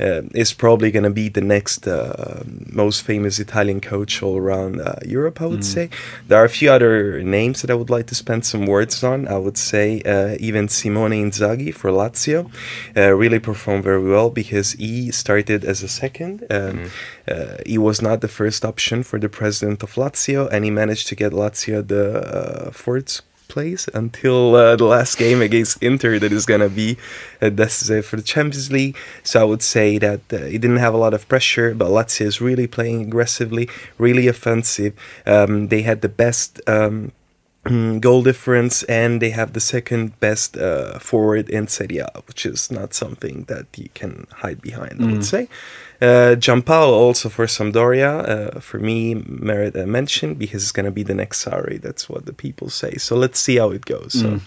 uh, 0.00 0.22
it's 0.34 0.52
probably 0.52 0.90
going 0.90 1.04
to 1.04 1.10
be 1.10 1.28
the 1.28 1.40
next 1.40 1.86
uh, 1.86 2.42
most 2.72 3.02
famous 3.02 3.38
Italian 3.38 3.80
coach 3.80 4.22
all 4.22 4.36
around 4.36 4.80
uh, 4.80 4.94
Europe. 5.04 5.40
I 5.40 5.46
would 5.46 5.64
say 5.64 5.90
there 6.26 6.40
are 6.40 6.44
a 6.44 6.48
few 6.48 6.70
other 6.70 7.22
names 7.22 7.60
that 7.60 7.70
I 7.70 7.74
would 7.74 7.90
like 7.90 8.06
to 8.06 8.14
spend 8.14 8.46
some 8.46 8.66
words 8.66 9.04
on. 9.04 9.28
I 9.28 9.36
would 9.36 9.58
say 9.58 10.00
uh, 10.02 10.36
even 10.40 10.68
Simone 10.68 11.12
Inzaghi 11.12 11.74
for 11.74 11.90
Lazio 11.90 12.50
uh, 12.96 13.12
really 13.14 13.38
performed 13.38 13.84
very 13.84 14.02
well 14.02 14.30
because 14.30 14.72
he 14.72 15.10
started 15.10 15.64
as 15.64 15.82
a 15.82 15.88
second. 15.88 16.46
Um, 16.50 16.90
uh, 17.28 17.56
he 17.66 17.78
was 17.78 18.00
not 18.00 18.20
the 18.20 18.28
first 18.28 18.64
option 18.64 19.02
for 19.02 19.18
the 19.18 19.28
president 19.28 19.82
of 19.82 19.94
Lazio, 19.94 20.48
and 20.50 20.64
he 20.64 20.70
managed 20.70 21.08
to 21.08 21.14
get 21.14 21.32
Lazio 21.32 21.86
the 21.86 22.20
uh, 22.20 22.70
fourth 22.70 23.20
place 23.50 23.88
until 23.92 24.54
uh, 24.54 24.76
the 24.76 24.84
last 24.84 25.18
game 25.18 25.42
against 25.42 25.82
Inter 25.82 26.18
that 26.18 26.32
is 26.32 26.46
to 26.60 26.70
be 26.70 26.96
uh, 27.42 27.50
decisive 27.50 28.06
for 28.06 28.16
the 28.16 28.22
Champions 28.22 28.70
League. 28.70 28.96
So 29.22 29.40
I 29.40 29.44
would 29.44 29.62
say 29.62 29.98
that 29.98 30.20
uh, 30.32 30.38
he 30.52 30.58
didn't 30.58 30.78
have 30.78 30.94
a 30.94 31.02
lot 31.04 31.12
of 31.12 31.28
pressure, 31.28 31.74
but 31.74 31.88
Lazio 31.88 32.26
is 32.26 32.40
really 32.40 32.66
playing 32.66 33.02
aggressively, 33.02 33.68
really 33.98 34.26
offensive. 34.28 34.94
Um, 35.26 35.68
they 35.68 35.82
had 35.82 36.00
the 36.00 36.08
best. 36.08 36.60
Um, 36.66 37.12
goal 38.00 38.22
difference 38.22 38.82
and 38.84 39.20
they 39.20 39.30
have 39.30 39.52
the 39.52 39.60
second 39.60 40.18
best 40.20 40.56
uh, 40.56 40.98
forward 40.98 41.48
in 41.50 41.68
Serie 41.68 41.98
A, 41.98 42.22
which 42.26 42.46
is 42.46 42.70
not 42.70 42.94
something 42.94 43.44
that 43.44 43.66
you 43.76 43.88
can 43.94 44.26
hide 44.32 44.62
behind, 44.62 45.02
I 45.02 45.06
would 45.12 45.24
say. 45.24 45.48
Uh, 46.00 46.34
Giampaolo 46.36 46.92
also 46.92 47.28
for 47.28 47.44
Sampdoria, 47.44 48.56
uh, 48.56 48.60
for 48.60 48.78
me, 48.78 49.14
merit 49.26 49.76
a 49.76 49.86
mention 49.86 50.34
because 50.34 50.62
it's 50.62 50.72
going 50.72 50.86
to 50.86 50.90
be 50.90 51.02
the 51.02 51.14
next 51.14 51.44
Sarri. 51.44 51.78
That's 51.80 52.08
what 52.08 52.24
the 52.24 52.32
people 52.32 52.70
say. 52.70 52.94
So 52.96 53.14
let's 53.16 53.38
see 53.38 53.56
how 53.56 53.70
it 53.70 53.84
goes. 53.84 54.14
So. 54.20 54.40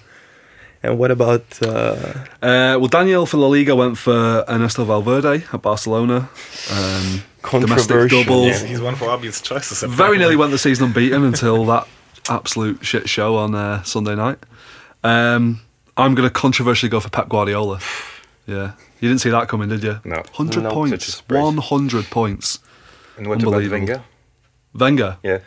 And 0.82 0.97
what 0.97 1.12
about 1.12 1.45
uh, 1.62 2.26
Uh, 2.41 2.76
well, 2.80 2.88
Daniel 2.88 3.26
for 3.26 3.38
La 3.38 3.47
Liga 3.47 3.76
went 3.76 3.97
for 3.97 4.43
Ernesto 4.49 4.84
Valverde 4.84 5.43
at 5.54 5.62
Barcelona. 5.62 6.30
Um, 6.71 7.21
domestic 7.41 7.95
Controversial, 7.95 8.23
double. 8.23 8.47
Yeah, 8.47 8.65
he's 8.65 8.82
one 8.82 8.95
for 8.95 9.10
obvious 9.10 9.39
choices. 9.39 9.84
Very 9.84 10.17
nearly 10.17 10.36
went 10.36 10.52
the 10.52 10.58
season 10.58 10.88
unbeaten 10.88 11.23
until 11.23 11.65
that 11.65 11.88
absolute 12.29 12.86
shit 12.86 13.09
show 13.09 13.36
on 13.38 13.55
uh, 13.55 13.83
Sunday 13.83 14.15
night. 14.15 14.39
Um, 15.03 15.62
I'm 15.97 16.15
going 16.15 16.27
to 16.27 16.33
controversially 16.33 16.89
go 16.89 16.99
for 16.99 17.09
Pep 17.09 17.29
Guardiola. 17.29 17.79
Yeah. 18.47 18.73
You 18.99 19.09
didn't 19.09 19.21
see 19.21 19.29
that 19.31 19.47
coming, 19.49 19.69
did 19.69 19.83
you? 19.83 19.99
No. 20.05 20.17
100 20.17 20.63
No, 20.63 20.71
points. 20.71 21.21
100 21.29 22.05
points. 22.05 22.59
and 23.17 23.27
what 23.27 23.41
about 23.41 23.53
Unbelievable. 23.53 23.77
Wenger? 23.79 24.03
Wenger? 24.73 25.17
Yeah. 25.23 25.39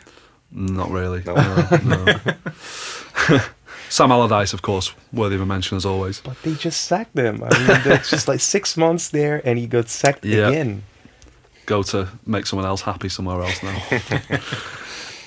Not 0.51 0.89
really. 0.91 1.23
No. 1.25 1.35
no. 1.83 3.39
Sam 3.89 4.11
Allardyce, 4.11 4.53
of 4.53 4.61
course, 4.61 4.93
worthy 5.13 5.35
of 5.35 5.41
a 5.41 5.45
mention 5.45 5.77
as 5.77 5.85
always. 5.85 6.19
But 6.21 6.41
they 6.43 6.53
just 6.55 6.85
sacked 6.85 7.17
him. 7.17 7.41
I 7.43 7.57
mean, 7.57 7.67
that's 7.83 8.09
just 8.15 8.27
like 8.27 8.39
six 8.41 8.75
months 8.77 9.09
there, 9.09 9.41
and 9.45 9.57
he 9.57 9.65
got 9.67 9.89
sacked 9.89 10.25
Yeah. 10.25 10.49
again. 10.49 10.83
Go 11.65 11.83
to 11.83 12.07
make 12.25 12.45
someone 12.47 12.65
else 12.67 12.81
happy 12.81 13.09
somewhere 13.09 13.41
else 13.41 13.61
now. 13.63 13.81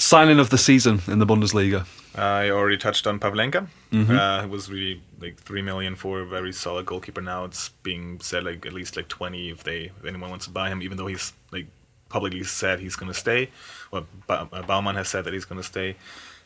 Signing 0.01 0.39
of 0.39 0.49
the 0.49 0.57
season 0.59 1.03
in 1.09 1.19
the 1.19 1.27
Bundesliga. 1.27 1.87
I 2.15 2.51
already 2.51 2.79
touched 2.79 3.07
on 3.07 3.21
Pavlenka. 3.21 3.69
Mm-hmm. 3.93 4.17
Uh, 4.17 4.43
it 4.45 4.51
was 4.51 4.71
really 4.71 5.03
like 5.21 5.37
three 5.37 5.63
million 5.63 5.95
for 5.95 6.21
a 6.21 6.27
very 6.27 6.53
solid 6.53 6.87
goalkeeper. 6.87 7.21
Now 7.21 7.45
it's 7.45 7.69
being 7.83 8.19
said 8.21 8.45
like 8.45 8.65
at 8.65 8.73
least 8.73 8.97
like 8.97 9.09
twenty 9.09 9.51
if 9.51 9.63
they 9.63 9.93
if 9.99 10.05
anyone 10.05 10.31
wants 10.31 10.47
to 10.47 10.51
buy 10.51 10.71
him, 10.71 10.83
even 10.83 10.97
though 10.97 11.07
he's 11.07 11.35
like 11.53 11.67
publicly 12.09 12.43
said 12.45 12.81
he's 12.81 12.97
going 12.97 13.13
to 13.13 13.19
stay. 13.19 13.51
Well, 13.91 14.07
ba- 14.27 14.49
uh, 14.53 14.63
Baumann 14.63 14.97
has 14.97 15.09
said 15.09 15.25
that 15.25 15.35
he's 15.35 15.45
going 15.45 15.61
to 15.61 15.67
stay. 15.67 15.97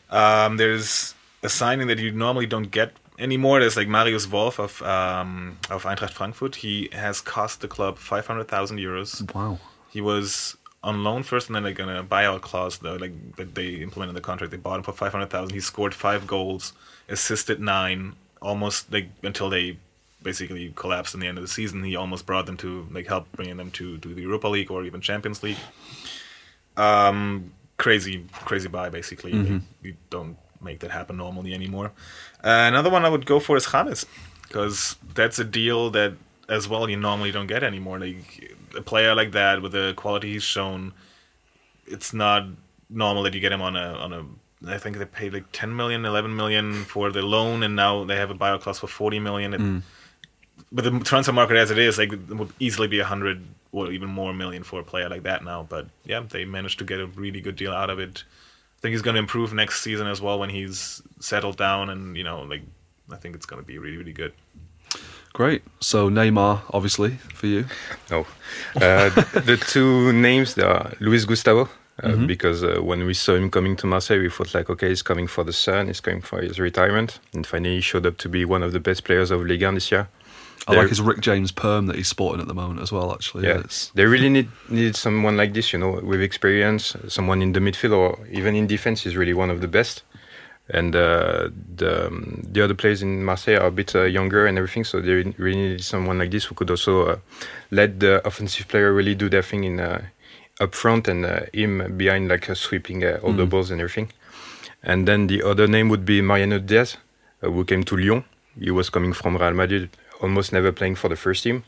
Um, 0.09 0.57
there's 0.57 1.15
a 1.41 1.49
signing 1.49 1.87
that 1.87 1.97
you 1.99 2.11
normally 2.11 2.45
don't 2.45 2.69
get 2.69 2.91
anymore. 3.17 3.61
There's 3.61 3.77
like 3.77 3.87
Marius 3.87 4.27
Wolf 4.27 4.59
of 4.59 4.81
um, 4.81 5.57
of 5.69 5.83
Eintracht 5.83 6.11
Frankfurt. 6.11 6.55
He 6.55 6.89
has 6.91 7.21
cost 7.21 7.61
the 7.61 7.67
club 7.67 7.97
five 7.97 8.27
hundred 8.27 8.47
thousand 8.47 8.77
euros. 8.79 9.33
Wow. 9.33 9.59
He 9.89 10.01
was 10.01 10.57
on 10.85 11.03
loan 11.03 11.23
first, 11.23 11.47
and 11.47 11.55
then 11.55 11.63
like 11.63 11.79
in 11.79 11.89
a 11.89 12.03
buyout 12.03 12.41
clause 12.41 12.77
though, 12.77 12.95
like 12.95 13.35
that 13.37 13.55
they 13.55 13.69
implemented 13.85 14.11
in 14.11 14.15
the 14.15 14.21
contract. 14.21 14.51
They 14.51 14.57
bought 14.57 14.77
him 14.77 14.83
for 14.83 14.93
five 14.93 15.11
hundred 15.11 15.31
thousand. 15.31 15.53
He 15.53 15.59
scored 15.59 15.93
five 15.93 16.27
goals, 16.27 16.73
assisted 17.09 17.59
nine, 17.59 18.15
almost 18.41 18.93
like 18.93 19.09
until 19.23 19.49
they 19.49 19.77
basically 20.21 20.71
collapsed 20.75 21.13
in 21.15 21.19
the 21.19 21.27
end 21.27 21.37
of 21.37 21.43
the 21.43 21.47
season. 21.47 21.83
He 21.83 21.95
almost 21.95 22.25
brought 22.25 22.45
them 22.45 22.57
to 22.57 22.87
like 22.91 23.07
help 23.07 23.29
bringing 23.33 23.57
them 23.57 23.71
to 23.71 23.97
to 23.97 24.13
the 24.13 24.21
Europa 24.21 24.47
League 24.47 24.71
or 24.71 24.85
even 24.85 25.01
Champions 25.01 25.41
League. 25.43 25.57
Um, 26.77 27.51
crazy, 27.77 28.25
crazy 28.45 28.69
buy 28.69 28.89
basically. 28.89 29.33
Like, 29.33 29.61
we 29.81 29.95
don't 30.09 30.37
make 30.61 30.79
that 30.79 30.91
happen 30.91 31.17
normally 31.17 31.53
anymore. 31.53 31.91
Uh, 32.43 32.69
another 32.71 32.91
one 32.91 33.05
I 33.05 33.09
would 33.09 33.25
go 33.25 33.39
for 33.39 33.57
is 33.57 33.65
James 33.71 34.05
because 34.43 34.95
that's 35.13 35.39
a 35.39 35.43
deal 35.43 35.89
that 35.91 36.13
as 36.49 36.67
well 36.67 36.89
you 36.89 36.97
normally 36.97 37.31
don't 37.31 37.47
get 37.47 37.63
anymore. 37.63 37.99
Like 37.99 38.55
a 38.75 38.81
player 38.81 39.15
like 39.15 39.31
that 39.31 39.61
with 39.61 39.71
the 39.71 39.93
quality 39.95 40.33
he's 40.33 40.43
shown, 40.43 40.93
it's 41.87 42.13
not 42.13 42.47
normal 42.89 43.23
that 43.23 43.33
you 43.33 43.39
get 43.39 43.51
him 43.51 43.61
on 43.61 43.75
a 43.75 43.93
on 43.93 44.13
a. 44.13 44.25
I 44.67 44.77
think 44.77 44.97
they 44.97 45.05
paid 45.05 45.33
like 45.33 45.51
10 45.51 45.75
million, 45.75 46.05
11 46.05 46.35
million 46.35 46.85
for 46.85 47.11
the 47.11 47.21
loan, 47.21 47.61
and 47.61 47.75
now 47.75 48.03
they 48.03 48.15
have 48.15 48.31
a 48.31 48.35
buyout 48.35 48.61
clause 48.61 48.79
for 48.79 48.87
40 48.87 49.19
million. 49.19 49.53
It, 49.53 49.59
hmm. 49.59 49.79
But 50.71 50.85
the 50.85 50.99
transfer 51.01 51.33
market 51.33 51.57
as 51.57 51.71
it 51.71 51.77
is, 51.77 51.97
like 51.97 52.13
it 52.13 52.29
would 52.29 52.51
easily 52.59 52.87
be 52.87 52.99
100 52.99 53.45
or 53.71 53.91
even 53.91 54.09
more 54.09 54.33
million 54.33 54.63
for 54.63 54.79
a 54.79 54.83
player 54.83 55.09
like 55.09 55.23
that 55.23 55.43
now. 55.43 55.65
But 55.69 55.87
yeah, 56.05 56.21
they 56.21 56.45
managed 56.45 56.79
to 56.79 56.85
get 56.85 56.99
a 56.99 57.07
really 57.07 57.41
good 57.41 57.55
deal 57.55 57.73
out 57.73 57.89
of 57.89 57.99
it. 57.99 58.23
I 58.77 58.81
think 58.81 58.93
he's 58.93 59.01
going 59.01 59.15
to 59.15 59.19
improve 59.19 59.53
next 59.53 59.81
season 59.81 60.07
as 60.07 60.21
well 60.21 60.39
when 60.39 60.49
he's 60.49 61.01
settled 61.19 61.57
down, 61.57 61.89
and 61.89 62.15
you 62.17 62.23
know, 62.23 62.41
like 62.41 62.63
I 63.11 63.17
think 63.17 63.35
it's 63.35 63.45
going 63.45 63.61
to 63.61 63.67
be 63.67 63.77
really, 63.77 63.97
really 63.97 64.13
good. 64.13 64.33
Great. 65.35 65.63
So 65.81 66.09
Neymar, 66.09 66.61
obviously, 66.73 67.17
for 67.33 67.47
you. 67.47 67.65
No. 68.09 68.25
Uh, 68.75 69.09
the 69.51 69.61
two 69.67 70.13
names 70.13 70.55
they 70.55 70.63
are 70.63 70.93
Luis 71.01 71.25
Gustavo, 71.25 71.63
uh, 71.63 72.07
Mm-hmm. 72.07 72.25
because 72.25 72.63
uh, 72.63 72.79
when 72.81 73.05
we 73.05 73.13
saw 73.13 73.35
him 73.35 73.51
coming 73.51 73.75
to 73.77 73.85
Marseille, 73.85 74.19
we 74.21 74.29
thought 74.29 74.53
like, 74.53 74.69
okay, 74.69 74.87
he's 74.89 75.01
coming 75.01 75.27
for 75.27 75.43
the 75.43 75.51
sun, 75.51 75.87
he's 75.87 75.99
coming 75.99 76.21
for 76.21 76.41
his 76.41 76.57
retirement, 76.57 77.19
and 77.33 77.45
finally 77.45 77.75
he 77.75 77.81
showed 77.81 78.05
up 78.05 78.17
to 78.19 78.29
be 78.29 78.45
one 78.45 78.63
of 78.63 78.71
the 78.71 78.79
best 78.79 79.03
players 79.03 79.29
of 79.29 79.41
Ligue 79.41 79.63
1 79.63 79.75
this 79.75 79.91
year. 79.91 80.07
I 80.67 80.71
They're- 80.71 80.81
like 80.83 80.89
his 80.89 81.01
Rick 81.01 81.19
James 81.19 81.51
perm 81.51 81.87
that 81.87 81.97
he's 81.97 82.07
sporting 82.07 82.41
at 82.41 82.47
the 82.47 82.53
moment 82.53 82.79
as 82.81 82.91
well. 82.93 83.11
Actually, 83.13 83.43
Yeah, 83.47 83.59
It's- 83.59 83.91
they 83.93 84.05
really 84.05 84.29
need 84.29 84.47
needed 84.69 84.95
someone 84.95 85.35
like 85.35 85.53
this, 85.53 85.73
you 85.73 85.79
know, 85.79 85.99
with 86.01 86.21
experience, 86.21 86.95
someone 87.09 87.41
in 87.41 87.51
the 87.51 87.59
midfield 87.59 87.91
or 87.91 88.19
even 88.31 88.55
in 88.55 88.67
defense 88.67 89.05
is 89.05 89.17
really 89.17 89.33
one 89.33 89.51
of 89.53 89.59
the 89.59 89.67
best. 89.67 90.03
And 90.69 90.95
uh, 90.95 91.49
the 91.75 92.07
um, 92.07 92.41
the 92.51 92.63
other 92.63 92.73
players 92.73 93.03
in 93.03 93.23
Marseille 93.23 93.57
are 93.57 93.67
a 93.67 93.71
bit 93.71 93.95
uh, 93.95 94.03
younger 94.03 94.47
and 94.47 94.57
everything, 94.57 94.83
so 94.83 94.99
they 94.99 95.13
really 95.37 95.55
needed 95.55 95.83
someone 95.83 96.17
like 96.17 96.31
this 96.31 96.45
who 96.45 96.55
could 96.55 96.71
also 96.71 97.05
uh, 97.05 97.17
let 97.69 97.99
the 97.99 98.25
offensive 98.25 98.67
player 98.67 98.91
really 98.91 99.13
do 99.13 99.29
their 99.29 99.43
thing 99.43 99.63
in 99.63 99.79
uh, 99.79 100.01
up 100.59 100.73
front 100.73 101.07
and 101.07 101.25
uh, 101.25 101.41
him 101.53 101.97
behind, 101.97 102.29
like 102.29 102.49
uh, 102.49 102.55
sweeping 102.55 103.03
uh, 103.03 103.19
all 103.21 103.33
the 103.33 103.45
balls 103.45 103.71
and 103.71 103.81
everything. 103.81 104.11
And 104.83 105.07
then 105.07 105.27
the 105.27 105.43
other 105.43 105.67
name 105.67 105.89
would 105.89 106.05
be 106.05 106.21
Mariano 106.21 106.59
Diaz, 106.59 106.97
uh, 107.43 107.49
who 107.49 107.65
came 107.65 107.83
to 107.83 107.97
Lyon. 107.97 108.23
He 108.59 108.71
was 108.71 108.89
coming 108.89 109.13
from 109.13 109.37
Real 109.37 109.53
Madrid, 109.53 109.89
almost 110.21 110.53
never 110.53 110.71
playing 110.71 110.95
for 110.95 111.09
the 111.09 111.15
first 111.15 111.43
team. 111.43 111.63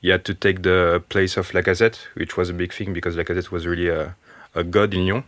He 0.00 0.08
had 0.08 0.24
to 0.24 0.34
take 0.34 0.62
the 0.62 1.02
place 1.08 1.36
of 1.36 1.50
Lacazette, 1.50 1.98
which 2.14 2.36
was 2.36 2.48
a 2.48 2.54
big 2.54 2.72
thing 2.72 2.92
because 2.92 3.16
Lacazette 3.16 3.50
was 3.50 3.66
really 3.66 3.88
a, 3.88 4.14
a 4.54 4.62
god 4.62 4.94
in 4.94 5.06
Lyon. 5.06 5.24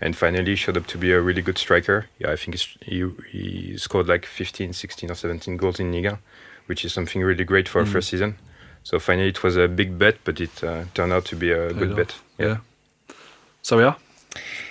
And 0.00 0.14
finally 0.14 0.56
showed 0.56 0.76
up 0.76 0.86
to 0.88 0.98
be 0.98 1.10
a 1.12 1.20
really 1.20 1.40
good 1.42 1.56
striker. 1.58 2.06
Yeah, 2.18 2.30
I 2.32 2.36
think 2.36 2.56
he, 2.82 3.08
he 3.30 3.76
scored 3.78 4.06
like 4.08 4.26
15, 4.26 4.72
16 4.74 5.10
or 5.10 5.14
17 5.14 5.56
goals 5.56 5.80
in 5.80 5.90
Liga, 5.92 6.18
which 6.66 6.84
is 6.84 6.92
something 6.92 7.22
really 7.22 7.44
great 7.44 7.68
for 7.68 7.80
a 7.80 7.86
first 7.86 8.10
season. 8.10 8.36
So 8.82 8.98
finally 8.98 9.28
it 9.30 9.42
was 9.42 9.56
a 9.56 9.66
big 9.68 9.98
bet, 9.98 10.18
but 10.24 10.40
it 10.40 10.62
uh, 10.62 10.84
turned 10.94 11.12
out 11.12 11.24
to 11.26 11.36
be 11.36 11.50
a 11.50 11.68
paid 11.68 11.78
good 11.78 11.90
off. 11.92 11.96
bet. 11.96 12.14
Yeah. 12.38 12.56
So 13.62 13.78
yeah. 13.80 13.94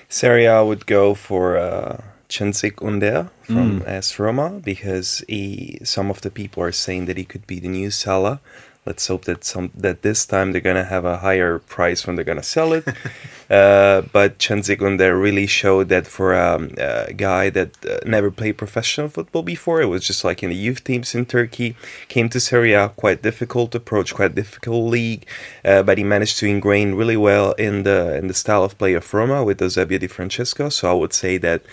Serie 0.09 0.45
A 0.45 0.63
would 0.63 0.85
go 0.85 1.15
for 1.15 1.57
uh, 1.57 2.01
Cengiz 2.29 2.73
Ünder 2.75 3.29
from 3.43 3.81
Mm. 3.81 3.87
AS 3.87 4.19
Roma 4.19 4.61
because 4.63 5.23
he, 5.27 5.79
some 5.83 6.09
of 6.11 6.21
the 6.21 6.29
people 6.29 6.61
are 6.63 6.71
saying 6.71 7.05
that 7.07 7.17
he 7.17 7.25
could 7.25 7.47
be 7.47 7.59
the 7.59 7.67
new 7.67 7.89
Salah. 7.91 8.39
Let's 8.85 9.07
hope 9.07 9.25
that 9.25 9.43
some 9.43 9.71
that 9.75 10.03
this 10.03 10.25
time 10.27 10.51
they're 10.51 10.61
gonna 10.61 10.83
have 10.83 11.05
a 11.05 11.17
higher 11.17 11.57
price 11.57 12.05
when 12.05 12.15
they're 12.15 12.25
gonna 12.25 12.43
sell 12.43 12.71
it. 12.71 12.87
uh, 13.49 14.01
but 14.13 14.37
Cengiz 14.37 14.77
Ünder 14.77 15.19
really 15.19 15.47
showed 15.47 15.89
that 15.89 16.05
for 16.05 16.35
um, 16.35 16.69
a 16.77 17.11
guy 17.13 17.49
that 17.49 17.71
uh, 17.83 17.97
never 18.05 18.29
played 18.29 18.57
professional 18.57 19.09
football 19.09 19.41
before, 19.41 19.81
it 19.81 19.87
was 19.87 20.05
just 20.05 20.23
like 20.23 20.43
in 20.43 20.49
the 20.49 20.55
youth 20.55 20.83
teams 20.83 21.15
in 21.15 21.25
Turkey. 21.25 21.75
Came 22.09 22.29
to 22.29 22.39
Serie 22.39 22.73
A, 22.73 22.89
quite 22.89 23.23
difficult 23.23 23.73
approach, 23.73 24.13
quite 24.13 24.35
difficult 24.35 24.91
league, 24.91 25.25
uh, 25.63 25.81
but 25.81 25.97
he 25.97 26.03
managed 26.03 26.37
to 26.39 26.45
ingrain 26.45 26.93
really 26.93 27.17
well 27.17 27.53
in 27.53 27.83
the 27.83 28.15
in 28.15 28.27
the 28.27 28.35
style 28.35 28.63
of 28.63 28.77
play 28.77 28.93
of 28.93 29.11
Roma 29.11 29.43
with 29.43 29.61
Eusebio 29.61 29.97
Di 29.97 30.07
Francesco. 30.07 30.69
So 30.69 30.91
I 30.91 30.93
would 30.93 31.13
say 31.13 31.39
that 31.39 31.63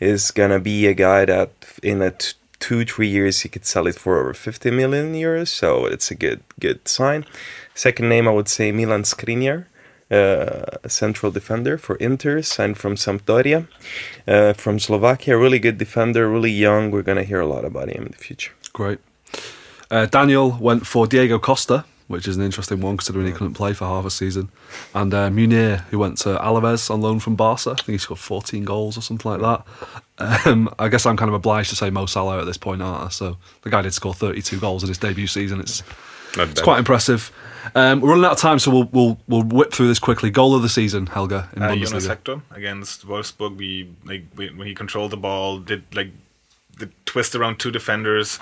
is 0.00 0.30
gonna 0.30 0.58
be 0.58 0.86
a 0.86 0.94
guy 0.94 1.26
that 1.26 1.50
in 1.82 2.00
a 2.00 2.12
t- 2.12 2.32
two 2.62 2.84
three 2.84 3.08
years 3.08 3.40
he 3.40 3.48
could 3.48 3.66
sell 3.66 3.86
it 3.88 3.96
for 3.96 4.12
over 4.20 4.32
50 4.32 4.70
million 4.70 5.12
euros. 5.14 5.48
So 5.48 5.84
it's 5.86 6.10
a 6.10 6.14
good 6.14 6.40
good 6.60 6.86
sign. 6.86 7.26
Second 7.74 8.08
name 8.08 8.28
I 8.28 8.30
would 8.30 8.48
say 8.48 8.72
Milan 8.72 9.02
Skriniar. 9.02 9.66
Uh, 10.10 10.76
central 10.86 11.32
defender 11.32 11.78
for 11.78 11.96
Inter, 11.96 12.42
signed 12.42 12.76
from 12.76 12.96
Sampdoria, 12.96 13.66
uh, 14.28 14.52
from 14.52 14.78
Slovakia. 14.78 15.38
Really 15.38 15.58
good 15.58 15.78
defender, 15.78 16.28
really 16.28 16.50
young. 16.50 16.90
We're 16.90 17.08
gonna 17.10 17.24
hear 17.24 17.40
a 17.40 17.46
lot 17.46 17.64
about 17.64 17.88
him 17.88 18.02
in 18.04 18.12
the 18.12 18.18
future. 18.18 18.52
Great. 18.74 18.98
Uh, 19.90 20.04
Daniel 20.04 20.58
went 20.60 20.86
for 20.86 21.06
Diego 21.06 21.38
Costa, 21.38 21.86
which 22.08 22.26
is 22.28 22.36
an 22.36 22.42
interesting 22.42 22.80
one 22.80 22.96
considering 22.96 23.26
he 23.26 23.32
couldn't 23.32 23.54
play 23.54 23.72
for 23.72 23.84
half 23.86 24.04
a 24.04 24.10
season. 24.10 24.50
And 24.94 25.12
uh, 25.14 25.28
Munir, 25.30 25.80
who 25.84 25.98
went 25.98 26.18
to 26.18 26.30
Alaves 26.38 26.90
on 26.90 27.00
loan 27.00 27.20
from 27.20 27.36
Barca. 27.36 27.70
I 27.70 27.74
think 27.74 27.86
he 27.88 27.98
scored 27.98 28.20
14 28.20 28.64
goals 28.64 28.96
or 28.98 29.02
something 29.02 29.30
like 29.30 29.40
that. 29.40 30.46
Um, 30.46 30.72
I 30.78 30.88
guess 30.88 31.06
I'm 31.06 31.16
kind 31.16 31.28
of 31.28 31.34
obliged 31.34 31.70
to 31.70 31.76
say 31.76 31.90
Mo 31.90 32.06
Salah 32.06 32.40
at 32.40 32.44
this 32.44 32.56
point, 32.58 32.82
aren't 32.82 33.04
I? 33.04 33.08
So 33.08 33.38
the 33.62 33.70
guy 33.70 33.82
did 33.82 33.92
score 33.94 34.14
32 34.14 34.60
goals 34.60 34.82
in 34.82 34.88
his 34.88 34.98
debut 34.98 35.26
season. 35.26 35.60
It's 35.60 35.82
it's 36.36 36.62
quite 36.62 36.78
impressive. 36.78 37.30
Um, 37.74 38.00
we're 38.00 38.10
running 38.10 38.24
out 38.24 38.32
of 38.32 38.38
time, 38.38 38.58
so 38.58 38.70
we'll, 38.70 38.88
we'll 38.92 39.18
we'll 39.28 39.42
whip 39.42 39.72
through 39.72 39.88
this 39.88 39.98
quickly. 39.98 40.30
Goal 40.30 40.54
of 40.54 40.62
the 40.62 40.68
season, 40.68 41.06
Helge 41.06 41.32
in 41.54 41.62
Uh, 41.62 41.74
Jonas 41.74 41.92
Bundesliga. 41.92 42.08
Hector 42.08 42.42
against 42.52 43.06
Wolfsburg. 43.06 43.56
We 43.56 43.90
like 44.04 44.24
we, 44.36 44.48
when 44.50 44.66
he 44.66 44.74
controlled 44.74 45.10
the 45.12 45.16
ball, 45.16 45.58
did 45.58 45.84
like 45.94 46.10
the 46.78 46.90
twist 47.04 47.34
around 47.34 47.58
two 47.58 47.70
defenders, 47.70 48.38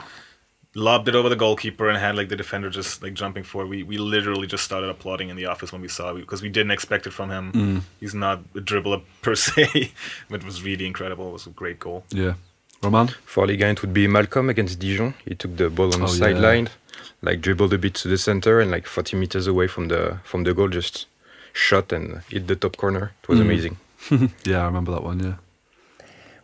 lobbed 0.74 1.09
it 1.09 1.14
over 1.14 1.28
the 1.28 1.37
goalkeeper, 1.37 1.88
and 1.88 1.98
had 1.98 2.14
like 2.16 2.28
the 2.28 2.37
defender 2.37 2.70
just 2.70 3.02
like 3.02 3.14
jumping 3.14 3.44
forward. 3.44 3.68
We 3.70 3.83
we 3.83 3.98
literally 3.98 4.46
just 4.46 4.64
started 4.64 4.88
applauding 4.90 5.28
in 5.28 5.37
the 5.37 5.46
office 5.46 5.72
when 5.72 5.80
we 5.83 5.88
saw 5.88 6.11
it 6.14 6.20
because 6.20 6.42
we 6.42 6.48
didn't 6.48 6.70
expect 6.70 7.06
it 7.06 7.12
from 7.12 7.30
him. 7.30 7.52
Mm. 7.52 7.80
He's 8.00 8.14
not 8.14 8.40
a 8.54 8.61
dribbler 8.61 9.02
per 9.22 9.35
se, 9.35 9.92
but 10.30 10.40
it 10.40 10.46
was 10.46 10.62
really 10.62 10.87
incredible. 10.87 11.28
It 11.30 11.33
was 11.33 11.46
a 11.46 11.50
great 11.50 11.78
goal. 11.80 12.04
Yeah. 12.11 12.35
Romain? 12.83 13.09
For 13.26 13.46
Ligue 13.46 13.61
1, 13.61 13.70
it 13.70 13.83
would 13.83 13.92
be 13.92 14.06
Malcom 14.06 14.48
against 14.48 14.78
Dijon. 14.78 15.12
He 15.26 15.35
took 15.35 15.54
the 15.56 15.68
ball 15.68 15.92
on 15.94 16.00
Oh, 16.02 16.06
the 16.06 16.12
yeah. 16.12 16.18
sideline, 16.18 16.68
like 17.21 17.42
dribbled 17.42 17.75
a 17.75 17.79
bit 17.79 17.92
to 17.96 18.08
the 18.08 18.16
center, 18.16 18.58
and 18.58 18.71
like 18.71 18.87
40 18.87 19.16
meters 19.16 19.46
away 19.46 19.66
from 19.66 19.88
the 19.88 20.18
from 20.25 20.44
the 20.44 20.54
goal, 20.54 20.68
just 20.68 21.06
shot 21.52 21.92
and 21.92 22.23
hit 22.31 22.46
the 22.46 22.56
top 22.56 22.77
corner. 22.79 23.12
It 23.23 23.29
was 23.29 23.38
Mm. 23.38 23.42
amazing. 23.42 23.77
Yeah, 24.46 24.62
I 24.62 24.66
remember 24.66 24.92
that 24.92 25.02
one, 25.02 25.21
yeah. 25.21 25.35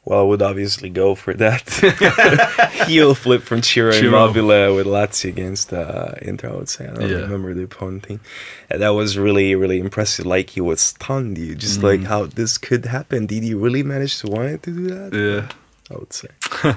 Well, 0.06 0.20
I 0.20 0.22
would 0.22 0.40
obviously 0.40 0.88
go 0.88 1.16
for 1.16 1.34
that 1.34 1.68
heel 2.86 3.12
flip 3.16 3.42
from 3.42 3.60
Ciro 3.62 3.90
Ciro. 3.90 4.06
Immobile 4.08 4.76
with 4.76 4.86
Lazio 4.86 5.28
against 5.30 5.72
uh, 5.72 6.12
Inter. 6.22 6.48
I 6.50 6.54
would 6.54 6.68
say 6.68 6.86
I 6.86 6.94
don't 6.94 7.10
Yeah. 7.10 7.16
remember 7.26 7.52
the 7.54 7.64
opponent 7.64 8.04
team. 8.04 8.20
And 8.70 8.80
that 8.82 8.90
was 8.90 9.18
really, 9.18 9.56
really 9.56 9.80
impressive. 9.80 10.24
Like 10.24 10.50
he 10.50 10.60
was 10.60 10.80
stunned. 10.80 11.36
You 11.38 11.56
just 11.56 11.82
like 11.82 12.00
Mm. 12.00 12.04
how 12.06 12.26
this 12.26 12.56
could 12.56 12.84
happen. 12.86 13.26
Did 13.26 13.42
he 13.42 13.52
really 13.54 13.82
manage 13.82 14.20
to 14.20 14.28
want 14.28 14.62
to 14.62 14.70
do 14.70 14.86
that? 14.94 15.10
Yeah. 15.12 15.48
I 15.90 15.98
would 15.98 16.12
say. 16.12 16.28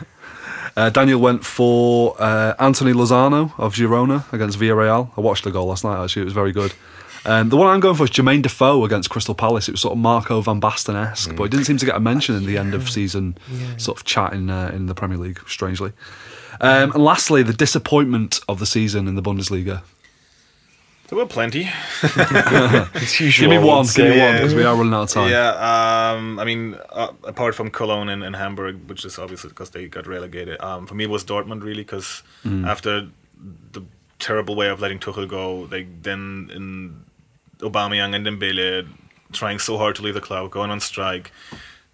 Uh, 0.78 0.90
Daniel 0.90 1.20
went 1.20 1.44
for 1.44 2.16
uh, 2.22 2.54
Anthony 2.60 2.94
Lozano 2.94 3.52
of 3.58 3.74
Girona 3.74 4.32
against 4.32 4.58
Villarreal. 4.60 5.10
I 5.18 5.22
watched 5.22 5.44
the 5.44 5.52
goal 5.52 5.66
last 5.68 5.84
night, 5.84 6.02
actually. 6.02 6.22
It 6.22 6.26
was 6.26 6.34
very 6.34 6.52
good. 6.54 6.74
Um, 7.26 7.50
the 7.50 7.58
one 7.58 7.68
I'm 7.68 7.80
going 7.80 7.96
for 7.96 8.06
is 8.06 8.10
Jermaine 8.10 8.42
Defoe 8.42 8.86
against 8.86 9.10
Crystal 9.10 9.36
Palace. 9.36 9.68
It 9.68 9.74
was 9.74 9.82
sort 9.82 9.92
of 9.94 9.98
Marco 9.98 10.42
Van 10.42 10.62
Basten 10.62 10.96
esque, 10.96 11.36
but 11.36 11.44
it 11.44 11.52
didn't 11.52 11.66
seem 11.66 11.78
to 11.78 11.86
get 11.86 11.96
a 11.96 12.00
mention 12.00 12.36
in 12.36 12.46
the 12.46 12.58
end 12.58 12.74
of 12.74 12.90
season 12.90 13.38
sort 13.78 13.98
of 13.98 14.06
chat 14.06 14.34
in, 14.34 14.50
uh, 14.50 14.72
in 14.74 14.86
the 14.86 14.96
Premier 14.96 15.18
League, 15.18 15.40
strangely. 15.48 15.92
Um, 16.62 16.92
and 16.92 17.04
lastly, 17.04 17.44
the 17.44 17.54
disappointment 17.54 18.40
of 18.48 18.60
the 18.60 18.66
season 18.66 19.08
in 19.08 19.16
the 19.16 19.22
Bundesliga. 19.22 19.82
There 21.08 21.18
were 21.18 21.26
plenty. 21.26 21.70
It's 22.04 23.20
usual. 23.20 23.50
Give 23.50 23.62
me 23.62 23.68
one, 23.68 23.86
give 23.86 24.06
me 24.06 24.12
say. 24.12 24.26
one, 24.26 24.36
because 24.36 24.54
we 24.54 24.64
are 24.64 24.76
running 24.76 24.94
out 24.94 25.04
of 25.04 25.10
time. 25.10 25.32
Yeah, 25.32 26.14
um, 26.14 26.38
I 26.40 26.46
mean, 26.46 26.76
uh, 26.92 27.12
apart 27.24 27.56
from 27.56 27.72
Cologne 27.72 28.10
and, 28.10 28.24
and 28.24 28.36
Hamburg, 28.36 28.88
which 28.88 29.04
is 29.06 29.18
obviously 29.18 29.50
because 29.50 29.72
they 29.72 29.88
got 29.88 30.06
relegated, 30.06 30.62
um, 30.62 30.86
for 30.86 30.94
me 30.94 31.06
it 31.06 31.10
was 31.10 31.24
Dortmund 31.24 31.64
really 31.64 31.82
because 31.82 32.22
after 32.46 33.10
the 33.72 33.84
terrible 34.20 34.56
way 34.56 34.68
of 34.68 34.82
letting 34.82 35.00
Tuchel 35.00 35.28
go, 35.28 35.66
they 35.66 35.88
then 36.02 36.52
in 36.54 37.06
Aubameyang 37.62 38.16
and 38.16 38.26
Dembele 38.26 38.88
trying 39.32 39.60
so 39.60 39.78
hard 39.78 39.96
to 39.96 40.02
leave 40.02 40.14
the 40.16 40.22
club, 40.22 40.50
going 40.52 40.72
on 40.72 40.80
strike. 40.80 41.32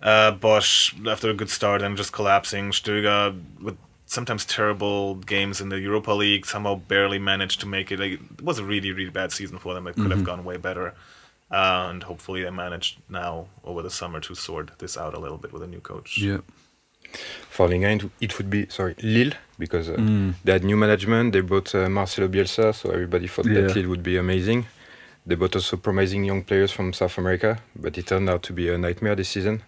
Uh, 0.02 0.32
Bosz 0.32 0.94
after 1.08 1.30
a 1.30 1.34
good 1.34 1.50
start 1.50 1.82
and 1.82 1.98
just 1.98 2.14
collapsing. 2.14 2.72
Stöger 2.72 3.40
with 3.62 3.78
sometimes 4.06 4.46
terrible 4.46 5.16
games 5.16 5.60
in 5.60 5.70
the 5.70 5.80
Europa 5.80 6.12
League 6.12 6.46
somehow 6.46 6.76
barely 6.76 7.18
managed 7.20 7.60
to 7.62 7.66
make 7.68 7.92
it. 7.92 8.00
Like, 8.00 8.14
it 8.14 8.42
was 8.42 8.60
a 8.60 8.64
really 8.64 8.92
really 8.92 9.10
bad 9.10 9.32
season 9.32 9.58
for 9.58 9.74
them. 9.74 9.88
It 9.88 9.96
could 9.96 10.12
have 10.12 10.24
gone 10.24 10.44
way 10.44 10.58
better. 10.58 10.94
Uh, 11.52 11.88
and 11.92 12.04
hopefully 12.04 12.44
they 12.44 12.50
managed 12.50 12.98
now 13.10 13.48
over 13.64 13.82
the 13.84 13.90
summer 13.90 14.20
to 14.20 14.34
sort 14.36 14.78
this 14.80 14.98
out 14.98 15.14
a 15.14 15.20
little 15.20 15.38
bit 15.38 15.52
with 15.54 15.62
a 15.64 15.68
new 15.68 15.80
coach. 15.80 16.18
Yeah. 16.18 16.40
For 17.50 17.68
Liga, 17.68 17.90
it- 17.92 18.10
it 18.20 18.38
would 18.38 18.50
be 18.50 18.68
sorry 18.70 18.96
Lille 19.02 19.34
because 19.58 19.90
uh, 19.90 19.96
they 20.44 20.52
had 20.54 20.64
new 20.64 20.76
management. 20.78 21.34
They 21.34 21.42
bought 21.42 21.74
uh, 21.74 21.88
Marcelo 21.90 22.28
Bielsa, 22.28 22.74
so 22.76 22.90
everybody 22.90 23.28
thought 23.28 23.46
Yeah. 23.46 23.62
that 23.62 23.76
Lille 23.76 23.90
would 23.90 24.04
be 24.04 24.18
amazing. 24.18 24.66
They 25.28 25.36
bought 25.36 25.56
also 25.56 25.78
promising 25.78 26.24
young 26.26 26.44
players 26.44 26.72
from 26.72 26.94
South 26.94 27.18
America, 27.18 27.58
but 27.76 27.98
it 27.98 28.06
turned 28.08 28.30
out 28.30 28.44
to 28.44 28.54
be 28.54 28.70
a 28.70 28.78
nightmare 28.78 29.16
this 29.16 29.30
season. 29.30 29.64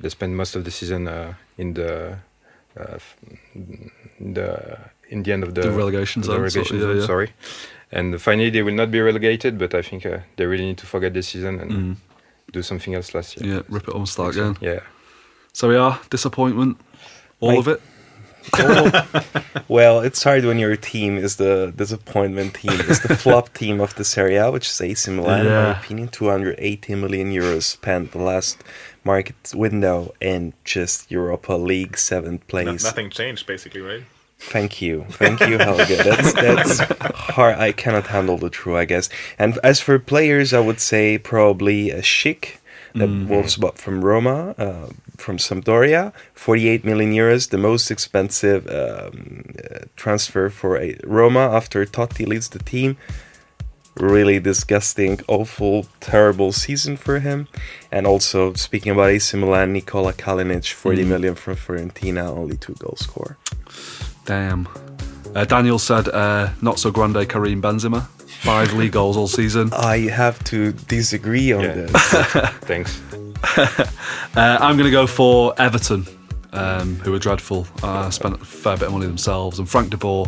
They 0.00 0.08
spent 0.08 0.32
most 0.32 0.56
of 0.56 0.64
the 0.64 0.70
season 0.70 1.06
uh, 1.08 1.34
in 1.58 1.74
the 1.74 2.18
uh, 2.80 2.98
in 4.20 4.34
the 4.34 4.78
in 5.10 5.22
the 5.22 5.32
end 5.32 5.42
of 5.44 5.54
the, 5.54 5.60
The 5.62 5.70
relegation 5.70 6.22
the 6.22 6.30
relegation 6.40 6.64
so- 6.64 6.74
yeah, 6.76 6.80
zone, 6.80 6.96
yeah. 7.00 7.06
Sorry, 7.06 7.32
and 7.92 8.20
finally 8.20 8.50
they 8.50 8.62
will 8.62 8.74
not 8.74 8.90
be 8.90 9.00
relegated, 9.00 9.58
but 9.58 9.74
I 9.74 9.82
think 9.82 10.06
uh, 10.06 10.18
they 10.36 10.46
really 10.46 10.64
need 10.64 10.78
to 10.78 10.86
forget 10.86 11.12
this 11.12 11.28
season 11.28 11.60
and 11.60 11.70
Mm. 11.72 11.96
do 12.52 12.62
something 12.62 12.94
else 12.94 13.14
last 13.14 13.36
year. 13.40 13.54
Yeah, 13.56 13.62
rip 13.68 13.88
it 13.88 13.94
on, 13.94 14.06
start 14.06 14.34
again. 14.36 14.56
Yeah. 14.60 14.80
So 15.52 15.68
we 15.68 15.76
are 15.76 16.00
disappointment, 16.10 16.78
all 17.40 17.50
Right. 17.50 17.58
of 17.58 17.68
it. 17.68 17.80
Well, 19.68 20.00
it's 20.00 20.22
hard 20.22 20.44
when 20.44 20.58
your 20.58 20.76
team 20.76 21.16
is 21.16 21.36
the 21.36 21.72
disappointment 21.74 22.54
team, 22.54 22.78
is 22.80 23.00
the 23.00 23.16
flop 23.16 23.52
team 23.54 23.80
of 23.80 23.94
the 23.94 24.04
Serie 24.04 24.36
A, 24.36 24.50
which 24.50 24.68
is 24.68 24.80
AC 24.80 25.10
Milan. 25.10 25.46
In 25.46 25.52
my 25.52 25.78
opinion, 25.80 26.08
280 26.08 26.94
million 26.96 27.32
euros 27.32 27.62
spent 27.62 28.12
the 28.12 28.18
last 28.18 28.62
market 29.04 29.36
window 29.54 30.14
in 30.20 30.52
just 30.64 31.10
Europa 31.10 31.54
League 31.54 31.96
seventh 31.96 32.42
No- 32.42 32.46
place. 32.46 32.84
nothing 32.84 33.10
changed 33.10 33.46
basically, 33.46 33.80
right? 33.80 34.02
Thank 34.38 34.82
you, 34.82 35.06
thank 35.10 35.40
you, 35.40 35.56
Helge. 35.58 35.88
That's 35.88 36.32
that's 36.34 36.78
hard. 37.14 37.56
I 37.56 37.72
cannot 37.72 38.08
handle 38.08 38.36
the 38.36 38.50
true, 38.50 38.76
I 38.76 38.84
guess. 38.84 39.08
And 39.38 39.58
as 39.64 39.80
for 39.80 39.98
players, 39.98 40.52
I 40.52 40.60
would 40.60 40.80
say 40.80 41.16
probably 41.16 41.90
a 41.90 42.02
Schick, 42.02 42.56
that 42.94 43.08
Wolves 43.08 43.56
bought 43.56 43.78
from 43.78 44.04
Roma, 44.04 44.54
uh, 44.58 44.88
from 45.16 45.38
Sampdoria, 45.38 46.12
48 46.34 46.84
million 46.84 47.12
euros, 47.12 47.50
the 47.50 47.58
most 47.58 47.90
expensive 47.90 48.66
um, 48.68 49.44
uh, 49.58 49.78
transfer 49.96 50.50
for 50.50 50.76
a 50.76 50.96
Roma 51.04 51.40
after 51.40 51.84
Totti 51.86 52.26
leads 52.26 52.48
the 52.50 52.58
team. 52.58 52.96
Really 53.96 54.40
disgusting, 54.40 55.20
awful, 55.28 55.86
terrible 56.00 56.50
season 56.50 56.96
for 56.96 57.20
him. 57.20 57.46
And 57.92 58.08
also, 58.08 58.52
speaking 58.54 58.90
about 58.90 59.10
AC 59.10 59.36
Milan, 59.36 59.72
Nikola 59.72 60.12
Kalinic, 60.12 60.72
40 60.72 61.04
million 61.04 61.36
from 61.36 61.54
Fiorentina, 61.54 62.24
only 62.26 62.56
two 62.56 62.74
goal 62.80 62.96
score. 62.98 63.36
Damn. 64.24 64.66
Uh, 65.32 65.44
Daniel 65.44 65.78
said, 65.78 66.08
uh, 66.08 66.50
not 66.60 66.80
so 66.80 66.90
grande 66.90 67.28
Karim 67.28 67.62
Benzema. 67.62 68.06
Five 68.42 68.72
league 68.74 68.92
goals 68.92 69.16
all 69.16 69.28
season. 69.28 69.72
I 69.72 69.98
have 70.08 70.42
to 70.44 70.72
disagree 70.72 71.52
on 71.52 71.62
Yeah. 71.62 71.74
this. 71.74 71.92
Thanks. 72.62 73.00
Uh, 74.36 74.58
I'm 74.60 74.76
going 74.76 74.86
to 74.86 74.90
go 74.90 75.06
for 75.06 75.54
Everton, 75.58 76.04
um, 76.52 76.96
who 76.96 77.14
are 77.14 77.20
dreadful. 77.20 77.68
Uh, 77.84 78.10
spent 78.10 78.34
a 78.34 78.44
fair 78.44 78.76
bit 78.76 78.88
of 78.88 78.92
money 78.92 79.06
themselves. 79.06 79.60
And 79.60 79.68
Frank 79.68 79.90
de 79.90 79.96
Boer, 79.96 80.26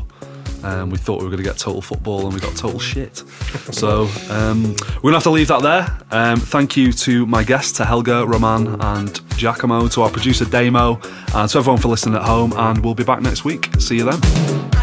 um, 0.63 0.91
we 0.91 0.97
thought 0.97 1.19
we 1.19 1.25
were 1.25 1.31
going 1.31 1.43
to 1.43 1.49
get 1.49 1.59
total 1.59 1.83
football 1.83 2.25
and 2.27 2.33
we 2.33 2.39
got 2.39 2.55
total 2.55 2.79
shit. 2.79 3.25
So 3.73 4.09
um, 4.31 4.63
we're 4.63 5.11
going 5.11 5.13
to 5.13 5.17
have 5.17 5.23
to 5.25 5.31
leave 5.31 5.49
that 5.49 5.63
there. 5.63 5.99
Um, 6.13 6.39
thank 6.39 6.77
you 6.77 6.93
to 6.93 7.27
my 7.27 7.43
guests, 7.43 7.73
to 7.79 7.85
Helge, 7.85 8.07
Romain, 8.07 8.81
and 8.81 9.21
Giacomo, 9.37 9.89
to 9.89 10.03
our 10.03 10.11
producer, 10.11 10.45
Damo, 10.45 11.01
and 11.35 11.51
to 11.51 11.59
everyone 11.59 11.81
for 11.81 11.89
listening 11.89 12.15
at 12.15 12.23
home. 12.23 12.53
And 12.55 12.85
we'll 12.85 12.95
be 12.95 13.03
back 13.03 13.23
next 13.23 13.45
week. 13.45 13.71
See 13.81 13.97
you 13.97 14.09
then. 14.09 14.76